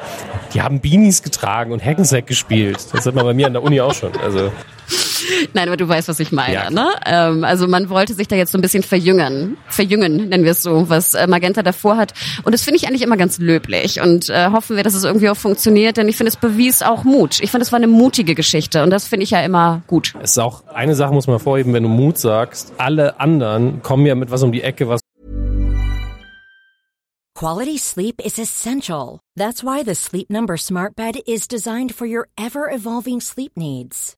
Die 0.55 0.63
haben 0.63 0.81
Beanies 0.81 1.23
getragen 1.23 1.71
und 1.71 1.85
Hackensack 1.85 2.27
gespielt. 2.27 2.79
Das 2.93 3.05
hat 3.05 3.15
man 3.15 3.27
bei 3.27 3.35
mir 3.35 3.47
an 3.47 3.53
der 3.53 3.63
Uni 3.63 3.81
auch 3.83 3.95
schon. 3.95 4.11
Also 4.25 4.51
Nein, 5.55 5.69
aber 5.69 5.77
du 5.77 5.89
weißt, 5.89 6.09
was 6.09 6.21
ich 6.21 6.33
meine. 6.33 6.55
Ja. 6.55 6.71
Ne? 6.71 6.87
Ähm, 7.07 7.45
also 7.45 7.69
man 7.69 7.89
wollte 7.89 8.15
sich 8.15 8.29
da 8.29 8.37
jetzt 8.37 8.53
so 8.53 8.59
ein 8.59 8.63
bisschen 8.63 8.83
verjüngen, 8.83 9.57
verjüngen, 9.69 10.29
nennen 10.29 10.45
wir 10.45 10.53
es 10.53 10.63
so, 10.63 10.89
was 10.89 11.15
äh, 11.15 11.27
Magenta 11.27 11.63
davor 11.63 11.97
hat. 11.97 12.15
Und 12.45 12.53
das 12.53 12.63
finde 12.63 12.77
ich 12.77 12.87
eigentlich 12.87 13.03
immer 13.03 13.17
ganz 13.17 13.39
löblich 13.39 14.01
und 14.01 14.29
äh, 14.29 14.51
hoffen 14.51 14.77
wir, 14.77 14.83
dass 14.83 14.95
es 14.95 15.05
irgendwie 15.05 15.29
auch 15.29 15.37
funktioniert, 15.37 15.97
denn 15.97 16.09
ich 16.09 16.17
finde, 16.17 16.29
es 16.29 16.37
bewies 16.37 16.83
auch 16.83 17.05
Mut. 17.05 17.41
Ich 17.41 17.51
finde, 17.51 17.65
es 17.65 17.73
war 17.73 17.79
eine 17.79 17.87
mutige 17.87 18.35
Geschichte 18.35 18.83
und 18.83 18.91
das 18.91 19.07
finde 19.07 19.25
ich 19.25 19.31
ja 19.31 19.41
immer 19.41 19.83
gut. 19.87 20.15
Es 20.23 20.33
ist 20.33 20.39
auch 20.39 20.67
eine 20.67 20.95
Sache, 20.95 21.13
muss 21.13 21.27
man 21.27 21.37
hervorheben, 21.37 21.73
wenn 21.73 21.83
du 21.83 21.89
Mut 21.89 22.19
sagst, 22.19 22.73
alle 22.79 23.21
anderen 23.21 23.83
kommen 23.83 24.07
ja 24.07 24.15
mit 24.15 24.31
was 24.31 24.43
um 24.43 24.53
die 24.53 24.63
Ecke, 24.63 24.89
was 24.89 25.01
Quality 27.39 27.79
sleep 27.79 28.21
is 28.25 28.37
essential. 28.41 29.21
That's 29.37 29.63
why 29.63 29.85
the 29.85 29.95
Sleep 29.95 30.29
Number 30.29 30.57
Smart 30.57 30.97
Bed 30.97 31.21
is 31.25 31.47
designed 31.47 31.95
for 31.95 32.05
your 32.05 32.27
ever-evolving 32.37 33.21
sleep 33.21 33.53
needs. 33.57 34.18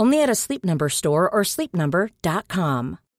Only 0.00 0.22
at 0.22 0.30
a 0.30 0.34
Sleep 0.34 0.64
Number 0.64 0.88
store 0.88 1.28
or 1.28 1.42
sleepnumber.com. 1.42 3.09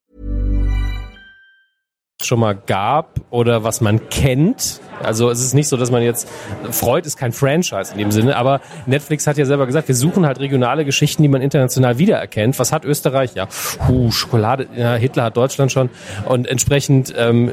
Schon 2.23 2.39
mal 2.39 2.55
gab 2.55 3.19
oder 3.29 3.63
was 3.63 3.81
man 3.81 4.09
kennt. 4.09 4.81
Also 5.01 5.29
es 5.29 5.41
ist 5.41 5.53
nicht 5.53 5.67
so, 5.67 5.77
dass 5.77 5.89
man 5.89 6.03
jetzt 6.03 6.27
Freud 6.69 7.07
ist 7.07 7.17
kein 7.17 7.31
Franchise 7.31 7.91
in 7.91 7.97
dem 7.97 8.11
Sinne, 8.11 8.35
aber 8.35 8.61
Netflix 8.85 9.25
hat 9.25 9.37
ja 9.37 9.45
selber 9.45 9.65
gesagt, 9.65 9.87
wir 9.87 9.95
suchen 9.95 10.25
halt 10.25 10.39
regionale 10.39 10.85
Geschichten, 10.85 11.23
die 11.23 11.29
man 11.29 11.41
international 11.41 11.97
wiedererkennt. 11.97 12.59
Was 12.59 12.71
hat 12.71 12.85
Österreich? 12.85 13.33
Ja, 13.33 13.47
huh, 13.87 14.11
Schokolade. 14.11 14.67
Ja, 14.75 14.95
Hitler 14.95 15.23
hat 15.23 15.37
Deutschland 15.37 15.71
schon 15.71 15.89
und 16.25 16.47
entsprechend. 16.47 17.13
Ähm, 17.17 17.51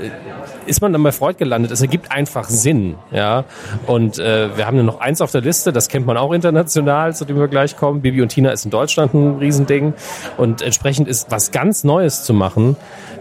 ist 0.68 0.82
man 0.82 0.92
dann 0.92 1.02
bei 1.02 1.12
Freud 1.12 1.38
gelandet. 1.38 1.72
Es 1.72 1.80
ergibt 1.80 2.12
einfach 2.12 2.48
Sinn, 2.48 2.96
ja. 3.10 3.44
Und 3.86 4.18
äh, 4.18 4.56
wir 4.56 4.66
haben 4.66 4.84
noch 4.84 5.00
eins 5.00 5.20
auf 5.20 5.32
der 5.32 5.40
Liste, 5.40 5.72
das 5.72 5.88
kennt 5.88 6.06
man 6.06 6.16
auch 6.16 6.32
international, 6.32 7.14
zu 7.14 7.24
dem 7.24 7.38
wir 7.38 7.48
gleich 7.48 7.76
kommen. 7.76 8.02
Bibi 8.02 8.22
und 8.22 8.28
Tina 8.28 8.50
ist 8.50 8.64
in 8.64 8.70
Deutschland 8.70 9.14
ein 9.14 9.38
Riesending. 9.38 9.94
Und 10.36 10.62
entsprechend 10.62 11.08
ist 11.08 11.30
was 11.30 11.50
ganz 11.50 11.84
Neues 11.84 12.22
zu 12.22 12.34
machen, 12.34 12.76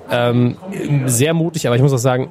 ähm, 0.10 0.58
sehr 1.06 1.34
mutig, 1.34 1.68
aber 1.68 1.76
ich 1.76 1.82
muss 1.82 1.94
auch 1.94 1.98
sagen, 1.98 2.30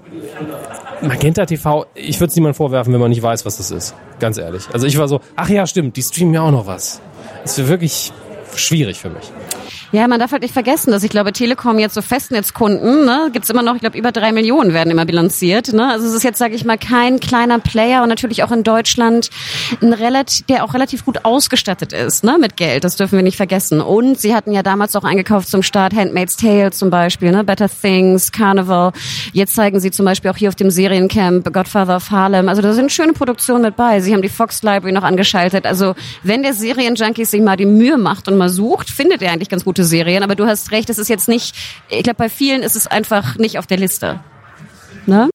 Magenta 1.02 1.44
TV, 1.44 1.86
ich 1.94 2.20
würde 2.20 2.30
es 2.30 2.36
niemandem 2.36 2.54
vorwerfen, 2.54 2.92
wenn 2.92 3.00
man 3.00 3.10
nicht 3.10 3.22
weiß, 3.22 3.44
was 3.44 3.58
das 3.58 3.70
ist. 3.70 3.94
Ganz 4.18 4.38
ehrlich. 4.38 4.64
Also 4.72 4.86
ich 4.86 4.96
war 4.98 5.08
so, 5.08 5.20
ach 5.36 5.48
ja, 5.48 5.66
stimmt, 5.66 5.96
die 5.96 6.02
streamen 6.02 6.34
ja 6.34 6.42
auch 6.42 6.50
noch 6.50 6.66
was. 6.66 7.00
Das 7.42 7.58
ist 7.58 7.68
wirklich 7.68 8.12
schwierig 8.54 8.98
für 8.98 9.10
mich. 9.10 9.30
Ja, 9.96 10.09
man 10.09 10.20
darf 10.20 10.32
halt 10.32 10.42
nicht 10.42 10.52
vergessen, 10.52 10.90
dass 10.90 11.02
ich 11.04 11.09
glaube, 11.09 11.32
Telekom 11.32 11.78
jetzt 11.78 11.94
so 11.94 12.02
Festnetzkunden, 12.02 13.06
ne, 13.06 13.30
gibt's 13.32 13.48
immer 13.48 13.62
noch, 13.62 13.76
ich 13.76 13.80
glaube, 13.80 13.96
über 13.96 14.12
drei 14.12 14.30
Millionen 14.30 14.74
werden 14.74 14.90
immer 14.90 15.06
bilanziert. 15.06 15.72
Ne? 15.72 15.90
Also 15.90 16.06
es 16.06 16.12
ist 16.12 16.22
jetzt, 16.22 16.38
sage 16.38 16.54
ich 16.54 16.66
mal, 16.66 16.76
kein 16.76 17.18
kleiner 17.18 17.59
Player 17.61 18.02
und 18.02 18.11
natürlich 18.11 18.42
auch 18.42 18.52
in 18.52 18.62
Deutschland 18.62 19.30
ein 19.80 19.94
relativ, 19.94 20.44
der 20.48 20.64
auch 20.64 20.74
relativ 20.74 21.06
gut 21.06 21.24
ausgestattet 21.24 21.94
ist 21.94 22.24
ne, 22.24 22.37
mit 22.38 22.59
Geld. 22.59 22.85
Das 22.85 22.96
dürfen 22.96 23.16
wir 23.16 23.22
nicht 23.22 23.38
vergessen. 23.38 23.80
Und 23.80 24.20
sie 24.20 24.35
hatten 24.35 24.52
ja 24.52 24.62
damals 24.62 24.94
auch 24.96 25.04
eingekauft 25.04 25.48
zum 25.48 25.62
Start 25.62 25.94
Handmaid's 25.94 26.37
Tale 26.37 26.72
zum 26.72 26.90
Beispiel, 26.90 27.30
ne, 27.30 27.42
Better 27.42 27.70
Things, 27.70 28.32
Carnival. 28.32 28.92
Jetzt 29.32 29.54
zeigen 29.54 29.80
sie 29.80 29.90
zum 29.90 30.04
Beispiel 30.04 30.30
auch 30.30 30.37
hier 30.37 30.50
auf 30.50 30.56
dem 30.56 30.68
Seriencamp 30.68 31.50
Godfather 31.54 31.96
of 31.96 32.11
Harlem. 32.11 32.50
Also 32.50 32.61
da 32.61 32.74
sind 32.74 32.92
schöne 32.92 33.14
Produktionen 33.14 33.62
mit 33.62 33.76
bei. 33.76 34.00
Sie 34.00 34.12
haben 34.12 34.20
die 34.20 34.28
Fox 34.28 34.62
Library 34.62 34.92
noch 34.92 35.04
angeschaltet. 35.04 35.64
Also 35.64 35.94
wenn 36.22 36.42
der 36.42 36.52
Serienjunkie 36.52 37.24
sich 37.24 37.40
mal 37.40 37.56
die 37.56 37.64
Mühe 37.64 37.96
macht 37.96 38.28
und 38.28 38.37
mal 38.37 38.50
sucht, 38.50 38.90
findet 38.90 39.22
er 39.22 39.32
eigentlich 39.32 39.48
ganz 39.48 39.64
gute 39.64 39.86
Serien. 39.87 40.22
Aber 40.22 40.35
du 40.35 40.46
hast 40.46 40.70
recht, 40.72 40.90
es 40.90 40.99
ist 40.99 41.09
jetzt 41.09 41.29
nicht, 41.29 41.55
ich 41.88 42.03
glaube, 42.03 42.18
bei 42.18 42.29
vielen 42.29 42.62
ist 42.62 42.77
es 42.77 42.87
einfach 42.87 43.37
nicht 43.37 43.59
auf 43.59 43.66
der 43.66 43.79
Liste. 43.79 44.20
Ne? 45.07 45.31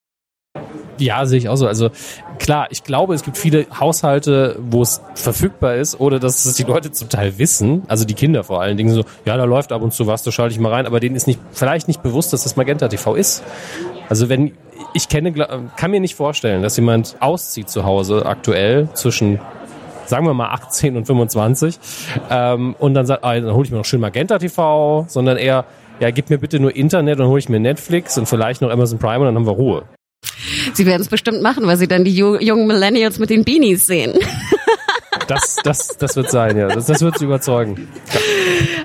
Ja, 1.02 1.26
sehe 1.26 1.40
ich 1.40 1.50
auch 1.50 1.56
so. 1.56 1.68
Also 1.68 1.90
klar, 2.38 2.68
ich 2.70 2.84
glaube, 2.84 3.16
es 3.16 3.24
gibt 3.24 3.38
viele 3.38 3.66
Haushalte, 3.80 4.58
wo 4.60 4.84
es 4.84 5.02
verfügbar 5.16 5.76
ist 5.76 6.00
oder 6.00 6.20
dass 6.20 6.46
es 6.46 6.56
die 6.56 6.64
Leute 6.64 6.92
zum 6.92 7.10
Teil 7.10 7.40
wissen, 7.40 7.84
also 7.88 8.06
die 8.06 8.14
Kinder 8.14 8.44
vor 8.44 8.62
allen 8.62 8.78
Dingen 8.78 8.94
so, 8.94 9.04
ja, 9.26 9.36
da 9.36 9.46
läuft 9.46 9.72
ab 9.72 9.82
und 9.82 9.94
zu 9.94 10.06
was, 10.06 10.22
da 10.24 10.32
schalte 10.32 10.54
ich 10.54 10.60
mal 10.60 10.72
rein, 10.72 10.86
aber 10.86 11.00
denen 11.00 11.16
ist 11.16 11.26
nicht, 11.26 11.40
vielleicht 11.52 11.88
nicht 11.88 12.04
bewusst, 12.04 12.34
dass 12.34 12.44
das 12.44 12.56
Magenta 12.56 12.88
TV 12.88 13.16
ist. 13.16 13.44
Also 14.10 14.30
wenn, 14.30 14.52
ich 14.94 15.08
kenne, 15.08 15.32
kann 15.76 15.92
mir 15.92 16.02
nicht 16.02 16.16
vorstellen, 16.16 16.62
dass 16.62 16.76
jemand 16.76 17.16
auszieht 17.20 17.70
zu 17.70 17.84
Hause 17.84 18.26
aktuell 18.26 18.90
zwischen 18.94 19.40
sagen 20.12 20.28
wir 20.28 20.34
mal 20.34 20.50
18 20.50 20.98
und 20.98 21.06
25 21.06 21.80
ähm, 22.30 22.76
und 22.78 22.94
dann 22.94 23.06
sagt, 23.06 23.24
ah, 23.24 23.34
dann 23.34 23.54
hole 23.54 23.66
ich 23.66 23.72
mir 23.72 23.78
noch 23.78 23.86
schön 23.86 24.02
Magenta 24.02 24.38
TV, 24.38 25.06
sondern 25.08 25.38
eher, 25.38 25.66
ja, 26.00 26.12
gib 26.12 26.30
mir 26.30 26.38
bitte 26.38 26.60
nur 26.60 26.76
Internet 26.76 27.20
und 27.20 27.28
hole 27.28 27.40
ich 27.40 27.48
mir 27.50 27.60
Netflix 27.60 28.18
und 28.18 28.28
vielleicht 28.28 28.62
noch 28.62 28.70
Amazon 28.70 29.00
Prime 29.00 29.20
und 29.20 29.26
dann 29.26 29.36
haben 29.36 29.48
wir 29.48 29.54
Ruhe. 29.54 29.84
Sie 30.74 30.86
werden 30.86 31.02
es 31.02 31.08
bestimmt 31.08 31.42
machen, 31.42 31.66
weil 31.66 31.78
sie 31.78 31.88
dann 31.88 32.04
die 32.04 32.14
jungen 32.14 32.68
Millennials 32.68 33.20
mit 33.20 33.30
den 33.30 33.44
Beanies 33.44 33.88
sehen. 33.88 34.14
Das, 35.32 35.56
das, 35.64 35.98
das 35.98 36.16
wird 36.18 36.30
sein, 36.30 36.58
ja. 36.58 36.68
Das, 36.68 36.88
das 36.88 37.02
wird 37.02 37.18
sie 37.18 37.24
überzeugen. 37.24 37.88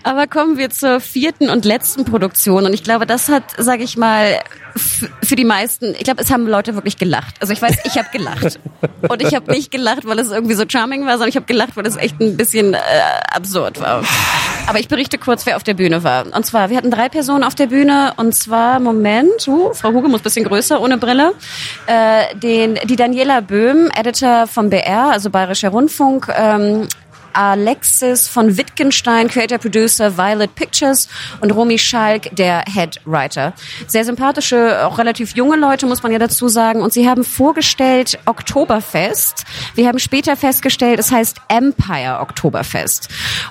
Aber 0.05 0.29
kommen 0.29 0.59
wir 0.59 0.71
zur 0.71 1.01
vierten 1.01 1.51
und 1.51 1.65
letzten 1.65 2.05
Produktion. 2.05 2.65
Und 2.65 2.73
ich 2.73 2.85
glaube, 2.85 3.05
das 3.05 3.29
hat, 3.29 3.43
sage 3.59 3.83
ich 3.83 3.97
mal, 3.97 4.39
für 4.77 5.37
die 5.37 5.45
meisten, 5.45 5.95
ich 5.95 6.05
glaube, 6.05 6.23
es 6.23 6.31
haben 6.31 6.47
Leute 6.47 6.75
wirklich 6.75 6.99
gelacht. 6.99 7.35
Also 7.41 7.53
ich 7.53 7.61
weiß, 7.61 7.79
ich 7.85 7.97
habe 7.99 8.09
gelacht. 8.13 8.61
Und 9.09 9.23
ich 9.23 9.35
habe 9.35 9.51
nicht 9.51 9.71
gelacht, 9.71 10.07
weil 10.07 10.19
es 10.19 10.31
irgendwie 10.31 10.55
so 10.55 10.65
charming 10.69 11.05
war, 11.07 11.13
sondern 11.13 11.31
ich 11.31 11.37
habe 11.37 11.47
gelacht, 11.47 11.77
weil 11.77 11.87
es 11.87 11.97
echt 11.97 12.21
ein 12.21 12.37
bisschen 12.37 12.75
äh, 12.75 12.79
absurd 13.35 13.81
war. 13.81 14.05
Aber 14.67 14.79
ich 14.79 14.89
berichte 14.89 15.19
kurz, 15.19 15.47
wer 15.47 15.57
auf 15.57 15.63
der 15.63 15.75
Bühne 15.75 16.05
war. 16.05 16.27
Und 16.35 16.45
zwar, 16.45 16.71
wir 16.71 16.77
hatten 16.77 16.91
drei 16.91 17.09
Personen 17.09 17.45
auf 17.45 17.55
der 17.55 17.67
Bühne. 17.67 18.13
Und 18.17 18.35
zwar, 18.35 18.81
Moment, 18.81 19.49
uh, 19.49 19.73
Frau 19.73 19.93
Huge 19.93 20.09
muss 20.09 20.23
bisschen 20.23 20.45
größer, 20.45 20.81
ohne 20.81 20.99
Brille. 20.99 21.33
Äh, 21.87 22.37
den, 22.37 22.79
die 22.85 22.97
Daniela 22.97 23.41
Böhm, 23.41 23.91
Editor 23.97 24.47
vom 24.47 24.71
BR, 24.71 25.11
also 25.13 25.31
Bayerischer 25.31 25.71
Rundfunk, 25.71 26.29
ähm, 26.37 26.89
Alexis 27.37 28.29
von 28.29 28.57
Wittgenstein, 28.57 29.29
Creator 29.29 29.59
Producer 29.59 30.17
Violet 30.17 30.55
Pictures 30.55 31.09
und 31.41 31.51
Romy 31.51 31.79
Schalk, 31.79 32.35
der 32.35 32.65
Head 32.73 33.01
Writer. 33.05 33.53
Sehr 33.87 34.05
sympathische, 34.05 34.87
auch 34.87 34.99
relativ 34.99 35.37
junge 35.37 35.57
Leute, 35.57 35.87
muss 35.87 36.03
man 36.03 36.13
ja 36.13 36.19
dazu 36.19 36.49
sagen. 36.49 36.83
Und 36.83 36.93
sie 36.93 37.09
haben 37.09 37.25
vorgestellt 37.25 38.19
Oktoberfest. 38.25 39.45
Wir 39.75 39.89
haben 39.89 39.99
später 39.99 40.37
festgestellt, 40.37 40.99
es 40.99 41.13
heißt 41.13 41.39
Empire 41.49 42.21
Oktoberfest. 42.21 43.09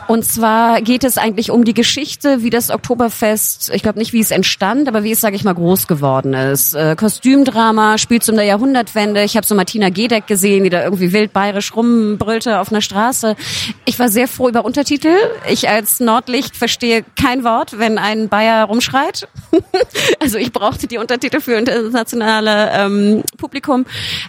Und 0.08 0.26
zwar 0.26 0.82
geht 0.82 1.04
es 1.04 1.18
eigentlich 1.18 1.52
um 1.52 1.64
die 1.64 1.74
Geschichte, 1.74 2.44
wie 2.44 2.50
das 2.50 2.72
Oktoberfest, 2.72 3.72
ich 3.74 3.84
glaube 3.84 4.00
nicht, 4.00 4.14
wie 4.14 4.20
es 4.20 4.32
entstand, 4.32 4.88
aber 4.88 5.04
wie 5.04 5.12
es, 5.12 5.22
sage 5.22 5.36
ich 5.36 5.44
mal, 5.44 5.54
groß 5.54 5.88
geworden 5.88 6.34
ist. 6.34 6.74
Äh, 6.74 6.96
Kostümdrama, 6.96 7.98
spielt 7.98 8.28
in 8.28 8.36
der 8.36 8.46
Jahrhundertwende. 8.46 9.24
Ich 9.24 9.38
habe 9.38 9.46
so 9.46 9.56
Martina 9.56 9.90
Gedeck 9.90 10.28
gesehen, 10.28 10.64
die 10.64 10.70
da 10.70 10.84
irgendwie 10.84 11.14
wild 11.14 11.34
bayerisch 11.34 11.76
rumbrüllte 11.76 12.60
auf 12.60 12.72
einer 12.72 12.82
Straße. 12.82 13.36
Ich 13.84 14.00
war 14.00 14.10
sehr 14.10 14.28
froh 14.28 14.50
über 14.50 14.66
Untertitel. 14.66 15.14
Ich 15.50 15.70
als 15.70 16.00
Nordlicht 16.00 16.56
verstehe 16.56 17.04
kein 17.22 17.44
Wort, 17.44 17.78
wenn 17.78 17.98
ein 17.98 18.30
Bayer 18.30 18.66
rumschreit. 18.66 19.28
also 20.20 20.38
ich 20.38 20.52
brauchte 20.52 20.88
die 20.88 20.98
Untertitel 20.98 21.42
für 21.42 21.54
internationale 21.54 22.72
ähm, 22.74 23.24
Publikum. 23.38 23.86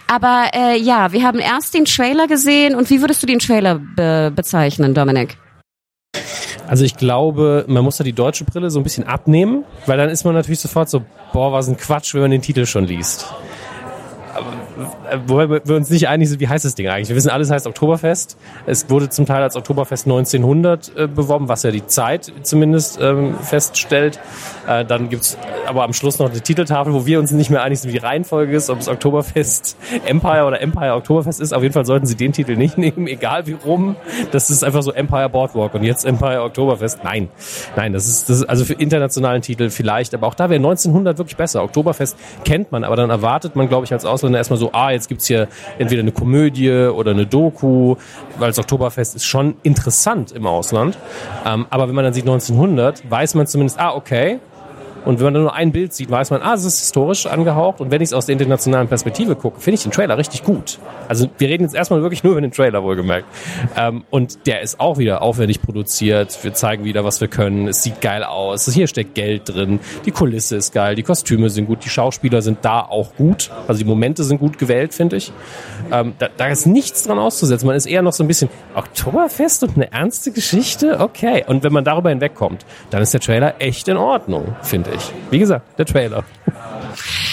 Aber 0.07 0.51
äh, 0.53 0.77
ja, 0.77 1.11
wir 1.11 1.23
haben 1.23 1.39
erst 1.39 1.73
den 1.73 1.85
Trailer 1.85 2.27
gesehen. 2.27 2.75
Und 2.75 2.89
wie 2.89 3.01
würdest 3.01 3.23
du 3.23 3.27
den 3.27 3.39
Trailer 3.39 3.79
be 3.79 4.31
bezeichnen, 4.35 4.93
Dominik? 4.93 5.37
Also 6.67 6.83
ich 6.83 6.97
glaube, 6.97 7.65
man 7.67 7.83
muss 7.83 7.97
da 7.97 8.03
die 8.03 8.13
deutsche 8.13 8.43
Brille 8.43 8.69
so 8.69 8.79
ein 8.79 8.83
bisschen 8.83 9.05
abnehmen, 9.05 9.63
weil 9.85 9.97
dann 9.97 10.09
ist 10.09 10.25
man 10.25 10.33
natürlich 10.33 10.59
sofort 10.59 10.89
so, 10.89 11.03
boah, 11.31 11.51
was 11.53 11.67
ein 11.67 11.77
Quatsch, 11.77 12.13
wenn 12.13 12.21
man 12.21 12.31
den 12.31 12.41
Titel 12.41 12.65
schon 12.65 12.85
liest. 12.85 13.25
Wobei 15.25 15.49
wir 15.49 15.75
uns 15.75 15.89
nicht 15.89 16.07
einig 16.07 16.29
sind, 16.29 16.39
wie 16.39 16.47
heißt 16.47 16.65
das 16.65 16.75
Ding 16.75 16.87
eigentlich? 16.87 17.09
Wir 17.09 17.15
wissen, 17.15 17.29
alles 17.29 17.49
heißt 17.49 17.67
Oktoberfest. 17.67 18.37
Es 18.65 18.89
wurde 18.89 19.09
zum 19.09 19.25
Teil 19.25 19.41
als 19.43 19.55
Oktoberfest 19.55 20.05
1900 20.05 20.95
äh, 20.95 21.07
beworben, 21.07 21.47
was 21.47 21.63
ja 21.63 21.71
die 21.71 21.85
Zeit 21.85 22.31
zumindest 22.43 22.99
ähm, 23.01 23.35
feststellt. 23.39 24.19
Äh, 24.67 24.85
dann 24.85 25.09
gibt's 25.09 25.37
aber 25.65 25.83
am 25.83 25.93
Schluss 25.93 26.19
noch 26.19 26.29
eine 26.29 26.41
Titeltafel, 26.41 26.93
wo 26.93 27.05
wir 27.05 27.19
uns 27.19 27.31
nicht 27.31 27.49
mehr 27.49 27.63
einig 27.63 27.79
sind, 27.79 27.89
wie 27.89 27.97
die 27.99 28.05
Reihenfolge 28.05 28.55
ist, 28.55 28.69
ob 28.69 28.79
es 28.79 28.87
Oktoberfest 28.87 29.77
Empire 30.05 30.45
oder 30.45 30.61
Empire 30.61 30.93
Oktoberfest 30.93 31.41
ist. 31.41 31.53
Auf 31.53 31.63
jeden 31.63 31.73
Fall 31.73 31.85
sollten 31.85 32.05
sie 32.05 32.15
den 32.15 32.33
Titel 32.33 32.55
nicht 32.55 32.77
nehmen, 32.77 33.07
egal 33.07 33.47
wie 33.47 33.53
rum. 33.53 33.95
Das 34.31 34.49
ist 34.49 34.63
einfach 34.63 34.81
so 34.81 34.91
Empire 34.91 35.29
Boardwalk 35.29 35.73
und 35.73 35.83
jetzt 35.83 36.05
Empire 36.05 36.43
Oktoberfest. 36.43 37.03
Nein, 37.03 37.29
nein, 37.75 37.93
das 37.93 38.07
ist, 38.07 38.29
das 38.29 38.37
ist 38.37 38.43
also 38.45 38.65
für 38.65 38.73
internationalen 38.73 39.41
Titel 39.41 39.69
vielleicht, 39.69 40.13
aber 40.13 40.27
auch 40.27 40.35
da 40.35 40.49
wäre 40.49 40.59
1900 40.59 41.17
wirklich 41.17 41.37
besser. 41.37 41.63
Oktoberfest 41.63 42.17
kennt 42.43 42.71
man, 42.71 42.83
aber 42.83 42.95
dann 42.95 43.09
erwartet 43.09 43.55
man, 43.55 43.69
glaube 43.69 43.85
ich, 43.85 43.93
als 43.93 44.05
Ausländer 44.27 44.39
erstmal 44.39 44.59
so, 44.59 44.71
ah, 44.73 44.91
jetzt 44.91 45.07
gibt's 45.07 45.27
hier 45.27 45.47
entweder 45.77 46.01
eine 46.01 46.11
Komödie 46.11 46.71
oder 46.71 47.11
eine 47.11 47.25
Doku, 47.25 47.95
weil 48.37 48.47
das 48.49 48.59
Oktoberfest 48.59 49.15
ist 49.15 49.25
schon 49.25 49.55
interessant 49.63 50.31
im 50.31 50.45
Ausland. 50.45 50.97
Ähm, 51.45 51.65
aber 51.69 51.87
wenn 51.87 51.95
man 51.95 52.03
dann 52.03 52.13
sieht 52.13 52.25
1900, 52.25 53.09
weiß 53.09 53.35
man 53.35 53.47
zumindest, 53.47 53.79
ah, 53.79 53.95
okay, 53.95 54.39
und 55.07 55.19
wenn 55.19 55.31
man 55.31 55.41
nur 55.41 55.53
ein 55.53 55.71
Bild 55.71 55.93
sieht, 55.93 56.11
weiß 56.11 56.31
man, 56.31 56.41
ah, 56.41 56.53
es 56.55 56.65
ist 56.65 56.81
historisch 56.81 57.27
angehaucht. 57.27 57.79
Und 57.79 57.91
wenn 57.91 58.01
ich 58.01 58.09
es 58.09 58.13
aus 58.13 58.25
der 58.25 58.33
internationalen 58.33 58.89
Perspektive 58.89 59.37
gucke, 59.37 59.61
finde 59.61 59.75
ich 59.75 59.83
den 59.83 59.93
Trailer 59.93 60.17
richtig 60.17 60.43
gut. 60.43 60.79
Also 61.07 61.29
wir 61.37 61.47
reden 61.47 61.63
jetzt 61.63 61.75
erstmal 61.75 62.01
wirklich 62.01 62.25
nur 62.25 62.33
über 62.33 62.41
den 62.41 62.51
Trailer, 62.51 62.83
wohlgemerkt. 62.83 63.25
Ähm, 63.77 64.03
und 64.09 64.45
der 64.47 64.59
ist 64.59 64.81
auch 64.81 64.97
wieder 64.97 65.21
aufwendig 65.21 65.61
produziert. 65.61 66.37
Wir 66.43 66.53
zeigen 66.53 66.83
wieder, 66.83 67.05
was 67.05 67.21
wir 67.21 67.29
können. 67.29 67.69
Es 67.69 67.83
sieht 67.83 68.01
geil 68.01 68.21
aus. 68.25 68.69
Hier 68.69 68.85
steckt 68.87 69.15
Geld 69.15 69.43
drin. 69.47 69.79
Die 70.05 70.11
Kulisse 70.11 70.57
ist 70.57 70.73
geil. 70.73 70.95
Die 70.95 71.03
Kostüme 71.03 71.49
sind 71.49 71.67
gut. 71.67 71.85
Die 71.85 71.89
Schauspieler 71.89 72.41
sind 72.41 72.57
da 72.63 72.81
auch 72.81 73.15
gut. 73.15 73.49
Also 73.65 73.79
die 73.79 73.87
Momente 73.87 74.25
sind 74.25 74.39
gut 74.39 74.57
gewählt, 74.57 74.93
finde 74.93 75.15
ich. 75.15 75.31
Ähm, 75.89 76.15
da, 76.19 76.27
da 76.35 76.47
ist 76.47 76.65
nichts 76.65 77.03
dran 77.03 77.17
auszusetzen. 77.17 77.65
Man 77.65 77.77
ist 77.77 77.85
eher 77.85 78.01
noch 78.01 78.11
so 78.11 78.25
ein 78.25 78.27
bisschen 78.27 78.49
Oktoberfest 78.75 79.63
und 79.63 79.77
eine 79.77 79.89
ernste 79.89 80.33
Geschichte. 80.33 80.99
Okay. 80.99 81.45
Und 81.47 81.63
wenn 81.63 81.71
man 81.71 81.85
darüber 81.85 82.09
hinwegkommt, 82.09 82.65
dann 82.89 83.01
ist 83.01 83.13
der 83.13 83.21
Trailer 83.21 83.55
echt 83.59 83.87
in 83.87 83.95
Ordnung, 83.95 84.57
finde 84.63 84.89
ich 84.89 84.96
Wie 85.29 85.39
gesagt, 85.39 85.77
der 85.77 85.85
Trailer. 85.85 86.23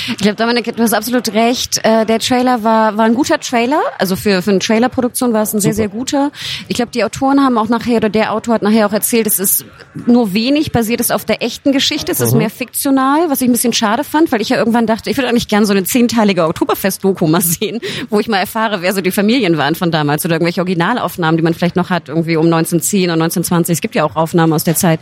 Ich 0.08 0.18
glaube, 0.18 0.36
Dominik, 0.36 0.76
du 0.76 0.82
hast 0.82 0.94
absolut 0.94 1.32
recht. 1.32 1.80
Äh, 1.84 2.06
der 2.06 2.18
Trailer 2.18 2.62
war, 2.62 2.96
war 2.96 3.04
ein 3.04 3.14
guter 3.14 3.40
Trailer. 3.40 3.80
Also 3.98 4.16
für, 4.16 4.42
für 4.42 4.50
eine 4.50 4.60
Trailerproduktion 4.60 5.32
war 5.32 5.42
es 5.42 5.52
ein 5.52 5.60
Super. 5.60 5.62
sehr, 5.62 5.74
sehr 5.74 5.88
guter. 5.88 6.30
Ich 6.68 6.76
glaube, 6.76 6.90
die 6.92 7.04
Autoren 7.04 7.40
haben 7.40 7.58
auch 7.58 7.68
nachher, 7.68 7.96
oder 7.96 8.08
der 8.08 8.32
Autor 8.32 8.54
hat 8.54 8.62
nachher 8.62 8.86
auch 8.86 8.92
erzählt, 8.92 9.26
es 9.26 9.38
ist 9.38 9.64
nur 10.06 10.34
wenig 10.34 10.72
basiert 10.72 11.00
ist 11.00 11.12
auf 11.12 11.24
der 11.24 11.42
echten 11.42 11.72
Geschichte. 11.72 12.12
Es 12.12 12.20
mhm. 12.20 12.26
ist 12.26 12.34
mehr 12.34 12.50
fiktional, 12.50 13.30
was 13.30 13.40
ich 13.40 13.48
ein 13.48 13.52
bisschen 13.52 13.72
schade 13.72 14.04
fand, 14.04 14.32
weil 14.32 14.40
ich 14.40 14.50
ja 14.50 14.56
irgendwann 14.56 14.86
dachte, 14.86 15.10
ich 15.10 15.16
würde 15.16 15.28
eigentlich 15.28 15.48
gerne 15.48 15.66
so 15.66 15.72
eine 15.72 15.84
zehnteilige 15.84 16.44
Oktoberfest-Doku 16.44 17.26
mal 17.26 17.40
sehen, 17.40 17.80
wo 18.10 18.20
ich 18.20 18.28
mal 18.28 18.38
erfahre, 18.38 18.82
wer 18.82 18.92
so 18.92 19.00
die 19.00 19.10
Familien 19.10 19.56
waren 19.56 19.74
von 19.74 19.90
damals 19.90 20.24
oder 20.24 20.34
irgendwelche 20.34 20.60
Originalaufnahmen, 20.60 21.36
die 21.36 21.42
man 21.42 21.54
vielleicht 21.54 21.76
noch 21.76 21.90
hat, 21.90 22.08
irgendwie 22.08 22.36
um 22.36 22.46
1910 22.46 23.10
und 23.10 23.22
1920. 23.22 23.74
Es 23.74 23.80
gibt 23.80 23.94
ja 23.94 24.04
auch 24.04 24.16
Aufnahmen 24.16 24.52
aus 24.52 24.64
der 24.64 24.76
Zeit. 24.76 25.00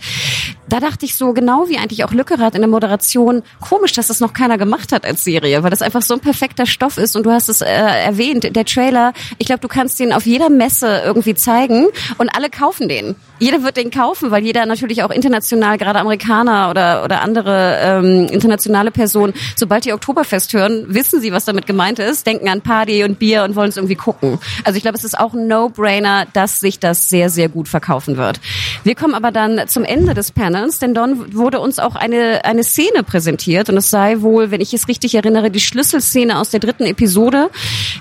Da 0.69 0.81
dachte 0.81 1.05
ich 1.05 1.17
so, 1.17 1.33
genau 1.33 1.69
wie 1.69 1.79
eigentlich 1.79 2.05
auch 2.05 2.12
Lückerath 2.12 2.55
in 2.55 2.61
der 2.61 2.71
Moderation, 2.71 3.43
komisch, 3.61 3.93
dass 3.93 4.09
das 4.09 4.21
noch 4.21 4.33
keiner 4.33 4.59
gemacht 4.59 4.91
hat 4.92 5.05
als 5.05 5.24
Serie, 5.24 5.62
weil 5.62 5.70
das 5.70 5.83
einfach 5.83 6.02
so 6.02 6.14
ein 6.14 6.20
perfekter 6.20 6.66
Stoff 6.66 6.98
ist 6.98 7.16
und 7.16 7.24
du 7.24 7.31
hast 7.31 7.48
es 7.48 7.61
äh, 7.61 7.66
erwähnt, 7.66 8.55
der 8.55 8.64
Trailer, 8.64 9.12
ich 9.38 9.46
glaube, 9.46 9.61
du 9.61 9.68
kannst 9.68 9.98
den 9.98 10.12
auf 10.12 10.26
jeder 10.26 10.50
Messe 10.50 11.02
irgendwie 11.05 11.35
zeigen 11.35 11.87
und 12.18 12.28
alle 12.35 12.50
kaufen 12.50 12.88
den. 12.88 13.16
Jeder 13.38 13.64
wird 13.64 13.76
den 13.76 13.90
kaufen, 13.90 14.31
weil 14.31 14.44
jeder 14.44 14.66
natürlich 14.66 15.02
auch 15.02 15.11
international, 15.11 15.76
gerade 15.76 15.98
Amerikaner 15.98 16.70
oder, 16.70 17.02
oder 17.02 17.22
andere 17.22 17.76
ähm, 17.83 18.28
internationale 18.31 18.92
Personen, 18.92 19.35
sobald 19.57 19.85
die 19.85 19.92
Oktoberfest 19.92 20.52
hören, 20.52 20.85
wissen 20.87 21.20
sie, 21.20 21.33
was 21.33 21.44
damit 21.44 21.66
gemeint 21.66 21.98
ist, 21.98 22.24
denken 22.24 22.48
an 22.48 22.61
Party 22.61 23.02
und 23.02 23.18
Bier 23.18 23.42
und 23.42 23.57
wollen 23.57 23.70
es 23.70 23.76
irgendwie 23.76 23.96
gucken. 23.96 24.38
Also 24.62 24.76
ich 24.76 24.83
glaube, 24.83 24.96
es 24.96 25.02
ist 25.02 25.18
auch 25.18 25.35
ein 25.35 25.48
No-Brainer, 25.48 26.26
dass 26.33 26.61
sich 26.61 26.78
das 26.78 27.09
sehr, 27.09 27.31
sehr 27.31 27.48
gut 27.48 27.66
verkaufen 27.66 28.16
wird. 28.16 28.40
Wir 28.85 28.94
kommen 28.94 29.14
aber 29.14 29.33
dann 29.33 29.66
zum 29.66 29.83
Ende 29.83 30.14
des 30.14 30.31
Panels, 30.31 30.78
denn 30.78 30.94
Don 30.94 31.35
wurde 31.35 31.59
uns 31.59 31.81
auch 31.81 31.96
eine, 31.96 32.44
eine 32.44 32.62
Szene 32.62 33.02
präsentiert 33.02 33.68
und 33.68 33.76
es 33.76 33.90
sei 33.90 34.20
wohl, 34.20 34.52
wenn 34.52 34.61
ich 34.61 34.72
es 34.72 34.82
es 34.83 34.88
richtig 34.88 35.14
erinnere, 35.14 35.51
die 35.51 35.61
Schlüsselszene 35.61 36.38
aus 36.38 36.51
der 36.51 36.61
dritten 36.61 36.85
Episode, 36.85 37.51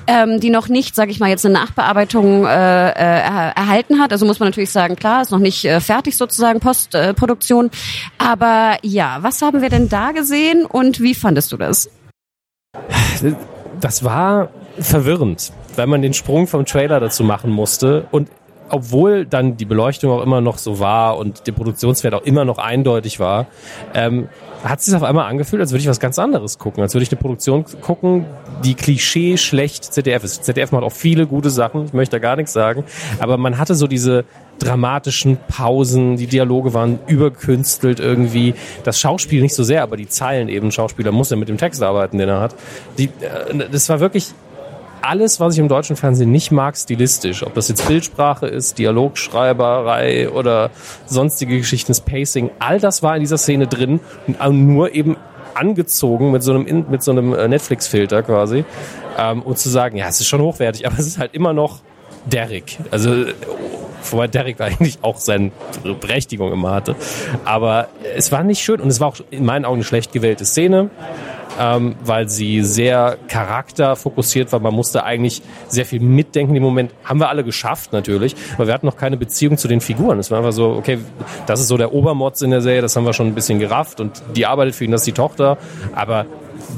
ähm, 0.08 0.40
die 0.40 0.50
noch 0.50 0.68
nicht, 0.68 0.96
sage 0.96 1.12
ich 1.12 1.20
mal, 1.20 1.30
jetzt 1.30 1.46
eine 1.46 1.54
Nachbearbeitung 1.54 2.46
äh, 2.46 2.50
äh, 2.50 2.94
erhalten 3.56 4.00
hat. 4.00 4.12
Also 4.12 4.26
muss 4.26 4.40
man 4.40 4.50
natürlich 4.50 4.72
sagen, 4.72 4.96
klar, 4.96 5.22
ist 5.22 5.32
noch 5.32 5.40
nicht 5.40 5.66
äh, 5.66 5.80
fertig 5.80 6.18
sozusagen 6.18 6.60
Postproduktion. 6.60 7.68
Äh, 7.68 7.70
Aber 8.18 8.78
ja, 8.84 9.20
was 9.22 9.42
haben 9.42 9.62
wir 9.62 9.70
denn 9.70 9.90
da 9.90 10.12
gesehen 10.12 10.66
und 10.66 11.00
wie 11.02 11.16
fandest 11.16 11.52
du 11.52 11.58
das? 11.58 11.90
Das 13.80 14.04
war 14.04 14.50
verwirrend, 14.80 15.52
weil 15.76 15.88
man 15.88 16.02
den 16.02 16.14
Sprung 16.14 16.48
vom 16.48 16.66
Trailer 16.66 17.00
dazu 17.00 17.24
machen 17.24 17.52
musste 17.52 18.08
und 18.12 18.30
obwohl 18.70 19.26
dann 19.26 19.58
die 19.58 19.66
Beleuchtung 19.66 20.12
auch 20.12 20.24
immer 20.24 20.40
noch 20.40 20.58
so 20.58 20.80
war 20.80 21.18
und 21.18 21.46
der 21.46 21.52
Produktionswert 21.52 22.14
auch 22.14 22.22
immer 22.22 22.46
noch 22.46 22.58
eindeutig 22.58 23.20
war, 23.20 23.48
ähm, 23.94 24.30
hat 24.64 24.82
sich 24.82 24.94
auf 24.96 25.04
einmal 25.04 25.30
angefühlt, 25.30 25.62
als 25.62 25.72
würde 25.72 25.82
ich 25.82 25.88
was 25.88 26.00
ganz 26.00 26.20
anderes 26.20 26.58
gucken, 26.60 26.84
als 26.84 26.94
würde 26.94 27.04
ich 27.04 27.12
eine 27.12 27.20
Produktion 27.20 27.66
gucken, 27.82 28.26
die 28.64 28.76
Klischee 28.76 29.38
schlecht 29.38 29.86
ZDF 29.86 30.24
ist. 30.24 30.44
ZDF 30.44 30.72
macht 30.72 30.84
auch 30.84 30.92
viele 30.92 31.28
gute 31.28 31.50
Sachen, 31.50 31.86
ich 31.86 31.94
möchte 31.94 32.18
da 32.18 32.20
gar 32.20 32.36
nichts 32.36 32.54
sagen, 32.54 32.84
aber 33.20 33.38
man 33.38 33.58
hatte 33.58 33.76
so 33.76 33.88
diese 33.88 34.26
dramatischen 34.60 35.38
Pausen, 35.48 36.18
die 36.18 36.28
Dialoge 36.28 36.74
waren 36.74 37.00
überkünstelt 37.08 38.00
irgendwie. 38.00 38.54
Das 38.84 39.00
Schauspiel 39.00 39.42
nicht 39.42 39.56
so 39.56 39.64
sehr, 39.64 39.82
aber 39.82 39.98
die 39.98 40.08
Zeilen 40.08 40.50
eben. 40.50 40.72
Schauspieler 40.72 41.12
muss 41.12 41.32
ja 41.32 41.36
mit 41.36 41.50
dem 41.50 41.58
Text 41.58 41.82
arbeiten, 41.82 42.18
den 42.20 42.30
er 42.30 42.40
hat. 42.40 42.56
Die, 42.98 43.06
äh, 43.06 43.70
das 43.72 43.90
war 43.90 44.00
wirklich 44.00 44.34
alles, 45.02 45.40
was 45.40 45.54
ich 45.54 45.60
im 45.60 45.68
deutschen 45.68 45.96
Fernsehen 45.96 46.32
nicht 46.32 46.52
mag, 46.52 46.78
stilistisch. 46.78 47.44
Ob 47.44 47.54
das 47.54 47.70
jetzt 47.70 47.88
Bildsprache 47.88 48.48
ist, 48.48 48.78
Dialogschreiberei 48.78 50.30
oder 50.30 50.72
sonstige 51.06 51.58
Geschichten, 51.58 51.92
das 51.92 52.02
Pacing, 52.02 52.52
all 52.60 52.80
das 52.80 53.04
war 53.04 53.16
in 53.16 53.22
dieser 53.22 53.38
Szene 53.38 53.68
drin 53.68 54.00
und 54.28 54.68
nur 54.68 54.94
eben 54.94 55.18
angezogen 55.54 56.32
mit 56.32 56.44
so 56.44 56.54
einem, 56.54 56.86
so 57.00 57.12
einem 57.12 57.34
äh, 57.34 57.48
Netflix-Filter 57.48 58.24
quasi. 58.24 58.64
Ähm, 59.18 59.42
und 59.42 59.58
zu 59.58 59.70
sagen, 59.70 59.98
ja, 59.98 60.08
es 60.08 60.20
ist 60.20 60.28
schon 60.28 60.42
hochwertig, 60.42 60.86
aber 60.88 60.98
es 61.00 61.08
ist 61.08 61.18
halt 61.18 61.34
immer 61.34 61.54
noch 61.54 61.80
Derrick. 62.26 62.78
Also, 62.92 63.26
wobei 64.10 64.28
Derrick 64.28 64.62
eigentlich 64.62 65.00
auch 65.02 65.18
seine 65.18 65.52
Berechtigung 66.00 66.52
immer 66.52 66.72
hatte. 66.72 66.96
Aber 67.46 67.90
es 68.16 68.32
war 68.32 68.44
nicht 68.44 68.62
schön 68.62 68.80
und 68.80 68.90
es 68.90 69.00
war 69.00 69.10
auch 69.10 69.18
in 69.30 69.46
meinen 69.46 69.66
Augen 69.66 69.76
eine 69.76 69.84
schlecht 69.84 70.12
gewählte 70.12 70.46
Szene 70.46 70.90
ähm, 71.60 71.96
weil 72.04 72.30
sie 72.30 72.62
sehr 72.64 73.18
charakterfokussiert 73.28 74.52
war. 74.52 74.60
Man 74.60 74.74
musste 74.74 75.04
eigentlich 75.04 75.42
sehr 75.68 75.86
viel 75.86 76.00
mitdenken 76.00 76.56
im 76.56 76.64
Moment. 76.64 76.92
Haben 77.04 77.20
wir 77.20 77.30
alle 77.30 77.44
geschafft 77.44 77.94
natürlich, 77.94 78.36
aber 78.56 78.68
wir 78.68 78.74
hatten 78.74 78.86
noch 78.86 78.98
keine 78.98 79.18
Beziehung 79.18 79.58
zu 79.58 79.68
den 79.68 79.82
Figuren. 79.82 80.20
Es 80.20 80.32
war 80.32 80.40
einfach 80.40 80.54
so, 80.54 80.72
okay, 80.72 81.00
das 81.46 81.60
ist 81.60 81.68
so 81.68 81.78
der 81.78 81.94
Obermotz 81.94 82.42
in 82.42 82.52
der 82.52 82.62
Serie, 82.62 82.82
das 82.82 82.96
haben 82.96 83.06
wir 83.06 83.14
schon 83.14 83.28
ein 83.28 83.36
bisschen 83.36 83.60
gerafft 83.60 84.00
und 84.00 84.22
die 84.36 84.46
arbeitet 84.46 84.76
für 84.76 84.86
ihn, 84.86 84.92
das 84.92 85.02
ist 85.02 85.08
die 85.08 85.12
Tochter, 85.14 85.58
aber 85.96 86.26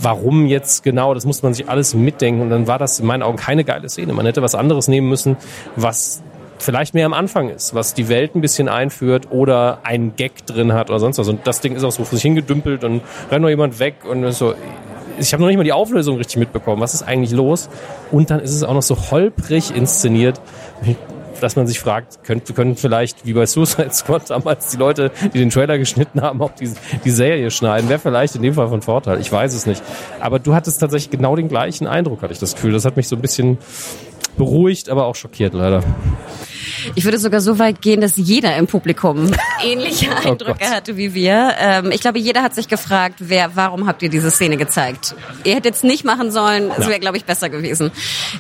warum 0.02 0.48
jetzt 0.48 0.84
genau, 0.84 1.14
das 1.14 1.26
musste 1.26 1.46
man 1.46 1.54
sich 1.54 1.70
alles 1.70 1.94
mitdenken 1.94 2.42
und 2.42 2.50
dann 2.50 2.68
war 2.68 2.80
das 2.80 3.00
in 3.00 3.06
meinen 3.06 3.24
Augen 3.24 3.38
keine 3.38 3.64
geile 3.64 3.90
Szene. 3.90 4.14
Man 4.14 4.26
hätte 4.26 4.42
was 4.42 4.56
anderes 4.56 4.88
nehmen 4.88 5.10
müssen, 5.10 5.38
was 5.76 6.24
vielleicht 6.60 6.94
mehr 6.94 7.06
am 7.06 7.14
Anfang 7.14 7.50
ist, 7.50 7.74
was 7.74 7.94
die 7.94 8.10
Welt 8.10 8.36
ein 8.36 8.42
bisschen 8.42 8.70
einführt 8.70 9.28
oder 9.32 9.80
einen 9.84 10.16
Gag 10.16 10.46
drin 10.46 10.74
hat 10.74 10.90
oder 10.90 11.00
sonst 11.00 11.18
was. 11.18 11.28
Und 11.28 11.46
das 11.46 11.62
Ding 11.62 11.76
ist 11.76 11.84
auch 11.84 11.92
so 11.92 12.04
vor 12.04 12.16
sich 12.18 12.22
hingedümpelt 12.22 12.84
und 12.84 13.02
rennt 13.32 13.42
noch 13.42 13.50
jemand 13.50 13.80
weg 13.80 13.96
und 14.10 14.32
so. 14.32 14.54
Ich 15.20 15.34
habe 15.34 15.42
noch 15.44 15.48
nicht 15.48 15.58
mal 15.58 15.64
die 15.64 15.74
Auflösung 15.74 16.18
richtig 16.18 16.38
mitbekommen. 16.38 16.82
Was 16.82 16.94
ist 16.94 17.04
eigentlich 17.04 17.32
los? 17.32 17.70
Und 18.12 18.32
dann 18.32 18.40
ist 18.40 18.52
es 18.52 18.64
auch 18.64 18.74
noch 18.74 18.82
so 18.82 18.98
holprig 19.12 19.76
inszeniert, 19.76 20.42
dass 21.40 21.56
man 21.56 21.68
sich 21.68 21.80
fragt, 21.80 22.24
könnte, 22.24 22.54
können 22.54 22.78
vielleicht, 22.78 23.26
wie 23.26 23.34
bei 23.34 23.46
Suicide 23.46 23.92
Squad 23.92 24.30
damals, 24.30 24.70
die 24.70 24.78
Leute, 24.78 25.12
die 25.34 25.40
den 25.40 25.50
Trailer 25.50 25.78
geschnitten 25.78 26.22
haben, 26.22 26.42
auch 26.42 26.52
die, 26.52 26.72
die 27.04 27.12
Serie 27.12 27.52
schneiden. 27.52 27.90
Wäre 27.90 28.00
vielleicht 28.00 28.36
in 28.36 28.42
dem 28.42 28.54
Fall 28.54 28.70
von 28.70 28.82
Vorteil. 28.82 29.20
Ich 29.20 29.32
weiß 29.32 29.54
es 29.54 29.66
nicht. 29.66 29.84
Aber 30.20 30.40
du 30.40 30.56
hattest 30.56 30.80
tatsächlich 30.80 31.12
genau 31.12 31.36
den 31.36 31.50
gleichen 31.50 31.86
Eindruck, 31.86 32.22
hatte 32.22 32.34
ich 32.34 32.40
das 32.40 32.56
Gefühl. 32.56 32.72
Das 32.72 32.86
hat 32.86 32.96
mich 32.96 33.08
so 33.08 33.16
ein 33.16 33.22
bisschen 33.22 33.58
beruhigt, 34.38 34.90
aber 34.90 35.06
auch 35.06 35.16
schockiert 35.16 35.54
leider. 35.54 35.84
Ich 36.96 37.06
würde 37.06 37.18
sogar 37.18 37.42
so 37.42 37.60
weit 37.60 37.82
gehen, 37.82 38.02
dass 38.02 38.18
jeder 38.18 38.56
im 38.58 38.68
Publikum 38.68 39.32
ähnliche 39.64 40.10
oh 40.12 40.30
Eindrücke 40.30 40.66
oh 40.70 40.74
hatte 40.74 40.98
wie 40.98 41.14
wir. 41.14 41.56
Ähm, 41.60 41.92
ich 41.92 42.02
glaube, 42.02 42.20
jeder 42.20 42.44
hat 42.44 42.56
sich 42.56 42.68
gefragt, 42.68 43.16
wer, 43.20 43.56
warum 43.56 43.88
habt 43.88 44.02
ihr 44.02 44.10
diese 44.10 44.32
Szene 44.32 44.58
gezeigt? 44.58 45.16
Ihr 45.44 45.56
hättet 45.56 45.76
es 45.76 45.84
nicht 45.84 46.06
machen 46.06 46.32
sollen, 46.32 46.72
es 46.78 46.88
wäre, 46.88 47.00
glaube 47.00 47.18
ich, 47.18 47.26
besser 47.26 47.50
gewesen. 47.50 47.92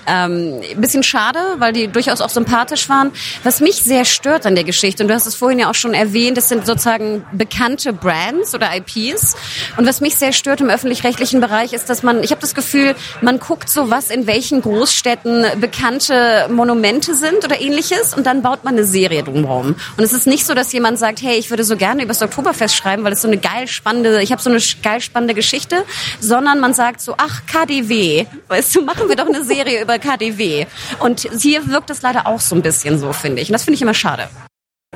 Ähm, 0.08 0.62
bisschen 0.78 1.04
schade, 1.04 1.40
weil 1.58 1.74
die 1.74 1.88
durchaus 1.88 2.22
auch 2.22 2.30
sympathisch 2.30 2.90
waren. 2.90 3.12
Was 3.44 3.62
mich 3.62 3.76
sehr 3.76 4.06
stört 4.06 4.46
an 4.46 4.56
der 4.56 4.64
Geschichte, 4.64 5.04
und 5.04 5.10
du 5.10 5.16
hast 5.16 5.26
es 5.26 5.36
vorhin 5.36 5.60
ja 5.60 5.70
auch 5.70 5.76
schon 5.76 5.94
erwähnt, 5.94 6.38
das 6.38 6.50
sind 6.50 6.66
sozusagen 6.66 7.26
bekannte 7.32 7.94
Brands 7.94 8.54
oder 8.56 8.70
IPs. 8.76 9.36
Und 9.78 9.88
was 9.88 10.02
mich 10.02 10.16
sehr 10.16 10.34
stört 10.34 10.62
im 10.62 10.70
öffentlich-rechtlichen 10.70 11.42
Bereich 11.42 11.74
ist, 11.74 11.90
dass 11.90 12.04
man, 12.04 12.24
ich 12.24 12.32
habe 12.32 12.42
das 12.42 12.56
Gefühl, 12.56 12.96
man 13.22 13.40
guckt 13.40 13.70
so, 13.70 13.90
was 13.90 14.10
in 14.10 14.28
welchen 14.28 14.62
Großstädten 14.62 15.46
bekannte 15.60 16.48
Monumente 16.50 17.16
sind 17.16 17.44
oder 17.44 17.60
ähnliches 17.60 18.14
und 18.14 18.26
dann 18.26 18.33
baut 18.42 18.64
man 18.64 18.76
eine 18.76 18.86
Serie 18.86 19.24
drumherum. 19.24 19.76
Und 19.98 20.04
es 20.04 20.14
ist 20.14 20.28
nicht 20.28 20.46
so, 20.46 20.54
dass 20.54 20.72
jemand 20.74 21.00
sagt, 21.00 21.22
hey, 21.22 21.38
ich 21.38 21.50
würde 21.50 21.64
so 21.64 21.78
gerne 21.78 22.02
über 22.04 22.10
das 22.10 22.22
Oktoberfest 22.22 22.76
schreiben, 22.76 23.04
weil 23.04 23.14
es 23.14 23.22
so 23.22 23.28
eine 23.28 23.38
geil 23.38 23.68
spannende, 23.68 24.22
ich 24.22 24.32
habe 24.32 24.42
so 24.42 24.50
eine 24.50 24.60
geil 24.82 25.02
spannende 25.02 25.34
Geschichte, 25.34 25.84
sondern 26.20 26.60
man 26.60 26.74
sagt 26.74 27.02
so, 27.02 27.16
ach, 27.18 27.42
KDW, 27.46 28.26
weißt 28.48 28.76
du, 28.76 28.82
machen 28.82 29.10
wir 29.10 29.16
doch 29.16 29.28
eine 29.28 29.44
Serie 29.44 29.82
über 29.82 30.00
KDW. 30.00 30.66
Und 31.00 31.28
hier 31.40 31.68
wirkt 31.68 31.90
es 31.90 32.02
leider 32.02 32.28
auch 32.28 32.40
so 32.40 32.56
ein 32.56 32.62
bisschen 32.62 32.98
so, 33.00 33.14
finde 33.14 33.42
ich. 33.42 33.50
Und 33.50 33.54
das 33.54 33.64
finde 33.64 33.76
ich 33.76 33.82
immer 33.82 33.94
schade 33.94 34.28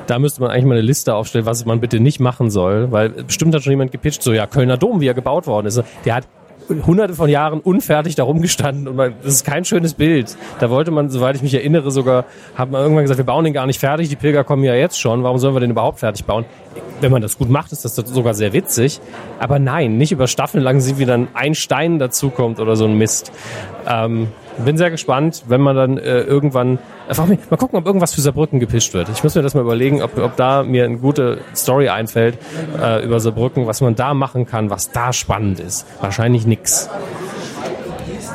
da 0.06 0.18
müsste 0.18 0.40
man 0.40 0.50
eigentlich 0.50 0.64
mal 0.64 0.74
eine 0.74 0.82
Liste 0.82 1.14
aufstellen, 1.14 1.46
was 1.46 1.64
man 1.64 1.80
bitte 1.80 2.00
nicht 2.00 2.20
machen 2.20 2.50
soll, 2.50 2.90
weil 2.90 3.10
bestimmt 3.10 3.54
hat 3.54 3.62
schon 3.62 3.72
jemand 3.72 3.92
gepitcht, 3.92 4.22
so 4.22 4.32
ja, 4.32 4.46
Kölner 4.46 4.78
Dom, 4.78 5.00
wie 5.00 5.06
er 5.06 5.14
gebaut 5.14 5.46
worden 5.46 5.66
ist. 5.66 5.82
Der 6.04 6.14
hat 6.14 6.28
hunderte 6.68 7.14
von 7.14 7.28
Jahren 7.28 7.60
unfertig 7.60 8.14
da 8.14 8.24
rumgestanden 8.24 8.88
und 8.88 8.96
man, 8.96 9.14
das 9.22 9.34
ist 9.34 9.44
kein 9.44 9.64
schönes 9.64 9.94
Bild. 9.94 10.36
Da 10.60 10.70
wollte 10.70 10.90
man, 10.90 11.10
soweit 11.10 11.36
ich 11.36 11.42
mich 11.42 11.54
erinnere, 11.54 11.90
sogar, 11.90 12.24
hat 12.54 12.70
man 12.70 12.82
irgendwann 12.82 13.04
gesagt, 13.04 13.18
wir 13.18 13.24
bauen 13.24 13.44
den 13.44 13.54
gar 13.54 13.66
nicht 13.66 13.80
fertig, 13.80 14.08
die 14.08 14.16
Pilger 14.16 14.44
kommen 14.44 14.64
ja 14.64 14.74
jetzt 14.74 15.00
schon, 15.00 15.22
warum 15.22 15.38
sollen 15.38 15.54
wir 15.54 15.60
den 15.60 15.70
überhaupt 15.70 16.00
fertig 16.00 16.24
bauen? 16.24 16.44
Wenn 17.00 17.12
man 17.12 17.22
das 17.22 17.38
gut 17.38 17.48
macht, 17.48 17.72
ist 17.72 17.84
das 17.84 17.94
sogar 17.94 18.34
sehr 18.34 18.52
witzig. 18.52 19.00
Aber 19.38 19.58
nein, 19.58 19.98
nicht 19.98 20.12
über 20.12 20.26
Staffeln 20.26 20.64
lang 20.64 20.80
sieht, 20.80 20.98
wie 20.98 21.04
dann 21.04 21.28
ein 21.34 21.54
Stein 21.54 21.98
dazukommt 21.98 22.58
oder 22.60 22.76
so 22.76 22.86
ein 22.86 22.98
Mist. 22.98 23.30
Ähm, 23.86 24.28
bin 24.64 24.76
sehr 24.76 24.90
gespannt, 24.90 25.44
wenn 25.48 25.60
man 25.60 25.76
dann 25.76 25.98
äh, 25.98 26.20
irgendwann 26.20 26.78
einfach 27.08 27.26
mal, 27.26 27.38
mal 27.50 27.56
gucken, 27.56 27.78
ob 27.78 27.86
irgendwas 27.86 28.14
für 28.14 28.20
Saarbrücken 28.20 28.60
gepischt 28.60 28.94
wird. 28.94 29.08
Ich 29.10 29.22
muss 29.22 29.34
mir 29.34 29.42
das 29.42 29.54
mal 29.54 29.60
überlegen, 29.60 30.02
ob, 30.02 30.18
ob 30.18 30.36
da 30.36 30.62
mir 30.62 30.84
eine 30.84 30.98
gute 30.98 31.38
Story 31.54 31.88
einfällt 31.88 32.38
äh, 32.80 33.04
über 33.04 33.20
Saarbrücken, 33.20 33.66
was 33.66 33.80
man 33.80 33.94
da 33.94 34.14
machen 34.14 34.46
kann, 34.46 34.70
was 34.70 34.90
da 34.90 35.12
spannend 35.12 35.60
ist. 35.60 35.86
Wahrscheinlich 36.00 36.46
nix. 36.46 36.88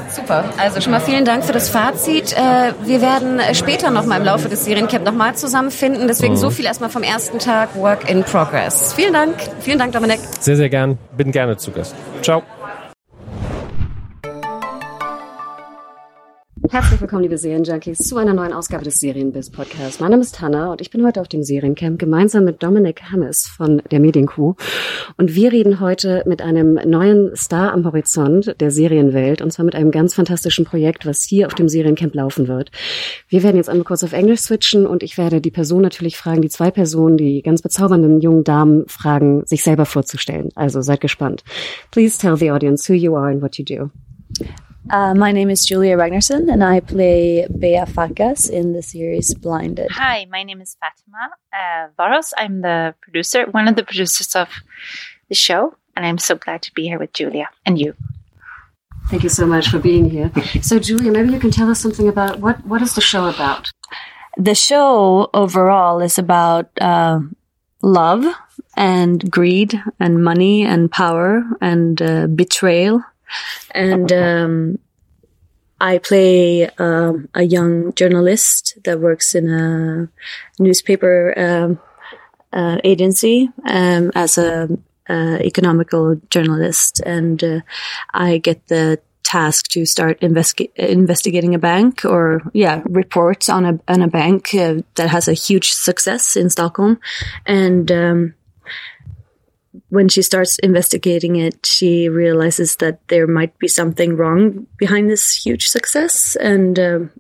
Super. 0.10 0.44
Also 0.58 0.80
schon 0.80 0.92
mal 0.92 1.00
vielen 1.00 1.26
Dank 1.26 1.44
für 1.44 1.54
das 1.54 1.70
Fazit. 1.70 2.34
Äh, 2.34 2.74
wir 2.84 3.02
werden 3.02 3.40
später 3.54 3.90
noch 3.90 4.06
mal 4.06 4.18
im 4.18 4.26
Laufe 4.26 4.48
des 4.48 4.64
Seriencamp 4.64 5.06
noch 5.06 5.14
mal 5.14 5.36
zusammenfinden. 5.36 6.08
Deswegen 6.08 6.34
mhm. 6.34 6.38
so 6.38 6.50
viel 6.50 6.66
erstmal 6.66 6.90
vom 6.90 7.04
ersten 7.04 7.40
Tag 7.40 7.76
Work 7.76 8.10
in 8.10 8.24
Progress. 8.24 8.94
Vielen 8.94 9.14
Dank. 9.14 9.36
Vielen 9.62 9.80
Dank, 9.80 9.94
Dominik. 9.94 10.20
Sehr, 10.40 10.56
sehr 10.56 10.70
gern. 10.70 10.98
Bin 11.18 11.32
gerne 11.32 11.58
zu 11.58 11.72
Gast. 11.72 11.96
Ciao. 12.22 12.44
Herzlich 16.70 17.02
willkommen, 17.02 17.24
liebe 17.24 17.38
Serienjunkies, 17.38 18.00
zu 18.00 18.18
einer 18.18 18.34
neuen 18.34 18.54
Ausgabe 18.54 18.84
des 18.84 19.00
Serienbiz 19.00 19.50
Podcasts. 19.50 20.00
Mein 20.00 20.12
Name 20.12 20.24
ist 20.24 20.40
Hanna 20.40 20.72
und 20.72 20.82
ich 20.82 20.90
bin 20.90 21.06
heute 21.06 21.20
auf 21.20 21.28
dem 21.28 21.44
Seriencamp 21.44 22.00
gemeinsam 22.00 22.46
mit 22.46 22.64
Dominik 22.64 23.12
Hammes 23.12 23.46
von 23.48 23.82
der 23.92 24.00
Medienkuh. 24.00 24.56
Und 25.18 25.36
wir 25.36 25.52
reden 25.52 25.82
heute 25.82 26.24
mit 26.26 26.42
einem 26.42 26.76
neuen 26.86 27.36
Star 27.36 27.74
am 27.74 27.86
Horizont 27.86 28.56
der 28.60 28.72
Serienwelt 28.72 29.42
und 29.42 29.52
zwar 29.52 29.66
mit 29.66 29.76
einem 29.76 29.92
ganz 29.92 30.16
fantastischen 30.16 30.66
Projekt, 30.66 31.06
was 31.06 31.24
hier 31.24 31.48
auf 31.48 31.54
dem 31.54 31.68
Seriencamp 31.68 32.16
laufen 32.16 32.48
wird. 32.48 32.72
Wir 33.28 33.44
werden 33.44 33.58
jetzt 33.58 33.70
einmal 33.70 33.86
kurz 33.86 34.04
auf 34.04 34.14
Englisch 34.14 34.40
switchen 34.40 34.88
und 34.88 35.04
ich 35.04 35.18
werde 35.18 35.42
die 35.42 35.52
Person 35.52 35.82
natürlich 35.82 36.18
fragen, 36.18 36.42
die 36.42 36.50
zwei 36.50 36.72
Personen, 36.72 37.18
die 37.18 37.42
ganz 37.42 37.62
bezaubernden 37.62 38.22
jungen 38.22 38.46
Damen 38.46 38.88
fragen, 38.88 39.46
sich 39.46 39.64
selber 39.64 39.86
vorzustellen. 39.86 40.50
Also 40.56 40.82
seid 40.82 41.02
gespannt. 41.02 41.44
Please 41.92 42.18
tell 42.18 42.38
the 42.38 42.52
audience 42.52 42.92
who 42.92 42.96
you 42.96 43.16
are 43.16 43.30
and 43.30 43.42
what 43.42 43.58
you 43.58 43.66
do. 43.66 43.92
Uh, 44.90 45.14
my 45.14 45.32
name 45.32 45.50
is 45.50 45.66
Julia 45.66 45.96
Ragnarsson, 45.96 46.52
and 46.52 46.64
I 46.64 46.82
play 46.82 47.48
Bea 47.48 47.86
Farkas 47.86 48.50
in 48.50 48.74
the 48.74 48.82
series 48.82 49.34
Blinded. 49.34 49.90
Hi, 49.92 50.28
my 50.30 50.44
name 50.44 50.60
is 50.60 50.76
Fatima 50.80 51.30
uh, 51.54 51.88
Varos. 51.98 52.34
I'm 52.38 52.62
the 52.62 52.94
producer, 53.02 53.46
one 53.46 53.68
of 53.68 53.76
the 53.76 53.84
producers 53.84 54.36
of 54.36 54.50
the 55.30 55.36
show, 55.36 55.76
and 55.96 56.06
I'm 56.06 56.18
so 56.18 56.36
glad 56.36 56.62
to 56.64 56.74
be 56.74 56.84
here 56.84 57.00
with 57.00 57.14
Julia 57.14 57.50
and 57.66 57.80
you. 57.80 57.96
Thank 59.10 59.24
you 59.24 59.30
so 59.30 59.46
much 59.46 59.70
for 59.70 59.80
being 59.80 60.10
here. 60.10 60.32
So, 60.62 60.80
Julia, 60.80 61.12
maybe 61.12 61.32
you 61.32 61.40
can 61.40 61.52
tell 61.52 61.70
us 61.70 61.80
something 61.80 62.08
about 62.08 62.40
what 62.40 62.66
what 62.66 62.82
is 62.82 62.96
the 62.96 63.02
show 63.02 63.28
about? 63.28 63.72
The 64.38 64.56
show 64.56 65.30
overall 65.34 66.02
is 66.02 66.18
about 66.18 66.70
uh, 66.82 67.20
love 67.82 68.26
and 68.76 69.30
greed 69.32 69.82
and 70.00 70.24
money 70.24 70.66
and 70.66 70.92
power 70.92 71.44
and 71.62 72.02
uh, 72.02 72.28
betrayal 72.28 73.04
and 73.72 74.12
um, 74.12 74.80
I 75.80 75.98
play 75.98 76.70
um, 76.78 77.28
a 77.34 77.44
young 77.44 77.94
journalist 77.94 78.78
that 78.86 79.00
works 79.00 79.36
in 79.36 79.50
a 79.50 80.08
newspaper 80.58 81.34
um, 81.38 81.80
uh, 82.54 82.78
agency 82.84 83.50
um, 83.66 84.12
as 84.16 84.38
a 84.38 84.70
uh, 85.10 85.38
economical 85.42 86.16
journalist, 86.30 87.02
and 87.06 87.44
uh, 87.44 87.60
I 88.14 88.38
get 88.38 88.68
the 88.68 89.00
task 89.24 89.68
to 89.70 89.86
start 89.86 90.22
investi- 90.22 90.74
investigating 90.76 91.56
a 91.56 91.60
bank 91.60 92.06
or 92.06 92.42
yeah 92.54 92.82
reports 92.86 93.50
on 93.50 93.66
a 93.66 93.80
on 93.88 94.02
a 94.02 94.08
bank 94.08 94.54
uh, 94.56 94.76
that 94.96 95.10
has 95.10 95.28
a 95.28 95.34
huge 95.34 95.72
success 95.72 96.38
in 96.38 96.50
Stockholm. 96.50 97.00
And 97.46 97.92
um, 97.92 98.36
when 99.96 100.08
she 100.10 100.22
starts 100.22 100.54
investigating 100.70 101.34
it 101.46 101.56
she 101.66 102.10
realizes 102.10 102.70
that 102.78 102.96
there 103.12 103.28
might 103.28 103.54
be 103.60 103.68
something 103.68 104.18
wrong 104.18 104.66
behind 104.78 105.06
this 105.10 105.26
huge 105.46 105.66
success 105.68 106.36
and 106.52 106.80
um, 106.80 107.12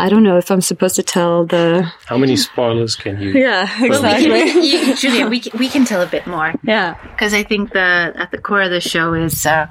I 0.00 0.08
don't 0.10 0.22
know 0.22 0.38
if 0.38 0.48
I'm 0.52 0.60
supposed 0.62 0.94
to 0.96 1.02
tell 1.02 1.44
the 1.44 1.82
How 2.06 2.16
many 2.18 2.36
spoilers 2.36 2.94
can 2.94 3.20
you? 3.20 3.30
yeah 3.32 3.66
exactly 3.84 4.42
You- 4.70 4.94
Julia, 4.94 5.26
we 5.26 5.40
can, 5.40 5.58
we 5.58 5.68
can 5.68 5.84
tell 5.84 6.02
a 6.02 6.06
bit 6.16 6.24
more. 6.26 6.54
yeah 6.62 6.94
because 7.10 7.34
I 7.34 7.42
think 7.42 7.72
the 7.72 8.12
at 8.22 8.30
the 8.30 8.38
core 8.38 8.62
of 8.62 8.70
the 8.70 8.80
show 8.80 9.14
is 9.14 9.44
uh, 9.44 9.66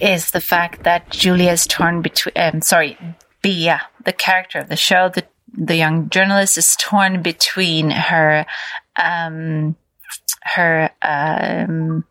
is 0.00 0.30
the 0.30 0.40
fact 0.40 0.82
that 0.84 1.10
Julia 1.10 1.52
is 1.52 1.66
torn 1.66 2.00
between. 2.02 2.32
Um, 2.36 2.62
sorry, 2.62 2.96
Bia, 3.42 3.82
the 4.04 4.12
character 4.12 4.58
of 4.58 4.68
the 4.68 4.76
show, 4.76 5.08
the 5.08 5.24
the 5.70 5.76
young 5.76 6.08
journalist 6.10 6.56
is 6.58 6.76
torn 6.76 7.22
between 7.22 7.90
her 7.90 8.44
um, 8.96 9.76
her. 10.44 10.90
Um, 11.02 12.04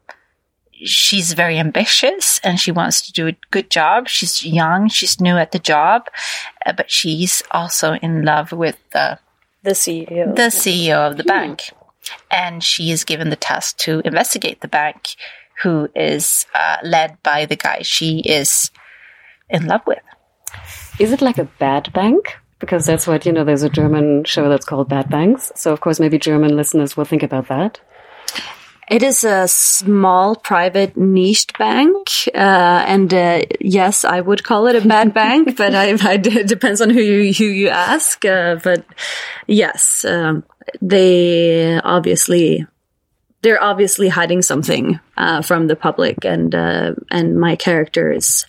She's 0.86 1.32
very 1.32 1.60
ambitious 1.60 2.42
and 2.44 2.60
she 2.60 2.70
wants 2.70 3.02
to 3.04 3.14
do 3.14 3.28
a 3.28 3.38
good 3.52 3.70
job. 3.70 4.10
She's 4.10 4.46
young, 4.46 4.90
she's 4.90 5.22
new 5.22 5.38
at 5.38 5.54
the 5.54 5.60
job, 5.60 6.10
uh, 6.66 6.74
but 6.74 6.92
she's 6.92 7.42
also 7.52 7.94
in 7.94 8.26
love 8.26 8.52
with 8.52 8.78
the 8.92 9.18
the 9.62 9.72
CEO 9.72 10.36
the 10.36 10.52
CEO 10.52 11.10
of 11.10 11.16
the 11.16 11.24
bank. 11.24 11.72
And 12.30 12.62
she 12.62 12.92
is 12.92 13.06
given 13.06 13.30
the 13.30 13.38
task 13.38 13.78
to 13.78 14.02
investigate 14.04 14.60
the 14.60 14.68
bank, 14.68 15.16
who 15.62 15.90
is 15.96 16.46
uh, 16.54 16.78
led 16.84 17.22
by 17.24 17.46
the 17.46 17.56
guy 17.56 17.82
she 17.84 18.20
is 18.20 18.70
in 19.50 19.68
love 19.68 19.82
with. 19.88 20.04
Is 21.00 21.14
it 21.14 21.22
like 21.22 21.38
a 21.38 21.46
bad 21.46 21.94
bank? 21.94 22.36
Because 22.60 22.86
that's 22.86 23.08
what, 23.08 23.26
you 23.26 23.32
know, 23.32 23.44
there's 23.44 23.64
a 23.64 23.70
German 23.70 24.24
show 24.26 24.50
that's 24.50 24.66
called 24.66 24.90
Bad 24.90 25.10
Banks. 25.10 25.52
So, 25.56 25.74
of 25.74 25.82
course, 25.82 26.00
maybe 26.00 26.18
German 26.18 26.56
listeners 26.56 26.96
will 26.96 27.06
think 27.06 27.24
about 27.24 27.48
that. 27.48 27.80
It 28.94 29.02
is 29.02 29.24
a 29.24 29.48
small, 29.48 30.36
private, 30.36 30.96
niched 30.96 31.58
bank, 31.58 32.10
uh, 32.28 32.86
and 32.86 33.12
uh, 33.12 33.42
yes, 33.60 34.06
I 34.06 34.22
would 34.22 34.44
call 34.44 34.68
it 34.68 34.76
a 34.76 34.88
bad 34.88 35.16
bank, 35.16 35.58
but 35.58 35.74
I, 35.74 35.90
I, 36.00 36.22
it 36.24 36.48
depends 36.48 36.80
on 36.80 36.92
who 36.92 37.02
you 37.02 37.34
who 37.34 37.46
you 37.46 37.70
ask. 37.70 38.24
Uh, 38.24 38.58
but 38.64 38.86
yes, 39.48 40.06
um, 40.06 40.44
they 40.80 41.80
obviously 41.80 42.68
they're 43.42 43.64
obviously 43.64 44.10
hiding 44.10 44.44
something 44.44 45.00
uh, 45.18 45.42
from 45.42 45.66
the 45.66 45.76
public, 45.76 46.24
and 46.24 46.54
uh, 46.54 46.94
and 47.10 47.40
my 47.40 47.56
character 47.56 48.12
is 48.12 48.46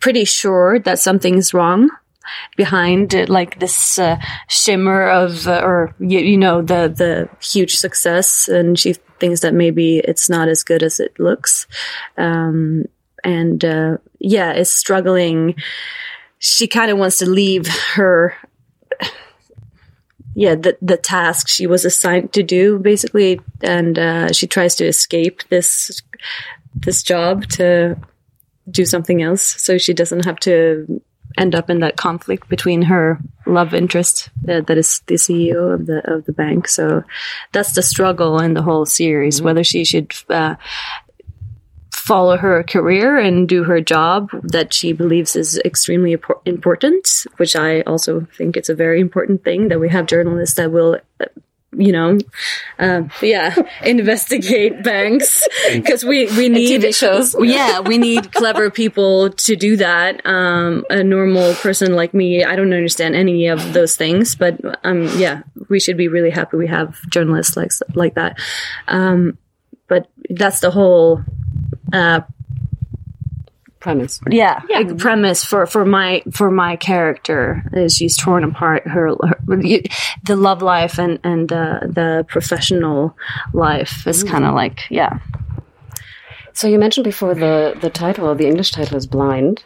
pretty 0.00 0.24
sure 0.24 0.80
that 0.80 0.98
something's 0.98 1.54
wrong 1.54 1.88
behind 2.56 3.14
uh, 3.14 3.26
like 3.28 3.58
this 3.60 3.98
uh, 3.98 4.16
shimmer 4.48 5.08
of 5.08 5.46
uh, 5.46 5.60
or 5.62 5.94
you, 5.98 6.20
you 6.20 6.36
know 6.36 6.62
the 6.62 6.88
the 6.88 7.28
huge 7.44 7.76
success 7.76 8.48
and 8.48 8.78
she 8.78 8.94
thinks 9.18 9.40
that 9.40 9.54
maybe 9.54 9.98
it's 9.98 10.28
not 10.28 10.48
as 10.48 10.62
good 10.62 10.82
as 10.82 11.00
it 11.00 11.18
looks. 11.18 11.66
Um 12.16 12.84
and 13.22 13.64
uh 13.64 13.98
yeah 14.18 14.52
is 14.52 14.70
struggling. 14.70 15.54
She 16.38 16.66
kind 16.66 16.90
of 16.90 16.98
wants 16.98 17.18
to 17.18 17.26
leave 17.26 17.66
her 17.94 18.34
yeah 20.34 20.54
the 20.54 20.76
the 20.82 20.96
task 20.96 21.48
she 21.48 21.66
was 21.66 21.84
assigned 21.84 22.32
to 22.32 22.42
do 22.42 22.78
basically. 22.78 23.40
And 23.62 23.98
uh 23.98 24.32
she 24.32 24.46
tries 24.46 24.74
to 24.76 24.86
escape 24.86 25.42
this 25.48 26.02
this 26.74 27.02
job 27.02 27.46
to 27.48 27.96
do 28.70 28.84
something 28.84 29.22
else 29.22 29.42
so 29.42 29.78
she 29.78 29.92
doesn't 29.92 30.24
have 30.24 30.38
to 30.40 31.00
end 31.36 31.54
up 31.54 31.70
in 31.70 31.80
that 31.80 31.96
conflict 31.96 32.48
between 32.48 32.82
her 32.82 33.18
love 33.46 33.74
interest 33.74 34.30
uh, 34.48 34.60
that 34.62 34.78
is 34.78 35.00
the 35.06 35.14
CEO 35.14 35.74
of 35.74 35.86
the 35.86 36.00
of 36.10 36.24
the 36.24 36.32
bank. 36.32 36.68
So 36.68 37.04
that's 37.52 37.72
the 37.72 37.82
struggle 37.82 38.38
in 38.40 38.54
the 38.54 38.62
whole 38.62 38.86
series 38.86 39.42
whether 39.42 39.64
she 39.64 39.84
should 39.84 40.12
uh, 40.28 40.56
follow 42.04 42.36
her 42.36 42.62
career 42.62 43.18
and 43.18 43.48
do 43.48 43.64
her 43.64 43.80
job 43.80 44.28
that 44.42 44.74
she 44.74 44.92
believes 44.92 45.36
is 45.36 45.58
extremely 45.64 46.14
impor- 46.14 46.40
important, 46.44 47.26
which 47.38 47.56
I 47.56 47.80
also 47.82 48.26
think 48.36 48.58
it's 48.58 48.68
a 48.68 48.74
very 48.74 49.00
important 49.00 49.42
thing 49.42 49.68
that 49.68 49.80
we 49.80 49.88
have 49.88 50.04
journalists 50.06 50.56
that 50.56 50.70
will. 50.70 50.98
You 51.76 51.92
know, 51.92 52.18
uh, 52.78 53.02
yeah, 53.22 53.54
investigate 53.84 54.82
banks 54.82 55.46
because 55.72 56.04
we 56.04 56.26
we 56.36 56.48
need 56.48 56.82
TV 56.82 56.94
shows. 56.94 57.34
yeah, 57.40 57.80
we 57.80 57.98
need 57.98 58.32
clever 58.32 58.70
people 58.70 59.30
to 59.30 59.56
do 59.56 59.76
that. 59.76 60.24
Um, 60.26 60.84
a 60.90 61.02
normal 61.02 61.54
person 61.54 61.94
like 61.94 62.14
me, 62.14 62.44
I 62.44 62.56
don't 62.56 62.72
understand 62.72 63.14
any 63.14 63.48
of 63.48 63.72
those 63.72 63.96
things, 63.96 64.34
but 64.34 64.60
um, 64.84 65.08
yeah, 65.18 65.42
we 65.68 65.80
should 65.80 65.96
be 65.96 66.08
really 66.08 66.30
happy 66.30 66.56
we 66.56 66.66
have 66.68 67.00
journalists 67.10 67.56
like 67.56 67.70
like 67.94 68.14
that. 68.14 68.38
Um, 68.88 69.38
but 69.88 70.08
that's 70.30 70.60
the 70.60 70.70
whole 70.70 71.22
uh, 71.92 72.20
Premise. 73.84 74.18
yeah, 74.30 74.62
like, 74.80 74.96
premise 74.96 75.44
for 75.44 75.66
for 75.66 75.84
my 75.84 76.22
for 76.32 76.50
my 76.50 76.74
character 76.76 77.62
is 77.74 77.94
she's 77.94 78.16
torn 78.16 78.42
apart 78.42 78.88
her, 78.88 79.08
her 79.08 79.36
the 80.24 80.36
love 80.36 80.62
life 80.62 80.98
and 80.98 81.20
and 81.22 81.52
uh, 81.52 81.80
the 81.82 82.24
professional 82.26 83.14
life. 83.52 84.06
Is 84.06 84.24
kind 84.24 84.46
of 84.46 84.54
like 84.54 84.90
yeah. 84.90 85.18
So 86.54 86.66
you 86.66 86.78
mentioned 86.78 87.04
before 87.04 87.34
the, 87.34 87.76
the 87.80 87.90
title, 87.90 88.34
the 88.34 88.46
English 88.46 88.70
title 88.70 88.96
is 88.96 89.06
Blind. 89.06 89.64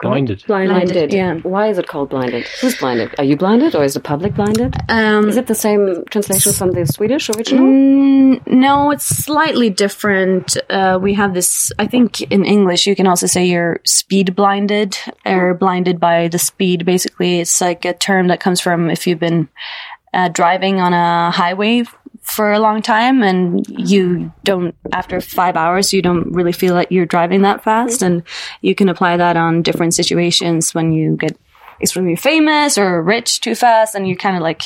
Blinded. 0.00 0.44
blinded, 0.46 1.12
yeah. 1.12 1.34
Why 1.38 1.68
is 1.68 1.78
it 1.78 1.86
called 1.86 2.10
Blinded? 2.10 2.46
Who's 2.60 2.76
blinded? 2.76 3.14
Are 3.18 3.24
you 3.24 3.36
blinded 3.36 3.74
or 3.74 3.82
is 3.82 3.94
the 3.94 4.00
public 4.00 4.34
blinded? 4.34 4.76
Um, 4.90 5.28
Is 5.28 5.38
it 5.38 5.46
the 5.46 5.54
same 5.54 6.04
translation 6.10 6.52
from 6.52 6.72
the 6.72 6.86
Swedish 6.86 7.30
original? 7.30 7.64
Mm, 7.64 8.46
no, 8.46 8.90
it's 8.90 9.06
slightly 9.06 9.70
different. 9.70 10.56
Uh, 10.68 10.98
we 11.00 11.14
have 11.14 11.32
this, 11.32 11.72
I 11.78 11.86
think 11.86 12.20
in 12.30 12.44
English, 12.44 12.86
you 12.86 12.94
can 12.94 13.06
also 13.06 13.26
say 13.26 13.46
you're 13.46 13.80
speed 13.84 14.36
blinded 14.36 14.98
or 15.24 15.54
blinded 15.54 15.98
by 15.98 16.28
the 16.28 16.38
speed. 16.38 16.84
Basically, 16.84 17.40
it's 17.40 17.58
like 17.62 17.86
a 17.86 17.94
term 17.94 18.28
that 18.28 18.38
comes 18.40 18.60
from 18.60 18.90
if 18.90 19.06
you've 19.06 19.18
been 19.20 19.48
uh, 20.12 20.28
driving 20.28 20.78
on 20.80 20.92
a 20.92 21.30
highway 21.30 21.80
f- 21.80 21.96
for 22.26 22.52
a 22.52 22.58
long 22.58 22.82
time 22.82 23.22
and 23.22 23.64
you 23.68 24.32
don't, 24.42 24.74
after 24.92 25.20
five 25.20 25.56
hours, 25.56 25.92
you 25.92 26.02
don't 26.02 26.32
really 26.32 26.52
feel 26.52 26.74
like 26.74 26.90
you're 26.90 27.06
driving 27.06 27.42
that 27.42 27.62
fast. 27.62 28.02
And 28.02 28.24
you 28.60 28.74
can 28.74 28.88
apply 28.88 29.16
that 29.16 29.36
on 29.36 29.62
different 29.62 29.94
situations 29.94 30.74
when 30.74 30.92
you 30.92 31.16
get 31.16 31.38
extremely 31.80 32.16
famous 32.16 32.76
or 32.76 33.02
rich 33.02 33.40
too 33.40 33.54
fast 33.54 33.94
and 33.94 34.08
you 34.08 34.16
kind 34.16 34.36
of 34.36 34.42
like 34.42 34.62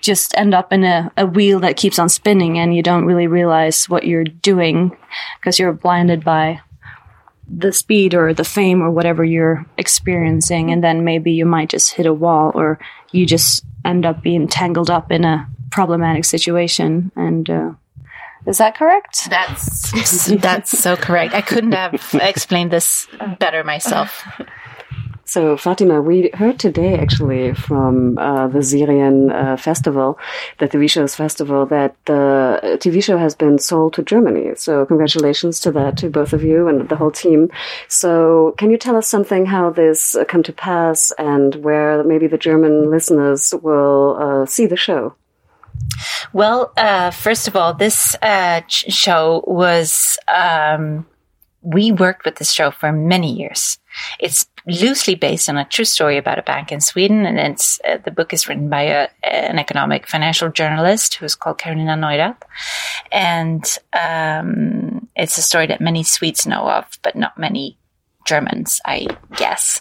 just 0.00 0.36
end 0.36 0.54
up 0.54 0.72
in 0.72 0.84
a, 0.84 1.10
a 1.16 1.26
wheel 1.26 1.60
that 1.60 1.76
keeps 1.76 1.98
on 1.98 2.08
spinning 2.08 2.58
and 2.58 2.76
you 2.76 2.82
don't 2.82 3.06
really 3.06 3.26
realize 3.26 3.88
what 3.88 4.04
you're 4.04 4.24
doing 4.24 4.96
because 5.40 5.58
you're 5.58 5.72
blinded 5.72 6.22
by 6.22 6.60
the 7.48 7.72
speed 7.72 8.14
or 8.14 8.34
the 8.34 8.44
fame 8.44 8.82
or 8.82 8.90
whatever 8.90 9.24
you're 9.24 9.64
experiencing 9.78 10.70
and 10.70 10.84
then 10.84 11.04
maybe 11.04 11.32
you 11.32 11.46
might 11.46 11.70
just 11.70 11.94
hit 11.94 12.06
a 12.06 12.12
wall 12.12 12.52
or 12.54 12.78
you 13.12 13.24
just 13.24 13.64
end 13.84 14.04
up 14.04 14.22
being 14.22 14.46
tangled 14.46 14.90
up 14.90 15.10
in 15.10 15.24
a 15.24 15.48
problematic 15.70 16.24
situation 16.24 17.12
and 17.16 17.48
uh, 17.50 17.72
is 18.46 18.58
that 18.58 18.76
correct 18.76 19.28
That's 19.28 20.30
that's 20.40 20.70
so 20.70 20.96
correct. 20.96 21.34
I 21.34 21.42
couldn't 21.42 21.72
have 21.72 22.14
explained 22.14 22.70
this 22.70 23.06
better 23.38 23.64
myself. 23.64 24.24
So, 25.28 25.58
Fatima, 25.58 26.00
we 26.00 26.30
heard 26.32 26.58
today 26.58 26.98
actually 26.98 27.52
from 27.52 28.16
uh, 28.16 28.48
the 28.48 28.62
Syrian 28.62 29.30
uh, 29.30 29.58
festival, 29.58 30.18
the 30.56 30.66
TV 30.66 30.88
shows 30.88 31.14
festival, 31.14 31.66
that 31.66 31.94
the 32.06 32.78
TV 32.80 33.04
show 33.04 33.18
has 33.18 33.34
been 33.34 33.58
sold 33.58 33.92
to 33.94 34.02
Germany. 34.02 34.54
So, 34.56 34.86
congratulations 34.86 35.60
to 35.60 35.72
that, 35.72 35.98
to 35.98 36.08
both 36.08 36.32
of 36.32 36.42
you 36.42 36.66
and 36.66 36.88
the 36.88 36.96
whole 36.96 37.10
team. 37.10 37.50
So, 37.88 38.54
can 38.56 38.70
you 38.70 38.78
tell 38.78 38.96
us 38.96 39.06
something 39.06 39.44
how 39.44 39.68
this 39.68 40.14
uh, 40.14 40.24
come 40.24 40.42
to 40.44 40.52
pass 40.54 41.12
and 41.18 41.56
where 41.56 42.02
maybe 42.04 42.26
the 42.26 42.38
German 42.38 42.90
listeners 42.90 43.52
will 43.62 44.16
uh, 44.18 44.46
see 44.46 44.64
the 44.64 44.76
show? 44.76 45.14
Well, 46.32 46.72
uh, 46.76 47.10
first 47.10 47.48
of 47.48 47.56
all, 47.56 47.74
this 47.74 48.14
uh, 48.22 48.62
show 48.68 49.42
was 49.46 50.18
um, 50.28 51.06
we 51.62 51.92
worked 51.92 52.24
with 52.24 52.36
this 52.36 52.52
show 52.52 52.70
for 52.70 52.92
many 52.92 53.32
years. 53.32 53.78
It's 54.20 54.46
loosely 54.66 55.14
based 55.14 55.48
on 55.48 55.56
a 55.56 55.64
true 55.64 55.84
story 55.84 56.18
about 56.18 56.38
a 56.38 56.42
bank 56.42 56.70
in 56.70 56.80
Sweden, 56.80 57.26
and 57.26 57.38
it's 57.38 57.80
uh, 57.84 57.98
the 58.04 58.10
book 58.10 58.32
is 58.32 58.48
written 58.48 58.68
by 58.68 58.82
a, 58.82 59.08
an 59.22 59.58
economic 59.58 60.06
financial 60.06 60.50
journalist 60.50 61.14
who's 61.14 61.34
called 61.34 61.58
Carolina 61.58 61.96
Neurath, 61.96 62.42
and 63.10 63.78
um, 63.98 65.08
it's 65.16 65.38
a 65.38 65.42
story 65.42 65.66
that 65.66 65.80
many 65.80 66.02
Swedes 66.02 66.46
know 66.46 66.68
of, 66.68 66.84
but 67.02 67.16
not 67.16 67.38
many 67.38 67.78
Germans, 68.24 68.80
I 68.84 69.06
guess. 69.36 69.80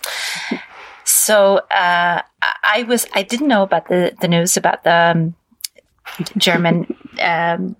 So 1.04 1.58
uh, 1.58 2.22
I 2.42 2.84
was 2.84 3.06
I 3.14 3.24
didn't 3.24 3.48
know 3.48 3.64
about 3.64 3.88
the 3.88 4.16
the 4.20 4.28
news 4.28 4.58
about 4.58 4.84
the 4.84 5.14
um, 5.16 5.36
German 6.38 6.96
um, 7.22 7.76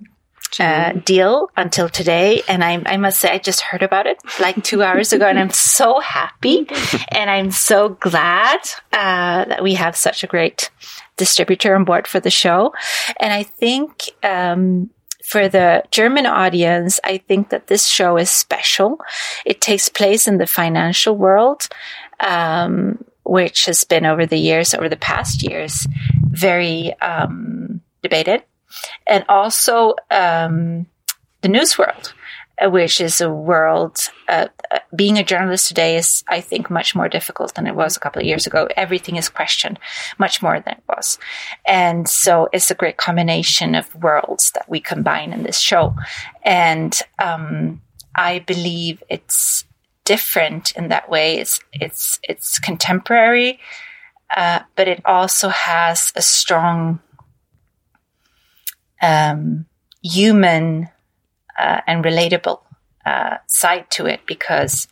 uh, 0.60 0.94
deal 0.94 1.50
until 1.56 1.90
today. 1.90 2.42
And 2.48 2.64
I, 2.64 2.82
I 2.86 2.98
must 2.98 3.20
say, 3.20 3.30
I 3.30 3.38
just 3.38 3.62
heard 3.62 3.84
about 3.84 4.08
it 4.08 4.18
like 4.40 4.64
two 4.64 4.82
hours 4.82 5.14
ago 5.14 5.26
and 5.26 5.38
I'm 5.38 5.50
so 5.50 6.00
happy 6.00 6.68
and 7.10 7.30
I'm 7.30 7.52
so 7.52 7.90
glad, 7.90 8.60
uh, 8.94 9.46
that 9.46 9.64
we 9.64 9.76
have 9.76 9.96
such 9.96 10.24
a 10.24 10.28
great 10.28 10.70
distributor 11.18 11.76
on 11.76 11.84
board 11.84 12.08
for 12.08 12.20
the 12.20 12.30
show. 12.30 12.74
And 13.20 13.34
I 13.34 13.44
think, 13.44 14.12
um, 14.24 14.90
for 15.26 15.50
the 15.50 15.84
German 15.92 16.26
audience, 16.26 17.02
I 17.04 17.18
think 17.18 17.50
that 17.50 17.68
this 17.68 17.86
show 17.86 18.18
is 18.18 18.32
special. 18.32 19.00
It 19.46 19.60
takes 19.60 19.90
place 19.90 20.26
in 20.26 20.38
the 20.38 20.48
financial 20.48 21.18
world, 21.18 21.68
um, 22.22 23.04
which 23.26 23.66
has 23.66 23.84
been 23.84 24.06
over 24.06 24.26
the 24.26 24.38
years, 24.38 24.74
over 24.74 24.88
the 24.88 24.96
past 24.96 25.44
years, 25.44 25.86
very 26.30 26.94
um, 27.02 27.82
debated, 28.08 28.44
and 29.06 29.24
also 29.30 29.96
um, 30.12 30.88
the 31.42 31.48
news 31.50 31.78
world, 31.78 32.14
uh, 32.62 32.70
which 32.70 33.00
is 33.02 33.22
a 33.22 33.30
world. 33.30 34.10
Uh, 34.28 34.48
uh, 34.72 34.80
being 34.96 35.18
a 35.18 35.24
journalist 35.24 35.68
today 35.68 35.96
is, 35.96 36.24
I 36.28 36.42
think, 36.42 36.70
much 36.70 36.96
more 36.96 37.10
difficult 37.10 37.56
than 37.56 37.68
it 37.68 37.76
was 37.76 37.96
a 37.96 38.00
couple 38.00 38.22
of 38.22 38.28
years 38.28 38.48
ago. 38.48 38.68
Everything 38.76 39.16
is 39.16 39.30
questioned 39.30 39.80
much 40.18 40.42
more 40.42 40.60
than 40.60 40.74
it 40.74 40.84
was, 40.88 41.20
and 41.66 42.08
so 42.08 42.50
it's 42.52 42.72
a 42.72 42.76
great 42.76 42.98
combination 42.98 43.76
of 43.76 43.94
worlds 43.96 44.52
that 44.52 44.70
we 44.70 44.80
combine 44.80 45.34
in 45.34 45.44
this 45.44 45.60
show, 45.60 45.96
and 46.44 47.02
um, 47.20 47.82
I 48.16 48.40
believe 48.40 49.04
it's 49.10 49.66
different 50.08 50.72
in 50.72 50.88
that 50.88 51.10
way. 51.10 51.38
It's 51.38 51.60
it's 51.74 52.20
it's 52.24 52.60
contemporary, 52.60 53.60
uh, 54.36 54.60
but 54.76 54.88
it 54.88 55.02
also 55.06 55.50
has 55.50 56.12
a 56.16 56.22
strong 56.22 57.00
um, 59.02 59.66
human 60.02 60.90
uh, 61.58 61.82
and 61.88 62.04
relatable 62.04 62.62
uh, 63.06 63.38
side 63.48 63.90
to 63.92 64.06
it 64.06 64.22
because 64.26 64.88